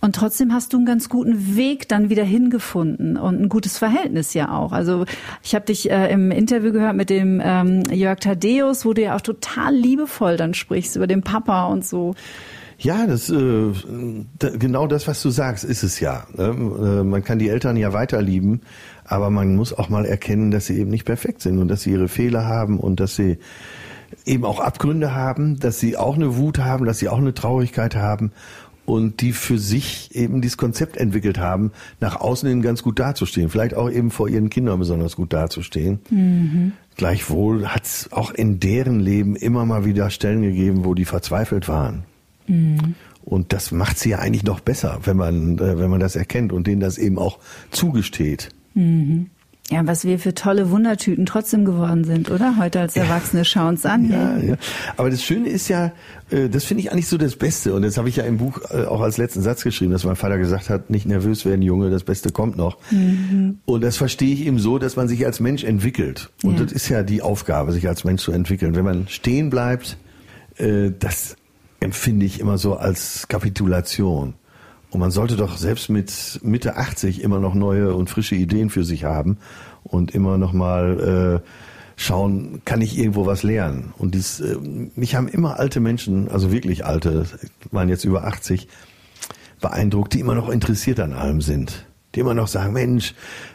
Und 0.02 0.16
trotzdem 0.16 0.54
hast 0.54 0.72
du 0.72 0.78
einen 0.78 0.86
ganz 0.86 1.10
guten 1.10 1.58
Weg 1.58 1.90
dann 1.90 2.10
wieder 2.10 2.24
hingefunden 2.24 3.18
und 3.18 3.42
ein 3.42 3.50
gutes 3.50 3.78
Verhältnis 3.78 4.34
ja 4.34 4.58
auch. 4.58 4.72
Also 4.72 5.06
ich 5.44 5.56
habe 5.56 5.66
dich 5.66 5.92
äh, 5.92 6.10
im 6.12 6.32
Interview 6.32 6.72
gehört 6.72 6.96
mit 6.96 7.10
dem 7.10 7.42
ähm, 7.44 7.84
Jörg 7.92 8.20
Thaddeus, 8.20 8.86
wo 8.86 8.94
du 8.94 9.02
ja 9.02 9.16
auch 9.16 9.22
total 9.22 9.76
liebevoll 9.76 10.38
dann 10.38 10.54
sprichst 10.54 10.96
über 10.96 11.08
den 11.08 11.22
Papa 11.22 11.66
und 11.66 11.86
so. 11.86 12.16
Ja, 12.80 13.06
das 13.06 13.30
äh, 13.30 13.72
genau 14.40 14.88
das, 14.88 15.08
was 15.08 15.22
du 15.22 15.30
sagst, 15.30 15.66
ist 15.66 15.84
es 15.84 16.00
ja. 16.00 16.26
Ne? 16.36 16.46
Äh, 16.46 17.04
man 17.04 17.24
kann 17.24 17.38
die 17.38 17.50
Eltern 17.50 17.76
ja 17.76 17.92
weiter 17.92 18.22
lieben, 18.22 18.62
aber 19.04 19.30
man 19.30 19.56
muss 19.56 19.74
auch 19.74 19.90
mal 19.90 20.06
erkennen, 20.06 20.50
dass 20.50 20.68
sie 20.68 20.80
eben 20.80 20.90
nicht 20.90 21.06
perfekt 21.06 21.42
sind 21.42 21.60
und 21.60 21.68
dass 21.68 21.84
sie 21.84 21.92
ihre 21.92 22.08
Fehler 22.08 22.46
haben 22.46 22.80
und 22.80 23.00
dass 23.00 23.16
sie 23.16 23.38
eben 24.26 24.46
auch 24.46 24.60
Abgründe 24.60 25.14
haben, 25.14 25.60
dass 25.60 25.80
sie 25.80 25.98
auch 25.98 26.16
eine 26.16 26.38
Wut 26.38 26.60
haben, 26.60 26.86
dass 26.86 27.00
sie 27.00 27.10
auch 27.10 27.18
eine 27.18 27.34
Traurigkeit 27.34 27.96
haben 27.96 28.32
und 28.86 29.22
die 29.22 29.34
für 29.34 29.60
sich 29.60 30.16
eben 30.16 30.42
dieses 30.42 30.58
Konzept 30.58 30.98
entwickelt 30.98 31.38
haben, 31.38 31.72
nach 32.00 32.16
außen 32.20 32.48
hin 32.48 32.62
ganz 32.62 32.82
gut 32.82 32.98
dazustehen, 32.98 33.50
vielleicht 33.50 33.76
auch 33.76 33.92
eben 33.92 34.10
vor 34.10 34.30
ihren 34.30 34.50
Kindern 34.50 34.80
besonders 34.80 35.16
gut 35.16 35.34
dazustehen. 35.34 36.00
Mhm. 36.10 36.72
Gleichwohl 36.96 37.68
hat 37.68 37.86
es 37.86 38.12
auch 38.12 38.32
in 38.32 38.60
deren 38.60 39.00
Leben 39.00 39.36
immer 39.36 39.66
mal 39.66 39.86
wieder 39.86 40.10
Stellen 40.10 40.42
gegeben, 40.42 40.86
wo 40.86 40.96
die 40.96 41.06
verzweifelt 41.06 41.68
waren. 41.68 42.04
Mhm. 42.50 42.96
Und 43.24 43.54
das 43.54 43.72
macht 43.72 44.00
sie 44.00 44.10
ja 44.10 44.20
eigentlich 44.20 44.44
noch 44.44 44.60
besser, 44.60 45.00
wenn 45.04 45.18
man, 45.18 45.60
äh, 45.60 45.78
wenn 45.78 45.90
man 45.90 46.00
das 46.00 46.16
erkennt 46.16 46.52
und 46.52 46.68
denen 46.68 46.82
das 46.82 46.98
eben 46.98 47.18
auch 47.20 47.40
zugesteht. 47.72 48.50
Mhm. 48.74 49.28
Ja, 49.72 49.86
was 49.86 50.04
wir 50.04 50.18
für 50.18 50.34
tolle 50.34 50.72
Wundertüten 50.72 51.28
trotzdem 51.28 51.64
geworden 51.64 52.04
sind, 52.04 52.32
oder? 52.32 52.58
Heute 52.58 52.80
als 52.80 52.96
Erwachsene 52.96 53.46
schauen 53.46 53.76
es 53.76 53.86
an. 53.86 54.10
Ja, 54.10 54.38
ja. 54.38 54.56
Aber 54.98 55.12
das 55.12 55.24
Schöne 55.24 55.48
ist 55.48 55.68
ja, 55.68 55.92
äh, 56.32 56.50
das 56.50 56.64
finde 56.64 56.82
ich 56.82 56.92
eigentlich 56.92 57.08
so 57.08 57.20
das 57.20 57.36
Beste. 57.36 57.76
Und 57.76 57.84
das 57.84 57.98
habe 58.00 58.10
ich 58.10 58.16
ja 58.16 58.24
im 58.24 58.40
Buch 58.40 58.62
äh, 58.72 58.86
auch 58.86 59.02
als 59.02 59.18
letzten 59.18 59.44
Satz 59.44 59.64
geschrieben, 59.64 59.92
dass 59.92 60.06
mein 60.06 60.16
Vater 60.16 60.40
gesagt 60.40 60.72
hat, 60.72 60.90
nicht 60.90 61.06
nervös 61.06 61.46
werden, 61.46 61.62
Junge, 61.62 61.92
das 61.92 62.04
Beste 62.04 62.32
kommt 62.32 62.58
noch. 62.58 62.78
Mhm. 62.90 63.60
Und 63.66 63.84
das 63.84 63.98
verstehe 63.98 64.34
ich 64.34 64.48
eben 64.48 64.58
so, 64.58 64.80
dass 64.80 64.96
man 64.96 65.08
sich 65.08 65.24
als 65.24 65.40
Mensch 65.40 65.64
entwickelt. 65.64 66.32
Und 66.42 66.58
ja. 66.58 66.64
das 66.64 66.72
ist 66.72 66.90
ja 66.90 67.04
die 67.04 67.22
Aufgabe, 67.22 67.72
sich 67.72 67.88
als 67.88 68.04
Mensch 68.04 68.24
zu 68.24 68.32
entwickeln. 68.32 68.76
Wenn 68.76 68.86
man 68.86 69.08
stehen 69.08 69.52
bleibt, 69.52 69.98
das 71.00 71.38
empfinde 71.80 72.26
ich 72.26 72.40
immer 72.40 72.58
so 72.58 72.76
als 72.76 73.28
Kapitulation. 73.28 74.36
Und 74.92 75.00
man 75.00 75.12
sollte 75.12 75.36
doch 75.36 75.58
selbst 75.58 75.90
mit 75.90 76.40
Mitte 76.44 76.78
80 76.78 77.22
immer 77.22 77.40
noch 77.40 77.54
neue 77.54 77.94
und 77.94 78.10
frische 78.10 78.36
Ideen 78.36 78.70
für 78.70 78.84
sich 78.84 79.04
haben 79.04 79.38
und 79.84 80.12
immer 80.16 80.38
noch 80.38 80.52
mal 80.52 81.42
äh, 81.44 81.50
schauen, 81.96 82.62
kann 82.66 82.82
ich 82.82 82.98
irgendwo 82.98 83.26
was 83.26 83.44
lernen? 83.44 83.94
Und 83.98 84.16
dies, 84.16 84.40
äh, 84.40 84.58
mich 84.96 85.16
haben 85.16 85.28
immer 85.28 85.60
alte 85.60 85.80
Menschen, 85.80 86.30
also 86.30 86.52
wirklich 86.52 86.86
alte, 86.86 87.26
waren 87.72 87.90
jetzt 87.90 88.06
über 88.06 88.24
80, 88.24 88.68
beeindruckt, 89.62 90.14
die 90.14 90.22
immer 90.22 90.36
noch 90.36 90.50
interessiert 90.50 91.00
an 91.00 91.14
allem 91.14 91.42
sind. 91.42 91.86
Die 92.16 92.22
immer 92.22 92.34
noch 92.34 92.48
sagen, 92.48 92.74
Mensch, 92.74 93.14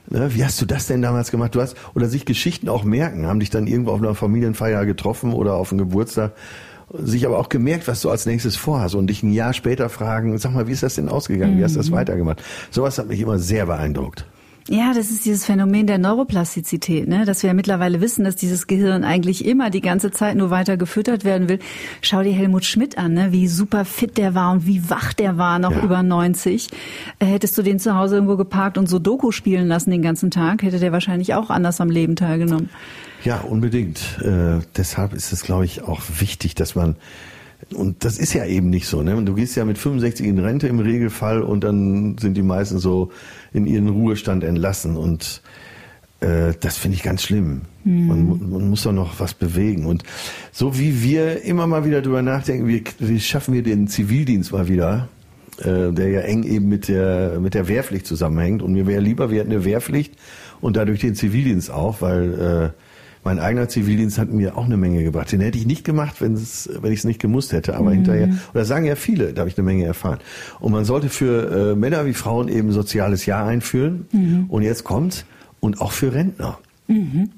ne, 0.08 0.32
wie 0.34 0.44
hast 0.44 0.60
du 0.60 0.66
das 0.66 0.86
denn 0.86 1.02
damals 1.02 1.32
gemacht? 1.32 1.54
Du 1.54 1.60
hast, 1.60 1.76
oder 1.94 2.08
sich 2.08 2.24
Geschichten 2.24 2.68
auch 2.68 2.84
merken, 2.84 3.26
haben 3.26 3.40
dich 3.40 3.50
dann 3.50 3.66
irgendwo 3.66 3.90
auf 3.90 4.00
einer 4.00 4.14
Familienfeier 4.14 4.86
getroffen 4.86 5.32
oder 5.32 5.54
auf 5.54 5.72
einem 5.72 5.78
Geburtstag 5.78 6.32
sich 6.92 7.26
aber 7.26 7.38
auch 7.38 7.48
gemerkt, 7.48 7.88
was 7.88 8.00
du 8.00 8.10
als 8.10 8.26
nächstes 8.26 8.56
vorhast 8.56 8.94
und 8.94 9.08
dich 9.08 9.22
ein 9.22 9.32
Jahr 9.32 9.52
später 9.52 9.88
fragen, 9.88 10.36
sag 10.38 10.52
mal, 10.52 10.68
wie 10.68 10.72
ist 10.72 10.82
das 10.82 10.94
denn 10.94 11.08
ausgegangen? 11.08 11.58
Wie 11.58 11.64
hast 11.64 11.74
du 11.74 11.80
das 11.80 11.90
mhm. 11.90 11.94
weitergemacht? 11.94 12.42
Sowas 12.70 12.98
hat 12.98 13.08
mich 13.08 13.20
immer 13.20 13.38
sehr 13.38 13.66
beeindruckt. 13.66 14.26
Ja, 14.70 14.94
das 14.94 15.10
ist 15.10 15.26
dieses 15.26 15.44
Phänomen 15.44 15.86
der 15.86 15.98
Neuroplastizität, 15.98 17.06
ne? 17.06 17.26
dass 17.26 17.42
wir 17.42 17.48
ja 17.48 17.54
mittlerweile 17.54 18.00
wissen, 18.00 18.24
dass 18.24 18.34
dieses 18.34 18.66
Gehirn 18.66 19.04
eigentlich 19.04 19.44
immer 19.44 19.68
die 19.68 19.82
ganze 19.82 20.10
Zeit 20.10 20.36
nur 20.36 20.48
weiter 20.48 20.78
gefüttert 20.78 21.22
werden 21.22 21.50
will. 21.50 21.58
Schau 22.00 22.22
dir 22.22 22.32
Helmut 22.32 22.64
Schmidt 22.64 22.96
an, 22.96 23.12
ne? 23.12 23.30
wie 23.30 23.46
super 23.46 23.84
fit 23.84 24.16
der 24.16 24.34
war 24.34 24.52
und 24.52 24.66
wie 24.66 24.88
wach 24.88 25.12
der 25.12 25.36
war, 25.36 25.58
noch 25.58 25.72
ja. 25.72 25.82
über 25.82 26.02
90. 26.02 26.70
Äh, 27.18 27.26
hättest 27.26 27.58
du 27.58 27.62
den 27.62 27.78
zu 27.78 27.94
Hause 27.94 28.14
irgendwo 28.14 28.38
geparkt 28.38 28.78
und 28.78 28.88
so 28.88 28.98
Doku 28.98 29.32
spielen 29.32 29.68
lassen 29.68 29.90
den 29.90 30.00
ganzen 30.00 30.30
Tag, 30.30 30.62
hätte 30.62 30.78
der 30.78 30.92
wahrscheinlich 30.92 31.34
auch 31.34 31.50
anders 31.50 31.82
am 31.82 31.90
Leben 31.90 32.16
teilgenommen. 32.16 32.70
Ja, 33.22 33.40
unbedingt. 33.40 34.18
Äh, 34.22 34.60
deshalb 34.76 35.12
ist 35.12 35.32
es, 35.32 35.42
glaube 35.42 35.66
ich, 35.66 35.82
auch 35.82 36.00
wichtig, 36.18 36.54
dass 36.54 36.74
man 36.74 36.96
und 37.72 38.04
das 38.04 38.18
ist 38.18 38.34
ja 38.34 38.44
eben 38.44 38.70
nicht 38.70 38.86
so. 38.86 39.02
Ne? 39.02 39.20
Du 39.24 39.34
gehst 39.34 39.56
ja 39.56 39.64
mit 39.64 39.78
65 39.78 40.26
in 40.26 40.38
Rente 40.38 40.68
im 40.68 40.80
Regelfall 40.80 41.42
und 41.42 41.64
dann 41.64 42.18
sind 42.18 42.36
die 42.36 42.42
meisten 42.42 42.78
so 42.78 43.10
in 43.52 43.66
ihren 43.66 43.88
Ruhestand 43.88 44.44
entlassen. 44.44 44.96
Und 44.96 45.42
äh, 46.20 46.52
das 46.60 46.76
finde 46.76 46.96
ich 46.96 47.02
ganz 47.02 47.22
schlimm. 47.22 47.62
Mhm. 47.84 48.06
Man, 48.06 48.50
man, 48.50 48.70
muss 48.70 48.82
doch 48.82 48.92
noch 48.92 49.20
was 49.20 49.34
bewegen. 49.34 49.86
Und 49.86 50.02
so 50.52 50.78
wie 50.78 51.02
wir 51.02 51.42
immer 51.42 51.66
mal 51.66 51.84
wieder 51.84 52.02
drüber 52.02 52.22
nachdenken, 52.22 52.68
wie, 52.68 52.84
wie 52.98 53.20
schaffen 53.20 53.54
wir 53.54 53.62
den 53.62 53.88
Zivildienst 53.88 54.52
mal 54.52 54.68
wieder, 54.68 55.08
äh, 55.58 55.92
der 55.92 56.08
ja 56.10 56.20
eng 56.20 56.42
eben 56.44 56.68
mit 56.68 56.88
der, 56.88 57.38
mit 57.40 57.54
der 57.54 57.68
Wehrpflicht 57.68 58.06
zusammenhängt. 58.06 58.62
Und 58.62 58.72
mir 58.72 58.86
wäre 58.86 59.00
lieber, 59.00 59.30
wir 59.30 59.40
hätten 59.40 59.52
eine 59.52 59.64
Wehrpflicht 59.64 60.14
und 60.60 60.76
dadurch 60.76 61.00
den 61.00 61.14
Zivildienst 61.14 61.70
auch, 61.70 62.00
weil 62.00 62.72
äh, 62.74 62.83
mein 63.24 63.38
eigener 63.38 63.68
Zivildienst 63.68 64.18
hat 64.18 64.30
mir 64.30 64.56
auch 64.56 64.66
eine 64.66 64.76
Menge 64.76 65.02
gebracht. 65.02 65.32
Den 65.32 65.40
hätte 65.40 65.58
ich 65.58 65.66
nicht 65.66 65.84
gemacht, 65.84 66.20
wenn 66.20 66.34
es, 66.34 66.68
wenn 66.80 66.92
ich 66.92 67.00
es 67.00 67.04
nicht 67.04 67.20
gemusst 67.20 67.52
hätte. 67.52 67.76
Aber 67.76 67.90
mhm. 67.90 67.94
hinterher, 67.94 68.28
oder 68.52 68.64
sagen 68.64 68.84
ja 68.84 68.96
viele, 68.96 69.32
da 69.32 69.40
habe 69.40 69.50
ich 69.50 69.58
eine 69.58 69.64
Menge 69.64 69.84
erfahren. 69.84 70.18
Und 70.60 70.72
man 70.72 70.84
sollte 70.84 71.08
für 71.08 71.72
äh, 71.72 71.74
Männer 71.74 72.06
wie 72.06 72.14
Frauen 72.14 72.48
eben 72.48 72.72
soziales 72.72 73.26
Jahr 73.26 73.46
einführen. 73.46 74.06
Mhm. 74.12 74.44
Und 74.48 74.62
jetzt 74.62 74.84
kommt 74.84 75.24
und 75.60 75.80
auch 75.80 75.92
für 75.92 76.12
Rentner. 76.12 76.58
Mhm. 76.86 77.30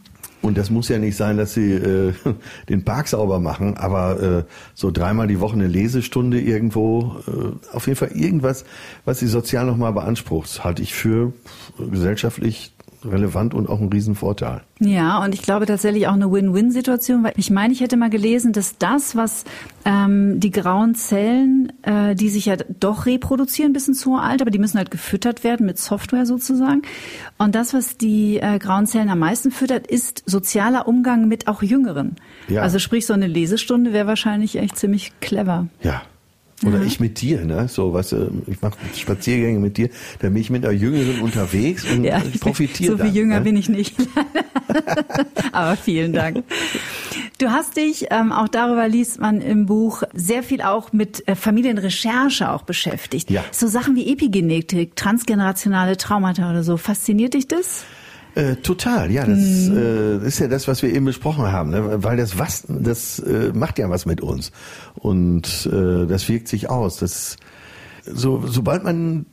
Und 0.42 0.56
das 0.58 0.70
muss 0.70 0.88
ja 0.88 0.98
nicht 0.98 1.16
sein, 1.16 1.36
dass 1.36 1.54
sie 1.54 1.72
äh, 1.72 2.12
den 2.68 2.84
Park 2.84 3.08
sauber 3.08 3.40
machen, 3.40 3.76
aber 3.76 4.22
äh, 4.22 4.44
so 4.74 4.92
dreimal 4.92 5.26
die 5.26 5.40
Woche 5.40 5.54
eine 5.54 5.66
Lesestunde 5.66 6.40
irgendwo, 6.40 7.16
äh, 7.26 7.74
auf 7.74 7.88
jeden 7.88 7.96
Fall 7.96 8.12
irgendwas, 8.12 8.64
was 9.04 9.18
sie 9.18 9.26
sozial 9.26 9.66
nochmal 9.66 9.92
beansprucht, 9.92 10.62
halte 10.62 10.82
ich 10.82 10.94
für 10.94 11.32
gesellschaftlich 11.78 12.75
relevant 13.08 13.54
und 13.54 13.68
auch 13.68 13.80
ein 13.80 13.88
Riesenvorteil. 13.88 14.62
Ja, 14.78 15.22
und 15.24 15.34
ich 15.34 15.42
glaube 15.42 15.66
tatsächlich 15.66 16.06
auch 16.06 16.12
eine 16.12 16.30
Win-Win-Situation, 16.30 17.24
weil 17.24 17.32
ich 17.36 17.50
meine, 17.50 17.72
ich 17.72 17.80
hätte 17.80 17.96
mal 17.96 18.10
gelesen, 18.10 18.52
dass 18.52 18.76
das, 18.78 19.16
was 19.16 19.44
ähm, 19.84 20.38
die 20.38 20.50
grauen 20.50 20.94
Zellen, 20.94 21.72
äh, 21.82 22.14
die 22.14 22.28
sich 22.28 22.46
ja 22.46 22.56
doch 22.80 23.06
reproduzieren 23.06 23.72
bis 23.72 23.88
ins 23.88 24.04
hohe 24.04 24.20
Alter, 24.20 24.42
aber 24.42 24.50
die 24.50 24.58
müssen 24.58 24.78
halt 24.78 24.90
gefüttert 24.90 25.44
werden 25.44 25.64
mit 25.64 25.78
Software 25.78 26.26
sozusagen. 26.26 26.82
Und 27.38 27.54
das, 27.54 27.72
was 27.72 27.96
die 27.96 28.38
äh, 28.38 28.58
grauen 28.58 28.86
Zellen 28.86 29.08
am 29.08 29.18
meisten 29.18 29.50
füttert, 29.50 29.86
ist 29.86 30.22
sozialer 30.26 30.86
Umgang 30.86 31.26
mit 31.28 31.48
auch 31.48 31.62
Jüngeren. 31.62 32.16
Ja. 32.48 32.62
Also 32.62 32.78
sprich, 32.78 33.06
so 33.06 33.14
eine 33.14 33.26
Lesestunde 33.26 33.92
wäre 33.92 34.06
wahrscheinlich 34.06 34.56
echt 34.56 34.76
ziemlich 34.76 35.12
clever. 35.20 35.68
Ja, 35.82 36.02
oder 36.64 36.78
mhm. 36.78 36.86
ich 36.86 37.00
mit 37.00 37.20
dir, 37.20 37.44
ne? 37.44 37.68
So, 37.68 37.92
weißt 37.92 38.12
du, 38.12 38.42
ich 38.46 38.62
mache 38.62 38.78
Spaziergänge 38.96 39.58
mit 39.58 39.76
dir, 39.76 39.90
dann 40.20 40.32
bin 40.32 40.40
ich 40.40 40.48
mit 40.48 40.64
einer 40.64 40.72
Jüngeren 40.72 41.20
unterwegs 41.20 41.84
und 41.84 42.04
ja, 42.04 42.22
profitiere. 42.40 42.96
So 42.96 43.04
viel 43.04 43.14
jünger 43.14 43.40
ne? 43.40 43.44
bin 43.44 43.56
ich 43.56 43.68
nicht. 43.68 43.94
Aber 45.52 45.76
vielen 45.76 46.14
Dank. 46.14 46.44
Du 47.38 47.50
hast 47.50 47.76
dich, 47.76 48.06
ähm, 48.10 48.32
auch 48.32 48.48
darüber 48.48 48.88
liest 48.88 49.20
man 49.20 49.42
im 49.42 49.66
Buch, 49.66 50.02
sehr 50.14 50.42
viel 50.42 50.62
auch 50.62 50.94
mit 50.94 51.28
äh, 51.28 51.34
Familienrecherche 51.34 52.50
auch 52.50 52.62
beschäftigt. 52.62 53.30
Ja. 53.30 53.44
So 53.52 53.66
Sachen 53.66 53.94
wie 53.94 54.10
Epigenetik, 54.10 54.96
transgenerationale 54.96 55.98
Traumata 55.98 56.48
oder 56.48 56.62
so. 56.62 56.78
Fasziniert 56.78 57.34
dich 57.34 57.48
das? 57.48 57.84
Äh, 58.36 58.56
total, 58.56 59.10
ja, 59.10 59.24
das 59.24 59.38
mhm. 59.38 59.76
äh, 59.78 60.26
ist 60.26 60.40
ja 60.40 60.46
das, 60.46 60.68
was 60.68 60.82
wir 60.82 60.94
eben 60.94 61.06
besprochen 61.06 61.50
haben, 61.50 61.70
ne? 61.70 62.04
weil 62.04 62.18
das 62.18 62.38
was, 62.38 62.64
das 62.68 63.18
äh, 63.18 63.50
macht 63.54 63.78
ja 63.78 63.88
was 63.88 64.04
mit 64.04 64.20
uns 64.20 64.52
und 64.94 65.66
äh, 65.72 66.06
das 66.06 66.28
wirkt 66.28 66.46
sich 66.46 66.68
aus. 66.68 66.98
Das 66.98 67.38
so, 68.04 68.46
sobald 68.46 68.84
man 68.84 69.24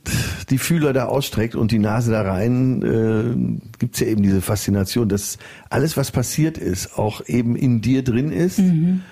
die 0.48 0.56
Fühler 0.56 0.94
da 0.94 1.04
ausstreckt 1.04 1.54
und 1.54 1.70
die 1.70 1.78
Nase 1.78 2.12
da 2.12 2.22
rein, 2.22 2.82
äh, 2.82 3.78
gibt's 3.78 4.00
ja 4.00 4.06
eben 4.06 4.22
diese 4.22 4.40
Faszination, 4.40 5.06
dass 5.06 5.36
alles, 5.68 5.98
was 5.98 6.10
passiert 6.10 6.56
ist, 6.56 6.98
auch 6.98 7.20
eben 7.26 7.56
in 7.56 7.82
dir 7.82 8.04
drin 8.04 8.32
ist 8.32 8.58
mhm. 8.58 9.02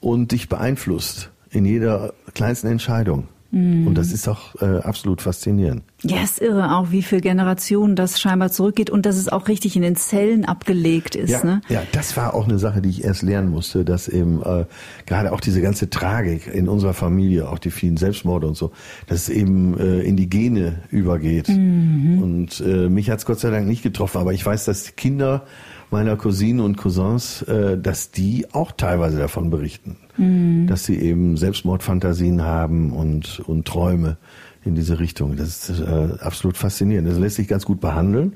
und 0.00 0.32
dich 0.32 0.48
beeinflusst 0.48 1.30
in 1.50 1.66
jeder 1.66 2.14
kleinsten 2.32 2.68
Entscheidung. 2.68 3.28
Mhm. 3.52 3.86
Und 3.86 3.98
das 3.98 4.12
ist 4.12 4.28
auch 4.28 4.54
äh, 4.62 4.78
absolut 4.78 5.20
faszinierend. 5.20 5.82
Ja, 6.02 6.22
ist 6.22 6.40
irre 6.40 6.74
auch, 6.74 6.90
wie 6.90 7.02
viele 7.02 7.20
Generationen 7.20 7.96
das 7.96 8.18
scheinbar 8.18 8.50
zurückgeht 8.50 8.88
und 8.88 9.04
dass 9.04 9.16
es 9.16 9.28
auch 9.28 9.46
richtig 9.46 9.76
in 9.76 9.82
den 9.82 9.94
Zellen 9.94 10.46
abgelegt 10.46 11.14
ist. 11.14 11.30
Ja, 11.30 11.44
ne? 11.44 11.60
ja 11.68 11.82
das 11.92 12.16
war 12.16 12.32
auch 12.32 12.48
eine 12.48 12.58
Sache, 12.58 12.80
die 12.80 12.88
ich 12.88 13.04
erst 13.04 13.22
lernen 13.22 13.50
musste, 13.50 13.84
dass 13.84 14.08
eben 14.08 14.42
äh, 14.42 14.64
gerade 15.04 15.32
auch 15.32 15.40
diese 15.40 15.60
ganze 15.60 15.90
Tragik 15.90 16.46
in 16.46 16.66
unserer 16.66 16.94
Familie, 16.94 17.48
auch 17.50 17.58
die 17.58 17.70
vielen 17.70 17.98
Selbstmorde 17.98 18.46
und 18.46 18.56
so, 18.56 18.72
dass 19.06 19.22
es 19.22 19.28
eben 19.28 19.78
äh, 19.78 20.00
in 20.00 20.16
die 20.16 20.30
Gene 20.30 20.80
übergeht. 20.90 21.48
Mhm. 21.50 22.22
Und 22.22 22.60
äh, 22.60 22.88
mich 22.88 23.10
hat's 23.10 23.26
Gott 23.26 23.38
sei 23.38 23.50
Dank 23.50 23.66
nicht 23.68 23.82
getroffen, 23.82 24.18
aber 24.18 24.32
ich 24.32 24.44
weiß, 24.44 24.64
dass 24.64 24.84
die 24.84 24.92
Kinder 24.92 25.44
meiner 25.92 26.16
Cousinen 26.16 26.60
und 26.60 26.76
Cousins, 26.76 27.42
äh, 27.42 27.78
dass 27.78 28.10
die 28.10 28.46
auch 28.52 28.72
teilweise 28.72 29.18
davon 29.18 29.50
berichten, 29.50 29.96
mhm. 30.16 30.66
dass 30.66 30.84
sie 30.84 30.98
eben 30.98 31.36
Selbstmordfantasien 31.36 32.42
haben 32.42 32.92
und, 32.92 33.40
und 33.40 33.66
Träume 33.66 34.16
in 34.64 34.74
diese 34.74 34.98
Richtung. 34.98 35.36
Das 35.36 35.68
ist 35.68 35.80
äh, 35.80 36.14
absolut 36.20 36.56
faszinierend. 36.56 37.08
Das 37.08 37.18
lässt 37.18 37.36
sich 37.36 37.48
ganz 37.48 37.64
gut 37.64 37.80
behandeln, 37.80 38.34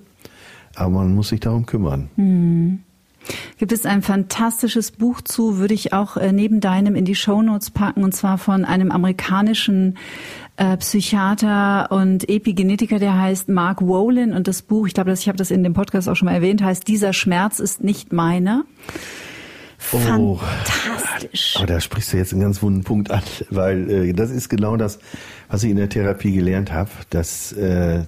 aber 0.75 0.91
man 0.91 1.15
muss 1.15 1.29
sich 1.29 1.41
darum 1.41 1.67
kümmern. 1.67 2.11
Mhm. 2.17 2.81
Gibt 3.59 3.73
es 3.73 3.87
ein 3.87 4.03
fantastisches 4.03 4.93
Buch 4.93 5.21
zu, 5.21 5.59
würde 5.59 5.75
ich 5.75 5.93
auch 5.93 6.17
äh, 6.17 6.33
neben 6.33 6.61
deinem 6.61 6.95
in 6.95 7.05
die 7.05 7.15
Shownotes 7.15 7.71
packen, 7.71 8.05
und 8.05 8.13
zwar 8.15 8.39
von 8.39 8.65
einem 8.65 8.93
amerikanischen 8.93 9.97
äh, 10.57 10.77
Psychiater 10.79 11.91
und 11.91 12.29
Epigenetiker, 12.29 12.99
der 12.99 13.19
heißt 13.19 13.49
Mark 13.49 13.83
Wolin 13.83 14.33
und 14.33 14.49
das 14.49 14.63
Buch, 14.63 14.87
ich 14.87 14.95
glaube, 14.95 15.13
ich 15.13 15.29
habe 15.29 15.39
das 15.39 15.51
in 15.51 15.63
dem 15.63 15.75
Podcast 15.75 16.09
auch 16.09 16.15
schon 16.15 16.27
mal 16.27 16.35
erwähnt, 16.35 16.63
heißt 16.63 16.87
Dieser 16.89 17.13
Schmerz 17.13 17.59
ist 17.59 17.85
nicht 17.85 18.13
meiner. 18.13 18.65
Oh. 19.93 20.37
Fantastisch. 20.37 21.55
Oh, 21.57 21.59
aber 21.59 21.67
da 21.67 21.81
sprichst 21.81 22.13
du 22.13 22.17
jetzt 22.17 22.33
einen 22.33 22.43
ganz 22.43 22.63
wunden 22.63 22.85
Punkt 22.85 23.11
an, 23.11 23.23
weil 23.51 23.91
äh, 23.91 24.13
das 24.13 24.31
ist 24.31 24.49
genau 24.49 24.77
das, 24.77 24.99
was 25.49 25.63
ich 25.63 25.71
in 25.71 25.77
der 25.77 25.89
Therapie 25.89 26.33
gelernt 26.33 26.73
habe, 26.73 26.91
dass 27.11 27.53
äh, 27.53 28.05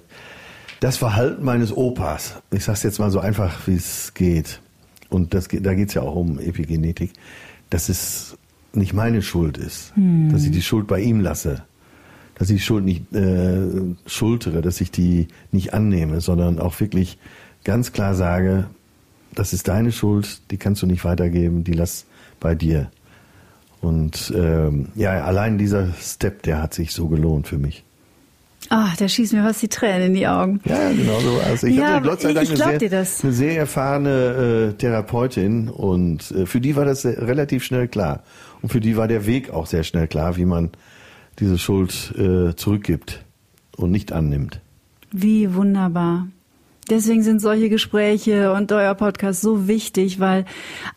das 0.79 0.97
Verhalten 0.97 1.43
meines 1.43 1.75
Opas, 1.75 2.41
ich 2.51 2.63
sag's 2.63 2.83
jetzt 2.83 2.99
mal 2.99 3.11
so 3.11 3.19
einfach, 3.19 3.67
wie 3.67 3.75
es 3.75 4.13
geht, 4.13 4.61
und 5.09 5.33
das, 5.33 5.47
da 5.47 5.73
geht's 5.73 5.93
ja 5.93 6.01
auch 6.03 6.15
um 6.15 6.39
Epigenetik, 6.39 7.13
dass 7.69 7.89
es 7.89 8.37
nicht 8.73 8.93
meine 8.93 9.21
Schuld 9.21 9.57
ist, 9.57 9.95
hm. 9.95 10.31
dass 10.31 10.43
ich 10.43 10.51
die 10.51 10.61
Schuld 10.61 10.87
bei 10.87 11.01
ihm 11.01 11.19
lasse, 11.19 11.63
dass 12.39 12.49
ich 12.49 12.57
die 12.57 12.65
Schuld 12.65 12.85
nicht 12.85 13.13
äh, 13.13 13.57
schultere, 14.07 14.61
dass 14.61 14.79
ich 14.79 14.91
die 14.91 15.27
nicht 15.51 15.73
annehme, 15.73 16.21
sondern 16.21 16.57
auch 16.57 16.79
wirklich 16.79 17.19
ganz 17.65 17.91
klar 17.91 18.15
sage, 18.15 18.67
das 19.35 19.51
ist 19.53 19.67
deine 19.67 19.91
Schuld, 19.91 20.41
die 20.49 20.57
kannst 20.57 20.81
du 20.81 20.87
nicht 20.87 21.03
weitergeben, 21.03 21.63
die 21.65 21.73
lass 21.73 22.05
bei 22.39 22.55
dir. 22.55 22.89
Und 23.81 24.33
ähm, 24.35 24.87
ja, 24.95 25.23
allein 25.23 25.57
dieser 25.57 25.93
Step, 26.01 26.43
der 26.43 26.61
hat 26.61 26.73
sich 26.73 26.93
so 26.93 27.07
gelohnt 27.07 27.47
für 27.47 27.57
mich. 27.57 27.83
Ach, 28.69 28.95
da 28.97 29.07
schießen 29.07 29.37
mir 29.37 29.45
fast 29.45 29.61
die 29.61 29.67
Tränen 29.67 30.07
in 30.07 30.13
die 30.13 30.27
Augen. 30.27 30.61
Ja, 30.65 30.91
genau 30.91 31.19
so 31.19 31.39
es. 31.53 31.63
Ich 31.63 31.75
Ja, 31.75 31.95
hatte 31.95 32.07
Gott 32.09 32.21
sei 32.21 32.33
Dank 32.33 32.47
eine, 32.47 32.57
sehr, 32.57 33.07
eine 33.23 33.33
sehr 33.33 33.57
erfahrene 33.57 34.71
äh, 34.71 34.73
Therapeutin 34.77 35.69
und 35.69 36.31
äh, 36.31 36.45
für 36.45 36.61
die 36.61 36.75
war 36.75 36.85
das 36.85 37.05
relativ 37.05 37.63
schnell 37.63 37.87
klar. 37.87 38.23
Und 38.61 38.71
für 38.71 38.79
die 38.79 38.95
war 38.95 39.07
der 39.07 39.25
Weg 39.25 39.49
auch 39.51 39.65
sehr 39.65 39.83
schnell 39.83 40.07
klar, 40.07 40.37
wie 40.37 40.45
man 40.45 40.71
diese 41.39 41.57
Schuld 41.57 42.13
äh, 42.17 42.55
zurückgibt 42.55 43.23
und 43.77 43.91
nicht 43.91 44.11
annimmt. 44.11 44.59
Wie 45.11 45.53
wunderbar. 45.55 46.27
Deswegen 46.89 47.21
sind 47.23 47.39
solche 47.39 47.69
Gespräche 47.69 48.51
und 48.53 48.71
euer 48.71 48.95
Podcast 48.95 49.41
so 49.41 49.67
wichtig, 49.67 50.19
weil 50.19 50.45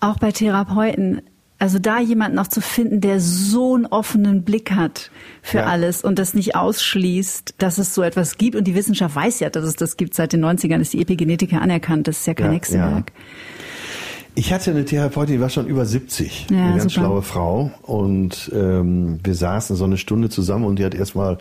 auch 0.01 0.18
bei 0.18 0.32
Therapeuten, 0.32 1.20
also 1.59 1.78
da 1.78 2.01
jemanden 2.01 2.36
noch 2.36 2.47
zu 2.49 2.61
finden, 2.62 3.01
der 3.03 3.20
so 3.20 3.74
einen 3.74 3.86
offenen 3.86 4.43
Blick 4.43 4.72
hat 4.72 5.11
für 5.43 5.59
Ja. 5.59 5.66
alles 5.66 6.03
und 6.03 6.18
das 6.18 6.32
nicht 6.34 6.57
ausschließt, 6.57 7.55
dass 7.59 7.76
es 7.78 7.95
so 7.95 8.03
etwas 8.03 8.38
gibt. 8.38 8.57
Und 8.57 8.64
die 8.64 8.74
Wissenschaft 8.74 9.14
weiß 9.14 9.40
ja, 9.40 9.51
dass 9.51 9.64
es 9.64 9.76
das 9.76 9.97
gibt. 9.99 10.14
Seit 10.14 10.32
den 10.32 10.43
90ern 10.45 10.80
ist 10.80 10.93
die 10.95 11.03
Epigenetik 11.03 11.53
ja 11.53 11.59
anerkannt. 11.61 12.09
Das 12.09 12.20
ist 12.20 12.26
ja 12.26 12.34
kein 12.34 12.47
Ja, 12.47 12.53
Hexenwerk. 12.55 13.12
Ich 14.35 14.53
hatte 14.53 14.70
eine 14.70 14.85
Therapeutin, 14.85 15.35
die 15.37 15.41
war 15.41 15.51
schon 15.51 15.66
über 15.66 15.85
70, 15.85 16.47
Ja, 16.51 16.57
eine 16.57 16.70
ganz 16.78 16.83
super. 16.85 17.07
schlaue 17.07 17.22
Frau. 17.22 17.70
Und 17.83 18.51
ähm, 18.55 19.20
wir 19.22 19.35
saßen 19.35 19.76
so 19.76 19.85
eine 19.85 19.99
Stunde 19.99 20.30
zusammen 20.30 20.64
und 20.64 20.78
die 20.78 20.85
hat 20.85 20.95
erstmal 20.95 21.39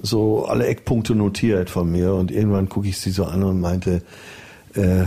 so 0.00 0.46
alle 0.46 0.66
Eckpunkte 0.66 1.14
notiert 1.14 1.68
von 1.68 1.90
mir. 1.90 2.14
Und 2.14 2.30
irgendwann 2.30 2.68
gucke 2.68 2.88
ich 2.88 2.98
sie 2.98 3.10
so 3.10 3.24
an 3.24 3.42
und 3.42 3.60
meinte, 3.60 4.02
äh, 4.74 5.04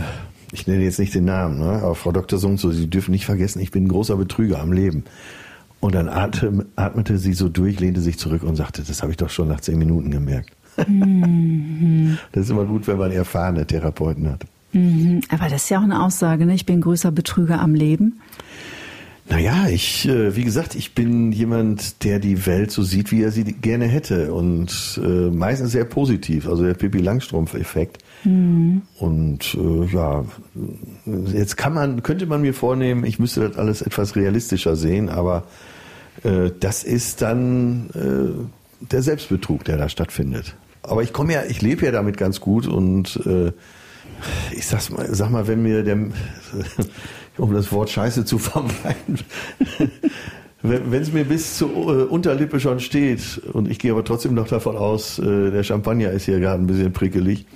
ich 0.52 0.66
nenne 0.66 0.84
jetzt 0.84 0.98
nicht 0.98 1.14
den 1.14 1.24
Namen, 1.24 1.58
ne? 1.58 1.80
aber 1.82 1.94
Frau 1.94 2.12
Dr. 2.12 2.38
So 2.38 2.48
und 2.48 2.58
so, 2.58 2.70
Sie 2.70 2.88
dürfen 2.88 3.10
nicht 3.10 3.26
vergessen, 3.26 3.60
ich 3.60 3.70
bin 3.70 3.84
ein 3.84 3.88
großer 3.88 4.16
Betrüger 4.16 4.60
am 4.60 4.72
Leben. 4.72 5.04
Und 5.80 5.94
dann 5.94 6.08
atem, 6.08 6.64
atmete 6.76 7.18
sie 7.18 7.32
so 7.32 7.48
durch, 7.48 7.80
lehnte 7.80 8.00
sich 8.00 8.18
zurück 8.18 8.42
und 8.42 8.56
sagte, 8.56 8.82
das 8.82 9.02
habe 9.02 9.12
ich 9.12 9.18
doch 9.18 9.28
schon 9.30 9.48
nach 9.48 9.60
zehn 9.60 9.78
Minuten 9.78 10.10
gemerkt. 10.10 10.50
Das 12.32 12.44
ist 12.44 12.50
immer 12.50 12.64
gut, 12.64 12.86
wenn 12.86 12.98
man 12.98 13.10
erfahrene 13.12 13.66
Therapeuten 13.66 14.30
hat. 14.30 14.44
Mhm. 14.72 15.20
Aber 15.28 15.48
das 15.48 15.64
ist 15.64 15.68
ja 15.70 15.78
auch 15.78 15.84
eine 15.84 16.02
Aussage, 16.02 16.46
ne? 16.46 16.54
Ich 16.54 16.66
bin 16.66 16.80
größer 16.80 17.12
Betrüger 17.12 17.60
am 17.60 17.74
Leben. 17.74 18.20
Naja, 19.28 19.66
ich, 19.68 20.06
äh, 20.08 20.36
wie 20.36 20.44
gesagt, 20.44 20.76
ich 20.76 20.94
bin 20.94 21.32
jemand, 21.32 22.04
der 22.04 22.20
die 22.20 22.46
Welt 22.46 22.70
so 22.70 22.82
sieht, 22.82 23.10
wie 23.10 23.22
er 23.22 23.32
sie 23.32 23.42
gerne 23.44 23.86
hätte. 23.86 24.32
Und 24.32 25.00
äh, 25.02 25.30
meistens 25.30 25.72
sehr 25.72 25.84
positiv, 25.84 26.46
also 26.48 26.64
der 26.64 26.74
Pippi 26.74 26.98
Langstrumpf-Effekt. 26.98 27.98
Und 28.24 29.38
äh, 29.54 29.84
ja, 29.92 30.24
jetzt 31.32 31.56
kann 31.56 31.74
man, 31.74 32.02
könnte 32.02 32.26
man 32.26 32.40
mir 32.40 32.54
vornehmen, 32.54 33.04
ich 33.04 33.18
müsste 33.18 33.48
das 33.48 33.58
alles 33.58 33.82
etwas 33.82 34.16
realistischer 34.16 34.74
sehen, 34.74 35.08
aber 35.08 35.44
das 36.60 36.82
ist 36.82 37.22
dann 37.22 38.50
der 38.80 39.02
Selbstbetrug, 39.02 39.64
der 39.64 39.76
da 39.76 39.88
stattfindet. 39.88 40.56
Aber 40.82 41.02
ich 41.02 41.12
komme 41.12 41.34
ja, 41.34 41.44
ich 41.44 41.62
lebe 41.62 41.84
ja 41.84 41.92
damit 41.92 42.16
ganz 42.16 42.40
gut 42.40 42.66
und 42.66 43.20
äh, 43.26 43.52
ich 44.52 44.66
sag's 44.66 44.90
mal, 44.90 45.06
sag 45.14 45.30
mal, 45.30 45.46
wenn 45.46 45.62
mir 45.62 45.82
der, 45.82 45.96
um 47.38 47.52
das 47.52 47.72
Wort 47.72 47.90
Scheiße 47.90 48.24
zu 48.24 48.38
vermeiden, 48.38 49.20
wenn 50.62 50.94
es 50.94 51.12
mir 51.12 51.24
bis 51.24 51.58
zur 51.58 51.70
äh, 51.70 52.04
Unterlippe 52.04 52.60
schon 52.60 52.80
steht 52.80 53.38
und 53.52 53.70
ich 53.70 53.78
gehe 53.78 53.92
aber 53.92 54.04
trotzdem 54.04 54.34
noch 54.34 54.48
davon 54.48 54.76
aus, 54.76 55.18
äh, 55.18 55.50
der 55.50 55.62
Champagner 55.62 56.10
ist 56.10 56.24
hier 56.24 56.40
gerade 56.40 56.62
ein 56.62 56.66
bisschen 56.66 56.92
prickelig, 56.92 57.46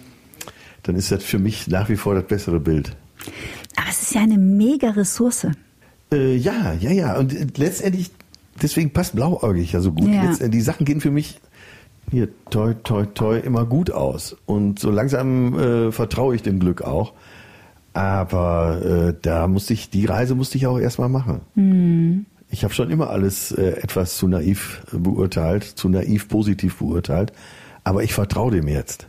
dann 0.83 0.97
ist 0.97 1.11
das 1.11 1.25
für 1.25 1.39
mich 1.39 1.69
nach 1.69 1.89
wie 1.89 1.97
vor 1.97 2.15
das 2.15 2.25
bessere 2.25 2.61
Bild. 2.61 2.97
Aber 3.77 3.89
es 3.91 4.03
ist 4.03 4.15
ja 4.15 4.23
eine 4.23 4.39
mega 4.39 4.91
Ressource. 4.91 5.47
Äh, 6.13 6.37
ja, 6.37 6.75
ja, 6.79 6.91
ja. 6.91 7.19
Und 7.19 7.35
äh, 7.35 7.47
letztendlich, 7.57 8.11
deswegen 8.61 8.91
passt 8.91 9.15
blauäugig 9.15 9.73
ja 9.73 9.81
so 9.81 9.93
gut. 9.93 10.09
Ja. 10.09 10.49
Die 10.49 10.61
Sachen 10.61 10.85
gehen 10.85 11.01
für 11.01 11.11
mich 11.11 11.41
hier 12.11 12.29
toi, 12.51 12.75
toi, 12.75 13.07
toi 13.07 13.39
immer 13.39 13.65
gut 13.65 13.91
aus. 13.91 14.37
Und 14.47 14.79
so 14.79 14.91
langsam 14.91 15.59
äh, 15.59 15.93
vertraue 15.93 16.35
ich 16.35 16.43
dem 16.43 16.59
Glück 16.59 16.83
auch. 16.83 17.13
Aber 17.93 18.81
äh, 18.85 19.15
da 19.21 19.49
musste 19.49 19.73
ich, 19.73 19.91
die 19.91 20.07
Reise 20.07 20.35
musste 20.35 20.59
ich 20.59 20.67
auch 20.67 20.79
erstmal 20.79 21.09
machen. 21.09 21.41
Ich 22.49 22.65
habe 22.65 22.75
schon 22.75 22.91
immer 22.91 23.11
alles 23.11 23.53
äh, 23.53 23.81
etwas 23.83 24.17
zu 24.17 24.29
naiv 24.29 24.83
beurteilt, 24.93 25.65
zu 25.65 25.89
naiv 25.89 26.29
positiv 26.29 26.79
beurteilt. 26.79 27.33
Aber 27.85 28.03
ich 28.03 28.13
vertraue 28.13 28.53
dem 28.53 28.69
jetzt. 28.69 29.07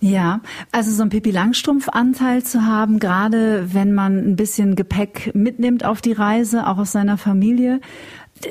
Ja, 0.00 0.40
also 0.70 0.90
so 0.90 1.02
ein 1.02 1.08
Pippi 1.08 1.30
Langstrumpf-Anteil 1.30 2.42
zu 2.42 2.66
haben, 2.66 2.98
gerade 2.98 3.72
wenn 3.72 3.94
man 3.94 4.18
ein 4.18 4.36
bisschen 4.36 4.76
Gepäck 4.76 5.30
mitnimmt 5.34 5.84
auf 5.84 6.02
die 6.02 6.12
Reise, 6.12 6.66
auch 6.66 6.76
aus 6.76 6.92
seiner 6.92 7.16
Familie, 7.16 7.80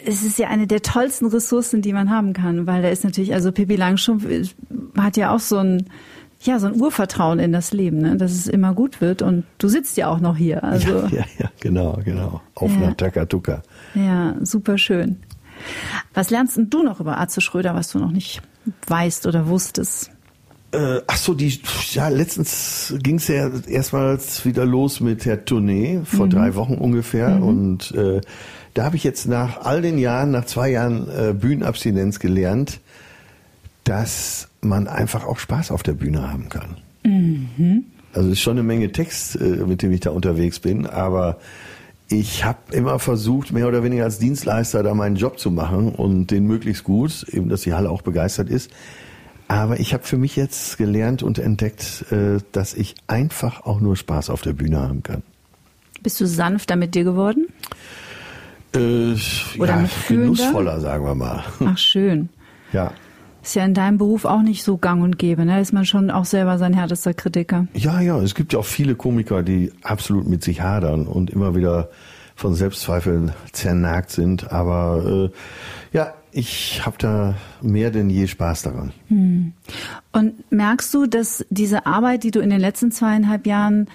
es 0.06 0.24
ist 0.24 0.40
ja 0.40 0.48
eine 0.48 0.68
der 0.68 0.82
tollsten 0.82 1.28
Ressourcen, 1.28 1.82
die 1.82 1.94
man 1.94 2.10
haben 2.10 2.34
kann, 2.34 2.66
weil 2.68 2.82
da 2.82 2.90
ist 2.90 3.04
natürlich, 3.04 3.34
also 3.34 3.52
Pippi 3.52 3.76
Langstrumpf 3.76 4.26
hat 4.98 5.18
ja 5.18 5.34
auch 5.34 5.40
so 5.40 5.58
ein, 5.58 5.88
ja, 6.42 6.60
so 6.60 6.68
ein 6.68 6.80
Urvertrauen 6.80 7.40
in 7.40 7.52
das 7.54 7.74
Leben, 7.74 8.00
ne? 8.00 8.18
dass 8.18 8.32
es 8.32 8.48
immer 8.48 8.74
gut 8.74 9.02
wird 9.02 9.22
und 9.22 9.46
du 9.60 9.68
sitzt 9.68 9.96
ja 9.98 10.08
auch 10.08 10.20
noch 10.20 10.36
hier, 10.36 10.64
also 10.64 10.90
ja, 10.90 11.08
ja, 11.12 11.26
ja, 11.40 11.52
genau, 11.60 12.00
genau. 12.04 12.42
Auf 12.56 12.72
Ja. 12.72 12.88
nach 12.90 12.94
Takatuka. 12.96 13.62
ja, 13.96 14.36
super 14.42 14.78
schön. 14.78 15.18
Was 16.14 16.30
lernst 16.30 16.58
denn 16.58 16.70
du 16.70 16.84
noch 16.84 17.00
über 17.00 17.20
Atze 17.20 17.40
Schröder, 17.40 17.76
was 17.76 17.92
du 17.92 18.00
noch 18.00 18.12
nicht 18.12 18.42
weißt 18.88 19.28
oder 19.28 19.48
wusstest? 19.48 20.12
Äh, 20.72 21.02
ach 21.06 21.18
so, 21.18 21.36
die, 21.36 21.62
ja, 21.92 22.08
letztens 22.08 22.96
ging 23.00 23.18
es 23.18 23.28
ja 23.28 23.50
erstmals 23.68 24.44
wieder 24.44 24.66
los 24.66 25.00
mit 25.00 25.24
der 25.24 25.46
Tournee, 25.46 26.02
vor 26.04 26.28
drei 26.28 26.56
Wochen 26.56 26.74
ungefähr. 26.74 27.42
Und 27.42 27.92
äh, 27.92 28.22
da 28.74 28.86
habe 28.86 28.96
ich 28.96 29.04
jetzt 29.04 29.28
nach 29.28 29.62
all 29.62 29.82
den 29.82 29.98
Jahren, 29.98 30.32
nach 30.32 30.46
zwei 30.46 30.70
Jahren 30.72 31.08
äh, 31.10 31.34
Bühnenabstinenz 31.34 32.20
gelernt, 32.20 32.80
dass 33.84 34.48
man 34.62 34.88
einfach 34.88 35.26
auch 35.26 35.38
Spaß 35.38 35.72
auf 35.72 35.84
der 35.84 35.94
Bühne 35.94 36.30
haben 36.32 36.50
kann. 36.50 36.78
Also 38.14 38.30
es 38.30 38.34
ist 38.34 38.42
schon 38.42 38.58
eine 38.58 38.64
Menge 38.64 38.92
Text, 38.92 39.36
äh, 39.36 39.66
mit 39.66 39.82
dem 39.82 39.92
ich 39.92 40.02
da 40.02 40.12
unterwegs 40.12 40.60
bin, 40.60 40.86
aber 40.86 41.38
ich 42.10 42.44
habe 42.44 42.60
immer 42.72 43.00
versucht, 43.00 43.52
mehr 43.52 43.68
oder 43.68 43.84
weniger 43.84 44.04
als 44.04 44.20
Dienstleister 44.20 44.84
da 44.84 44.94
meinen 44.94 45.16
Job 45.16 45.40
zu 45.40 45.50
machen 45.52 45.90
und 45.90 46.28
den 46.28 46.46
möglichst 46.46 46.84
gut, 46.84 47.26
eben 47.32 47.50
dass 47.50 47.62
die 47.62 47.74
Halle 47.74 47.90
auch 47.90 48.02
begeistert 48.02 48.50
ist. 48.50 48.72
Aber 49.48 49.80
ich 49.80 49.94
habe 49.94 50.04
für 50.04 50.18
mich 50.18 50.36
jetzt 50.36 50.78
gelernt 50.78 51.24
und 51.24 51.40
entdeckt, 51.40 52.06
äh, 52.12 52.40
dass 52.52 52.74
ich 52.74 52.96
einfach 53.08 53.66
auch 53.66 53.80
nur 53.80 53.96
Spaß 53.96 54.30
auf 54.30 54.42
der 54.42 54.54
Bühne 54.54 54.80
haben 54.80 55.04
kann. 55.04 55.24
Bist 56.02 56.20
du 56.20 56.28
sanfter 56.28 56.76
mit 56.76 56.96
dir 56.96 57.04
geworden? 57.04 57.48
Äh, 58.76 59.16
Oder 59.60 59.82
ja, 59.82 59.90
genussvoller, 60.08 60.80
sagen 60.80 61.06
wir 61.06 61.16
mal. 61.16 61.44
Ach 61.66 61.78
schön. 61.78 62.30
Ja. 62.72 62.92
Ist 63.44 63.54
ja 63.54 63.66
in 63.66 63.76
deinem 63.76 64.00
Beruf 64.00 64.26
auch 64.26 64.42
nicht 64.42 64.64
so 64.64 64.78
gang 64.78 65.04
und 65.04 65.20
gäbe, 65.20 65.46
ne? 65.46 65.62
Ist 65.62 65.74
man 65.74 65.86
schon 65.86 66.10
auch 66.10 66.26
selber 66.26 66.58
sein 66.58 66.74
härtester 66.74 67.14
Kritiker. 67.14 67.68
Ja, 67.76 68.02
ja, 68.02 68.20
es 68.20 68.34
gibt 68.34 68.54
ja 68.54 68.58
auch 68.58 68.66
viele 68.66 68.96
Komiker, 68.96 69.44
die 69.44 69.72
absolut 69.84 70.28
mit 70.28 70.44
sich 70.44 70.62
hadern 70.62 71.06
und 71.06 71.30
immer 71.30 71.54
wieder 71.54 71.90
von 72.36 72.56
Selbstzweifeln 72.56 73.32
zernagt 73.52 74.10
sind. 74.10 74.52
Aber 74.52 75.30
äh, 75.32 75.96
ja, 75.96 76.14
ich 76.32 76.86
habe 76.86 76.96
da 76.98 77.36
mehr 77.62 77.92
denn 77.92 78.10
je 78.10 78.28
Spaß 78.28 78.64
daran. 78.64 78.92
Und 80.12 80.52
merkst 80.52 80.94
du, 80.94 81.06
dass 81.06 81.46
diese 81.50 81.86
Arbeit, 81.86 82.24
die 82.24 82.32
du 82.32 82.40
in 82.40 82.50
den 82.50 82.60
letzten 82.60 82.92
zweieinhalb 82.92 83.46
Jahren 83.46 83.88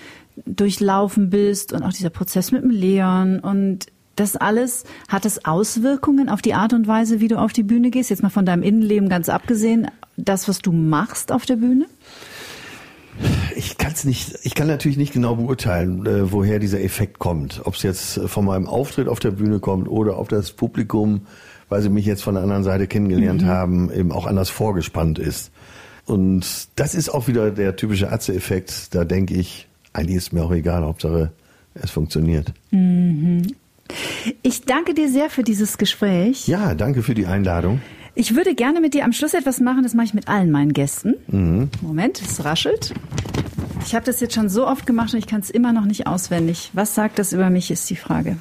durchlaufen 0.47 1.31
bist 1.31 1.73
und 1.73 1.83
auch 1.83 1.93
dieser 1.93 2.11
Prozess 2.11 2.53
mit 2.53 2.63
dem 2.63 2.71
Leon 2.71 3.41
und 3.41 3.87
das 4.21 4.37
alles, 4.37 4.85
hat 5.09 5.25
es 5.25 5.45
Auswirkungen 5.45 6.29
auf 6.29 6.43
die 6.43 6.55
Art 6.55 6.73
und 6.73 6.87
Weise, 6.87 7.21
wie 7.21 7.29
du 7.29 7.39
auf 7.39 7.53
die 7.53 7.63
Bühne 7.63 7.91
gehst? 7.91 8.11
Jetzt 8.11 8.23
mal 8.23 8.31
von 8.31 8.47
deinem 8.47 8.63
Innenleben 8.63 9.09
ganz 9.09 9.29
abgesehen, 9.29 9.89
das, 10.17 10.49
was 10.49 10.61
du 10.61 10.73
machst 10.73 11.33
auf 11.33 11.47
der 11.47 11.57
Bühne? 11.57 11.87
Ich 13.57 13.79
kann 13.79 13.93
es 13.93 14.05
nicht, 14.05 14.39
ich 14.43 14.55
kann 14.55 14.69
natürlich 14.69 14.97
nicht 14.97 15.13
genau 15.13 15.37
beurteilen, 15.37 16.07
äh, 16.07 16.31
woher 16.31 16.59
dieser 16.59 16.81
Effekt 16.81 17.19
kommt. 17.19 17.63
Ob 17.65 17.75
es 17.75 17.83
jetzt 17.83 18.17
äh, 18.17 18.29
von 18.29 18.45
meinem 18.45 18.67
Auftritt 18.67 19.09
auf 19.09 19.19
der 19.19 19.33
Bühne 19.33 19.59
kommt 19.59 19.89
oder 19.89 20.19
ob 20.19 20.29
das 20.29 20.53
Publikum, 20.53 21.23
weil 21.69 21.83
sie 21.83 21.89
mich 21.89 22.07
jetzt 22.07 22.23
von 22.23 22.35
der 22.35 22.45
anderen 22.45 22.63
Seite 22.65 22.87
kennengelernt 22.87 23.45
haben, 23.45 23.93
eben 23.93 24.13
auch 24.13 24.27
anders 24.27 24.51
vorgespannt 24.51 25.19
ist. 25.19 25.51
Und 26.07 26.69
das 26.77 26.95
ist 26.95 27.11
auch 27.11 27.29
wieder 27.29 27.51
der 27.51 27.77
typische 27.77 28.11
Atze-Effekt. 28.11 28.95
Da 28.95 29.05
denke 29.05 29.35
ich, 29.35 29.69
eigentlich 29.93 30.17
ist 30.17 30.33
mir 30.33 30.45
auch 30.45 30.53
egal, 30.53 30.83
Hauptsache 30.83 31.33
es 31.75 31.91
funktioniert. 31.91 32.53
Ich 34.43 34.63
danke 34.63 34.95
dir 34.95 35.09
sehr 35.09 35.31
für 35.31 35.43
dieses 35.43 35.79
Gespräch. 35.79 36.47
Ja, 36.49 36.75
danke 36.75 37.03
für 37.03 37.15
die 37.15 37.27
Einladung. 37.27 37.81
Ich 38.15 38.35
würde 38.35 38.55
gerne 38.55 38.81
mit 38.81 38.95
dir 38.95 39.05
am 39.05 39.13
Schluss 39.13 39.35
etwas 39.35 39.61
machen, 39.61 39.85
das 39.85 39.95
mache 39.95 40.07
ich 40.07 40.15
mit 40.15 40.29
allen 40.29 40.51
meinen 40.51 40.73
Gästen. 40.73 41.15
Moment, 41.81 42.21
es 42.21 42.45
raschelt. 42.45 42.93
Ich 43.87 43.95
habe 43.95 44.05
das 44.05 44.21
jetzt 44.21 44.35
schon 44.35 44.49
so 44.49 44.67
oft 44.67 44.87
gemacht 44.87 45.13
und 45.15 45.21
ich 45.21 45.27
kann 45.27 45.41
es 45.41 45.51
immer 45.51 45.73
noch 45.73 45.85
nicht 45.85 46.07
auswendig. 46.07 46.71
Was 46.73 46.95
sagt 46.95 47.19
das 47.19 47.33
über 47.33 47.49
mich, 47.49 47.71
ist 47.71 47.89
die 47.89 47.97
Frage. 47.97 48.37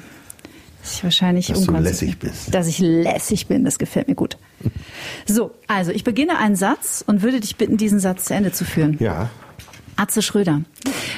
Dass 0.82 0.94
ich 0.94 1.04
wahrscheinlich 1.04 1.46
Dass 1.48 1.64
du 1.64 1.72
lässig 1.72 2.18
bist. 2.18 2.54
Dass 2.54 2.66
ich 2.66 2.78
lässig 2.80 3.46
bin, 3.46 3.64
das 3.64 3.78
gefällt 3.78 4.08
mir 4.08 4.14
gut. 4.14 4.36
So, 5.26 5.52
also 5.66 5.92
ich 5.92 6.02
beginne 6.02 6.38
einen 6.38 6.56
Satz 6.56 7.04
und 7.06 7.22
würde 7.22 7.40
dich 7.40 7.56
bitten, 7.56 7.76
diesen 7.76 8.00
Satz 8.00 8.24
zu 8.24 8.34
Ende 8.34 8.52
zu 8.52 8.64
führen. 8.64 8.96
Ja, 8.98 9.30
Atze 9.98 10.22
Schröder. 10.22 10.62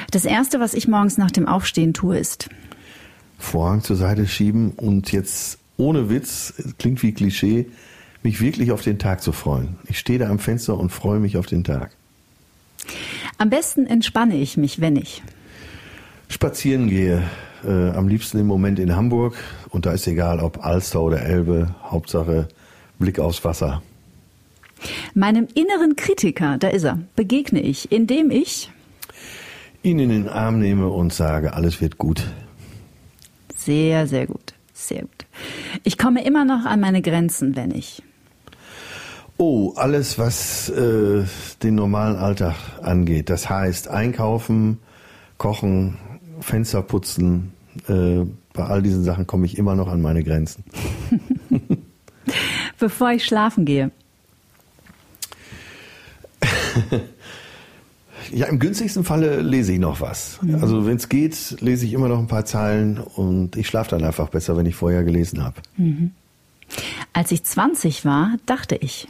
Das 0.09 0.25
erste, 0.25 0.59
was 0.59 0.73
ich 0.73 0.87
morgens 0.87 1.17
nach 1.17 1.31
dem 1.31 1.47
Aufstehen 1.47 1.93
tue, 1.93 2.17
ist. 2.17 2.49
Vorhang 3.41 3.81
zur 3.81 3.95
Seite 3.95 4.27
schieben 4.27 4.71
und 4.71 5.11
jetzt 5.11 5.57
ohne 5.77 6.09
Witz, 6.09 6.53
klingt 6.77 7.01
wie 7.03 7.13
Klischee, 7.13 7.67
mich 8.23 8.39
wirklich 8.39 8.71
auf 8.71 8.81
den 8.81 8.99
Tag 8.99 9.21
zu 9.21 9.31
freuen. 9.31 9.77
Ich 9.87 9.99
stehe 9.99 10.19
da 10.19 10.29
am 10.29 10.39
Fenster 10.39 10.77
und 10.77 10.91
freue 10.91 11.19
mich 11.19 11.37
auf 11.37 11.47
den 11.47 11.63
Tag. 11.63 11.91
Am 13.37 13.49
besten 13.49 13.87
entspanne 13.87 14.35
ich 14.37 14.57
mich, 14.57 14.79
wenn 14.79 14.95
ich 14.95 15.23
spazieren 16.29 16.87
gehe. 16.87 17.23
Äh, 17.63 17.89
am 17.91 18.07
liebsten 18.07 18.39
im 18.39 18.47
Moment 18.47 18.79
in 18.79 18.95
Hamburg 18.95 19.35
und 19.69 19.85
da 19.85 19.91
ist 19.91 20.07
egal, 20.07 20.39
ob 20.39 20.65
Alster 20.65 21.01
oder 21.01 21.21
Elbe, 21.21 21.75
Hauptsache 21.83 22.47
Blick 22.97 23.19
aufs 23.19 23.43
Wasser. 23.43 23.83
Meinem 25.13 25.47
inneren 25.53 25.95
Kritiker, 25.95 26.57
da 26.57 26.69
ist 26.69 26.85
er, 26.85 26.99
begegne 27.15 27.61
ich, 27.61 27.91
indem 27.91 28.31
ich 28.31 28.71
ihn 29.83 29.99
in 29.99 30.09
den 30.09 30.27
Arm 30.27 30.59
nehme 30.59 30.87
und 30.87 31.13
sage, 31.13 31.53
alles 31.53 31.81
wird 31.81 31.97
gut. 31.97 32.23
Sehr, 33.65 34.07
sehr 34.07 34.25
gut. 34.25 34.53
Sehr 34.73 35.01
gut. 35.01 35.25
Ich 35.83 35.97
komme 35.97 36.23
immer 36.25 36.45
noch 36.45 36.65
an 36.65 36.79
meine 36.79 37.01
Grenzen, 37.01 37.55
wenn 37.55 37.71
ich. 37.71 38.01
Oh, 39.37 39.73
alles, 39.75 40.17
was 40.17 40.69
äh, 40.69 41.25
den 41.61 41.75
normalen 41.75 42.15
Alltag 42.15 42.55
angeht. 42.81 43.29
Das 43.29 43.49
heißt, 43.49 43.87
einkaufen, 43.87 44.79
kochen, 45.37 45.97
Fenster 46.39 46.81
putzen. 46.81 47.53
Äh, 47.87 48.25
bei 48.53 48.63
all 48.63 48.81
diesen 48.81 49.03
Sachen 49.03 49.27
komme 49.27 49.45
ich 49.45 49.57
immer 49.57 49.75
noch 49.75 49.87
an 49.87 50.01
meine 50.01 50.23
Grenzen. 50.23 50.63
Bevor 52.79 53.11
ich 53.11 53.25
schlafen 53.25 53.65
gehe. 53.65 53.91
Ja, 58.33 58.47
im 58.47 58.59
günstigsten 58.59 59.03
Falle 59.03 59.41
lese 59.41 59.73
ich 59.73 59.79
noch 59.79 59.99
was. 60.01 60.39
Mhm. 60.41 60.55
Also 60.55 60.85
wenn 60.85 60.97
es 60.97 61.09
geht, 61.09 61.57
lese 61.59 61.85
ich 61.85 61.93
immer 61.93 62.07
noch 62.07 62.19
ein 62.19 62.27
paar 62.27 62.45
Zeilen 62.45 62.97
und 62.97 63.55
ich 63.55 63.67
schlafe 63.67 63.91
dann 63.91 64.03
einfach 64.03 64.29
besser, 64.29 64.55
wenn 64.57 64.65
ich 64.65 64.75
vorher 64.75 65.03
gelesen 65.03 65.43
habe. 65.43 65.61
Mhm. 65.77 66.11
Als 67.13 67.31
ich 67.31 67.43
20 67.43 68.05
war, 68.05 68.35
dachte 68.45 68.75
ich, 68.75 69.07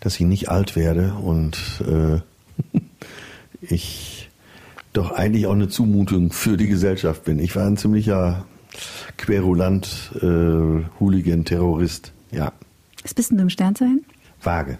dass 0.00 0.14
ich 0.14 0.26
nicht 0.26 0.48
alt 0.48 0.76
werde 0.76 1.14
und 1.14 1.82
äh, 1.86 2.20
ich 3.60 4.30
doch 4.92 5.12
eigentlich 5.12 5.46
auch 5.46 5.52
eine 5.52 5.68
Zumutung 5.68 6.32
für 6.32 6.56
die 6.56 6.68
Gesellschaft 6.68 7.24
bin. 7.24 7.38
Ich 7.38 7.54
war 7.54 7.66
ein 7.66 7.76
ziemlicher 7.76 8.46
Querulant, 9.18 10.12
äh, 10.22 10.84
Hooligan, 11.00 11.44
Terrorist. 11.44 12.12
Ja. 12.30 12.52
Was 13.02 13.12
bist 13.12 13.30
denn 13.30 13.38
du 13.38 13.42
im 13.42 13.50
Sternzeichen? 13.50 14.04
Waage. 14.42 14.78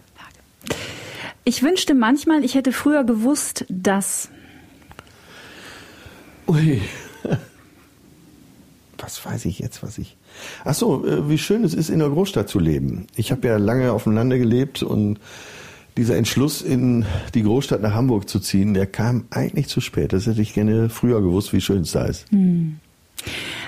Ich 1.49 1.63
wünschte 1.63 1.95
manchmal, 1.95 2.45
ich 2.45 2.57
hätte 2.57 2.73
früher 2.73 3.05
gewusst, 3.05 3.67
dass. 3.69 4.31
Ui. 6.49 6.83
Was 8.99 9.25
weiß 9.25 9.45
ich 9.45 9.61
jetzt, 9.61 9.83
was 9.83 9.99
ich. 9.99 10.17
Ach 10.65 10.75
so, 10.75 11.07
äh, 11.07 11.29
wie 11.29 11.39
schön 11.39 11.63
es 11.63 11.75
ist, 11.75 11.91
in 11.91 12.01
der 12.01 12.09
Großstadt 12.09 12.49
zu 12.49 12.59
leben. 12.59 13.07
Ich 13.15 13.31
habe 13.31 13.47
ja 13.47 13.59
lange 13.59 13.93
auf 13.93 14.05
dem 14.05 14.15
Lande 14.15 14.39
gelebt 14.39 14.83
und 14.83 15.21
dieser 15.97 16.17
Entschluss, 16.17 16.63
in 16.63 17.05
die 17.35 17.43
Großstadt 17.43 17.81
nach 17.81 17.95
Hamburg 17.95 18.29
zu 18.29 18.41
ziehen, 18.41 18.75
der 18.75 18.87
kam 18.87 19.27
eigentlich 19.31 19.69
zu 19.69 19.81
spät. 19.81 20.13
Das 20.13 20.27
hätte 20.27 20.43
ich 20.43 20.55
gerne 20.55 20.89
früher 20.89 21.21
gewusst, 21.21 21.53
wie 21.53 21.61
schön 21.61 21.83
es 21.83 21.93
da 21.93 22.07
ist. 22.07 22.29
Hm. 22.33 22.81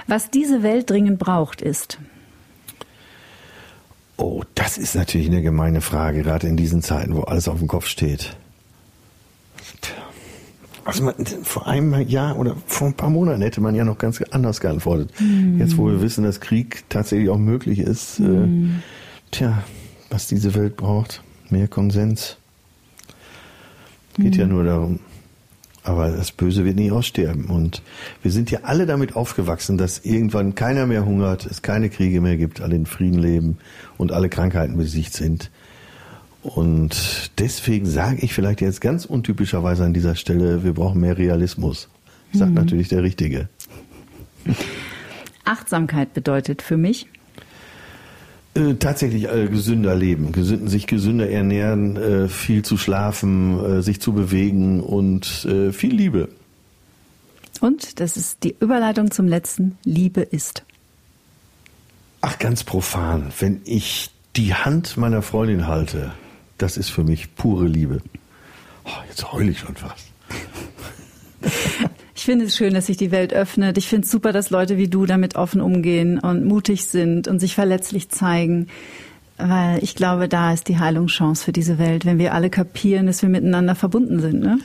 Was 0.08 0.30
diese 0.30 0.64
Welt 0.64 0.90
dringend 0.90 1.20
braucht, 1.20 1.62
ist 1.62 1.98
Oh, 4.18 4.42
das 4.56 4.78
ist 4.78 4.96
natürlich 4.96 5.28
eine 5.28 5.42
gemeine 5.42 5.80
Frage, 5.80 6.22
gerade 6.22 6.48
in 6.48 6.56
diesen 6.56 6.82
Zeiten, 6.82 7.14
wo 7.14 7.22
alles 7.22 7.46
auf 7.46 7.58
dem 7.58 7.68
Kopf 7.68 7.86
steht. 7.86 8.36
Also 10.84 11.04
man, 11.04 11.14
vor 11.42 11.68
einem 11.68 12.00
Jahr 12.08 12.36
oder 12.36 12.56
vor 12.66 12.88
ein 12.88 12.94
paar 12.94 13.10
Monaten 13.10 13.42
hätte 13.42 13.60
man 13.60 13.74
ja 13.74 13.84
noch 13.84 13.98
ganz 13.98 14.20
anders 14.30 14.60
geantwortet. 14.60 15.12
Mm. 15.20 15.60
Jetzt, 15.60 15.76
wo 15.76 15.86
wir 15.86 16.00
wissen, 16.00 16.24
dass 16.24 16.40
Krieg 16.40 16.82
tatsächlich 16.88 17.28
auch 17.28 17.38
möglich 17.38 17.78
ist, 17.78 18.18
mm. 18.18 18.24
äh, 18.24 18.26
hm. 18.26 18.82
tja, 19.30 19.62
was 20.10 20.26
diese 20.26 20.54
Welt 20.54 20.76
braucht, 20.76 21.22
mehr 21.50 21.68
Konsens. 21.68 22.38
Geht 24.16 24.36
mm. 24.36 24.40
ja 24.40 24.44
hm. 24.46 24.52
nur 24.52 24.64
darum. 24.64 25.00
Aber 25.84 26.10
das 26.10 26.32
Böse 26.32 26.64
wird 26.64 26.76
nie 26.76 26.90
aussterben. 26.90 27.46
Und 27.46 27.82
wir 28.22 28.30
sind 28.30 28.50
ja 28.50 28.60
alle 28.62 28.84
damit 28.86 29.16
aufgewachsen, 29.16 29.78
dass 29.78 30.04
irgendwann 30.04 30.54
keiner 30.54 30.86
mehr 30.86 31.06
hungert, 31.06 31.46
es 31.46 31.62
keine 31.62 31.88
Kriege 31.88 32.20
mehr 32.20 32.36
gibt, 32.36 32.60
alle 32.60 32.76
in 32.76 32.86
Frieden 32.86 33.18
leben 33.18 33.58
und 33.96 34.12
alle 34.12 34.28
Krankheiten 34.28 34.76
besiegt 34.76 35.14
sind. 35.14 35.50
Und 36.42 37.30
deswegen 37.38 37.86
sage 37.86 38.18
ich 38.20 38.32
vielleicht 38.32 38.60
jetzt 38.60 38.80
ganz 38.80 39.04
untypischerweise 39.04 39.84
an 39.84 39.92
dieser 39.92 40.14
Stelle, 40.14 40.64
wir 40.64 40.72
brauchen 40.72 41.00
mehr 41.00 41.18
Realismus. 41.18 41.88
Sagt 42.32 42.50
mhm. 42.50 42.56
natürlich 42.56 42.88
der 42.88 43.02
Richtige. 43.02 43.48
Achtsamkeit 45.44 46.12
bedeutet 46.12 46.62
für 46.62 46.76
mich, 46.76 47.06
äh, 48.58 48.74
tatsächlich 48.74 49.28
äh, 49.28 49.46
gesünder 49.48 49.94
leben, 49.94 50.32
gesünden, 50.32 50.68
sich 50.68 50.86
gesünder 50.86 51.28
ernähren, 51.30 51.96
äh, 51.96 52.28
viel 52.28 52.64
zu 52.64 52.76
schlafen, 52.76 53.78
äh, 53.78 53.82
sich 53.82 54.00
zu 54.00 54.12
bewegen 54.12 54.80
und 54.80 55.44
äh, 55.44 55.72
viel 55.72 55.94
Liebe. 55.94 56.28
Und 57.60 58.00
das 58.00 58.16
ist 58.16 58.42
die 58.44 58.56
Überleitung 58.60 59.10
zum 59.10 59.28
letzten. 59.28 59.78
Liebe 59.84 60.22
ist. 60.22 60.64
Ach, 62.20 62.38
ganz 62.38 62.64
profan. 62.64 63.32
Wenn 63.38 63.60
ich 63.64 64.10
die 64.36 64.54
Hand 64.54 64.96
meiner 64.96 65.22
Freundin 65.22 65.66
halte, 65.66 66.12
das 66.58 66.76
ist 66.76 66.90
für 66.90 67.04
mich 67.04 67.34
pure 67.36 67.66
Liebe. 67.66 68.00
Oh, 68.84 68.90
jetzt 69.08 69.32
heule 69.32 69.50
ich 69.52 69.60
schon 69.60 69.76
fast. 69.76 70.06
Ich 72.18 72.24
finde 72.24 72.46
es 72.46 72.56
schön, 72.56 72.74
dass 72.74 72.86
sich 72.86 72.96
die 72.96 73.12
Welt 73.12 73.32
öffnet. 73.32 73.78
Ich 73.78 73.86
finde 73.86 74.04
es 74.04 74.10
super, 74.10 74.32
dass 74.32 74.50
Leute 74.50 74.76
wie 74.76 74.88
du 74.88 75.06
damit 75.06 75.36
offen 75.36 75.60
umgehen 75.60 76.18
und 76.18 76.44
mutig 76.44 76.86
sind 76.86 77.28
und 77.28 77.38
sich 77.38 77.54
verletzlich 77.54 78.08
zeigen. 78.08 78.66
Weil 79.36 79.84
ich 79.84 79.94
glaube, 79.94 80.28
da 80.28 80.52
ist 80.52 80.66
die 80.66 80.80
Heilungschance 80.80 81.44
für 81.44 81.52
diese 81.52 81.78
Welt, 81.78 82.04
wenn 82.04 82.18
wir 82.18 82.34
alle 82.34 82.50
kapieren, 82.50 83.06
dass 83.06 83.22
wir 83.22 83.28
miteinander 83.28 83.76
verbunden 83.76 84.18
sind. 84.18 84.40
Ne? 84.40 84.58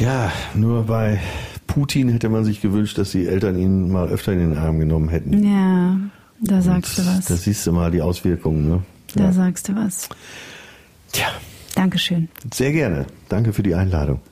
Ja, 0.00 0.32
nur 0.54 0.84
bei 0.84 1.20
Putin 1.66 2.08
hätte 2.08 2.30
man 2.30 2.46
sich 2.46 2.62
gewünscht, 2.62 2.96
dass 2.96 3.10
die 3.10 3.26
Eltern 3.26 3.58
ihn 3.58 3.90
mal 3.90 4.08
öfter 4.08 4.32
in 4.32 4.38
den 4.38 4.56
Arm 4.56 4.78
genommen 4.78 5.10
hätten. 5.10 5.44
Ja, 5.44 5.98
da 6.40 6.62
sagst 6.62 6.98
und 6.98 7.06
du 7.06 7.10
was. 7.10 7.26
Da 7.26 7.36
siehst 7.36 7.66
du 7.66 7.72
mal 7.72 7.90
die 7.90 8.00
Auswirkungen. 8.00 8.70
Ne? 8.70 8.82
Da 9.16 9.24
ja. 9.24 9.32
sagst 9.32 9.68
du 9.68 9.76
was. 9.76 10.08
Tja. 11.12 11.26
Dankeschön. 11.74 12.30
Sehr 12.54 12.72
gerne. 12.72 13.04
Danke 13.28 13.52
für 13.52 13.62
die 13.62 13.74
Einladung. 13.74 14.22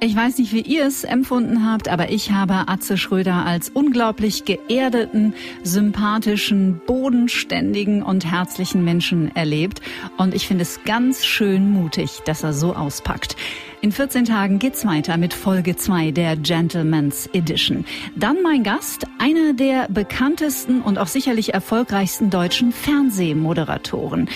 Ich 0.00 0.14
weiß 0.14 0.38
nicht, 0.38 0.52
wie 0.52 0.60
ihr 0.60 0.86
es 0.86 1.02
empfunden 1.02 1.68
habt, 1.68 1.88
aber 1.88 2.12
ich 2.12 2.30
habe 2.30 2.68
Atze 2.68 2.96
Schröder 2.96 3.44
als 3.44 3.68
unglaublich 3.68 4.44
geerdeten, 4.44 5.34
sympathischen, 5.64 6.80
bodenständigen 6.86 8.04
und 8.04 8.24
herzlichen 8.24 8.84
Menschen 8.84 9.34
erlebt. 9.34 9.82
Und 10.16 10.36
ich 10.36 10.46
finde 10.46 10.62
es 10.62 10.84
ganz 10.84 11.26
schön 11.26 11.72
mutig, 11.72 12.20
dass 12.26 12.44
er 12.44 12.52
so 12.52 12.76
auspackt. 12.76 13.34
In 13.80 13.90
14 13.90 14.24
Tagen 14.24 14.60
geht's 14.60 14.86
weiter 14.86 15.16
mit 15.16 15.34
Folge 15.34 15.74
2 15.74 16.12
der 16.12 16.36
Gentleman's 16.36 17.28
Edition. 17.32 17.84
Dann 18.14 18.36
mein 18.44 18.62
Gast, 18.62 19.04
einer 19.18 19.52
der 19.52 19.88
bekanntesten 19.88 20.80
und 20.80 20.98
auch 20.98 21.08
sicherlich 21.08 21.54
erfolgreichsten 21.54 22.30
deutschen 22.30 22.70
Fernsehmoderatoren. 22.70 24.28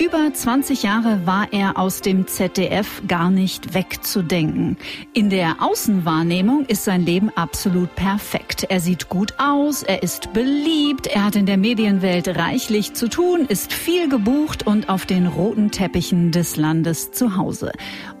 Über 0.00 0.32
20 0.32 0.84
Jahre 0.84 1.26
war 1.26 1.52
er 1.52 1.76
aus 1.76 2.02
dem 2.02 2.28
ZDF 2.28 3.02
gar 3.08 3.30
nicht 3.30 3.74
wegzudenken. 3.74 4.76
In 5.12 5.28
der 5.28 5.56
Außenwahrnehmung 5.60 6.66
ist 6.66 6.84
sein 6.84 7.04
Leben 7.04 7.30
absolut 7.34 7.92
perfekt. 7.96 8.64
Er 8.68 8.78
sieht 8.78 9.08
gut 9.08 9.34
aus, 9.38 9.82
er 9.82 10.04
ist 10.04 10.32
beliebt, 10.32 11.08
er 11.08 11.24
hat 11.24 11.34
in 11.34 11.46
der 11.46 11.56
Medienwelt 11.56 12.28
reichlich 12.28 12.94
zu 12.94 13.08
tun, 13.08 13.46
ist 13.48 13.72
viel 13.72 14.08
gebucht 14.08 14.64
und 14.64 14.88
auf 14.88 15.04
den 15.04 15.26
roten 15.26 15.72
Teppichen 15.72 16.30
des 16.30 16.54
Landes 16.54 17.10
zu 17.10 17.36
Hause. 17.36 17.72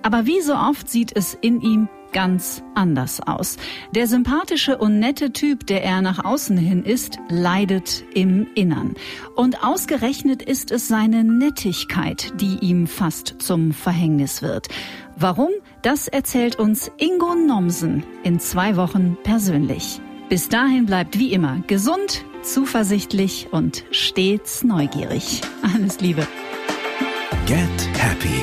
Aber 0.02 0.26
wie 0.26 0.40
so 0.40 0.54
oft 0.54 0.88
sieht 0.88 1.16
es 1.16 1.34
in 1.40 1.60
ihm 1.60 1.88
ganz 2.18 2.64
anders 2.74 3.20
aus. 3.20 3.58
Der 3.94 4.08
sympathische 4.08 4.76
und 4.76 4.98
nette 4.98 5.32
Typ, 5.32 5.68
der 5.68 5.84
er 5.84 6.02
nach 6.02 6.24
außen 6.24 6.56
hin 6.56 6.82
ist, 6.82 7.20
leidet 7.28 8.02
im 8.12 8.48
Innern. 8.56 8.94
Und 9.36 9.62
ausgerechnet 9.62 10.42
ist 10.42 10.72
es 10.72 10.88
seine 10.88 11.22
Nettigkeit, 11.22 12.32
die 12.40 12.58
ihm 12.58 12.88
fast 12.88 13.36
zum 13.38 13.70
Verhängnis 13.70 14.42
wird. 14.42 14.66
Warum? 15.14 15.50
Das 15.82 16.08
erzählt 16.08 16.56
uns 16.56 16.90
Ingo 16.96 17.36
Nomsen 17.36 18.02
in 18.24 18.40
zwei 18.40 18.74
Wochen 18.74 19.16
persönlich. 19.22 20.00
Bis 20.28 20.48
dahin 20.48 20.86
bleibt 20.86 21.20
wie 21.20 21.32
immer 21.32 21.62
gesund, 21.68 22.24
zuversichtlich 22.42 23.46
und 23.52 23.84
stets 23.92 24.64
neugierig. 24.64 25.40
Alles 25.62 26.00
Liebe. 26.00 26.26
Get 27.46 27.88
Happy 27.96 28.42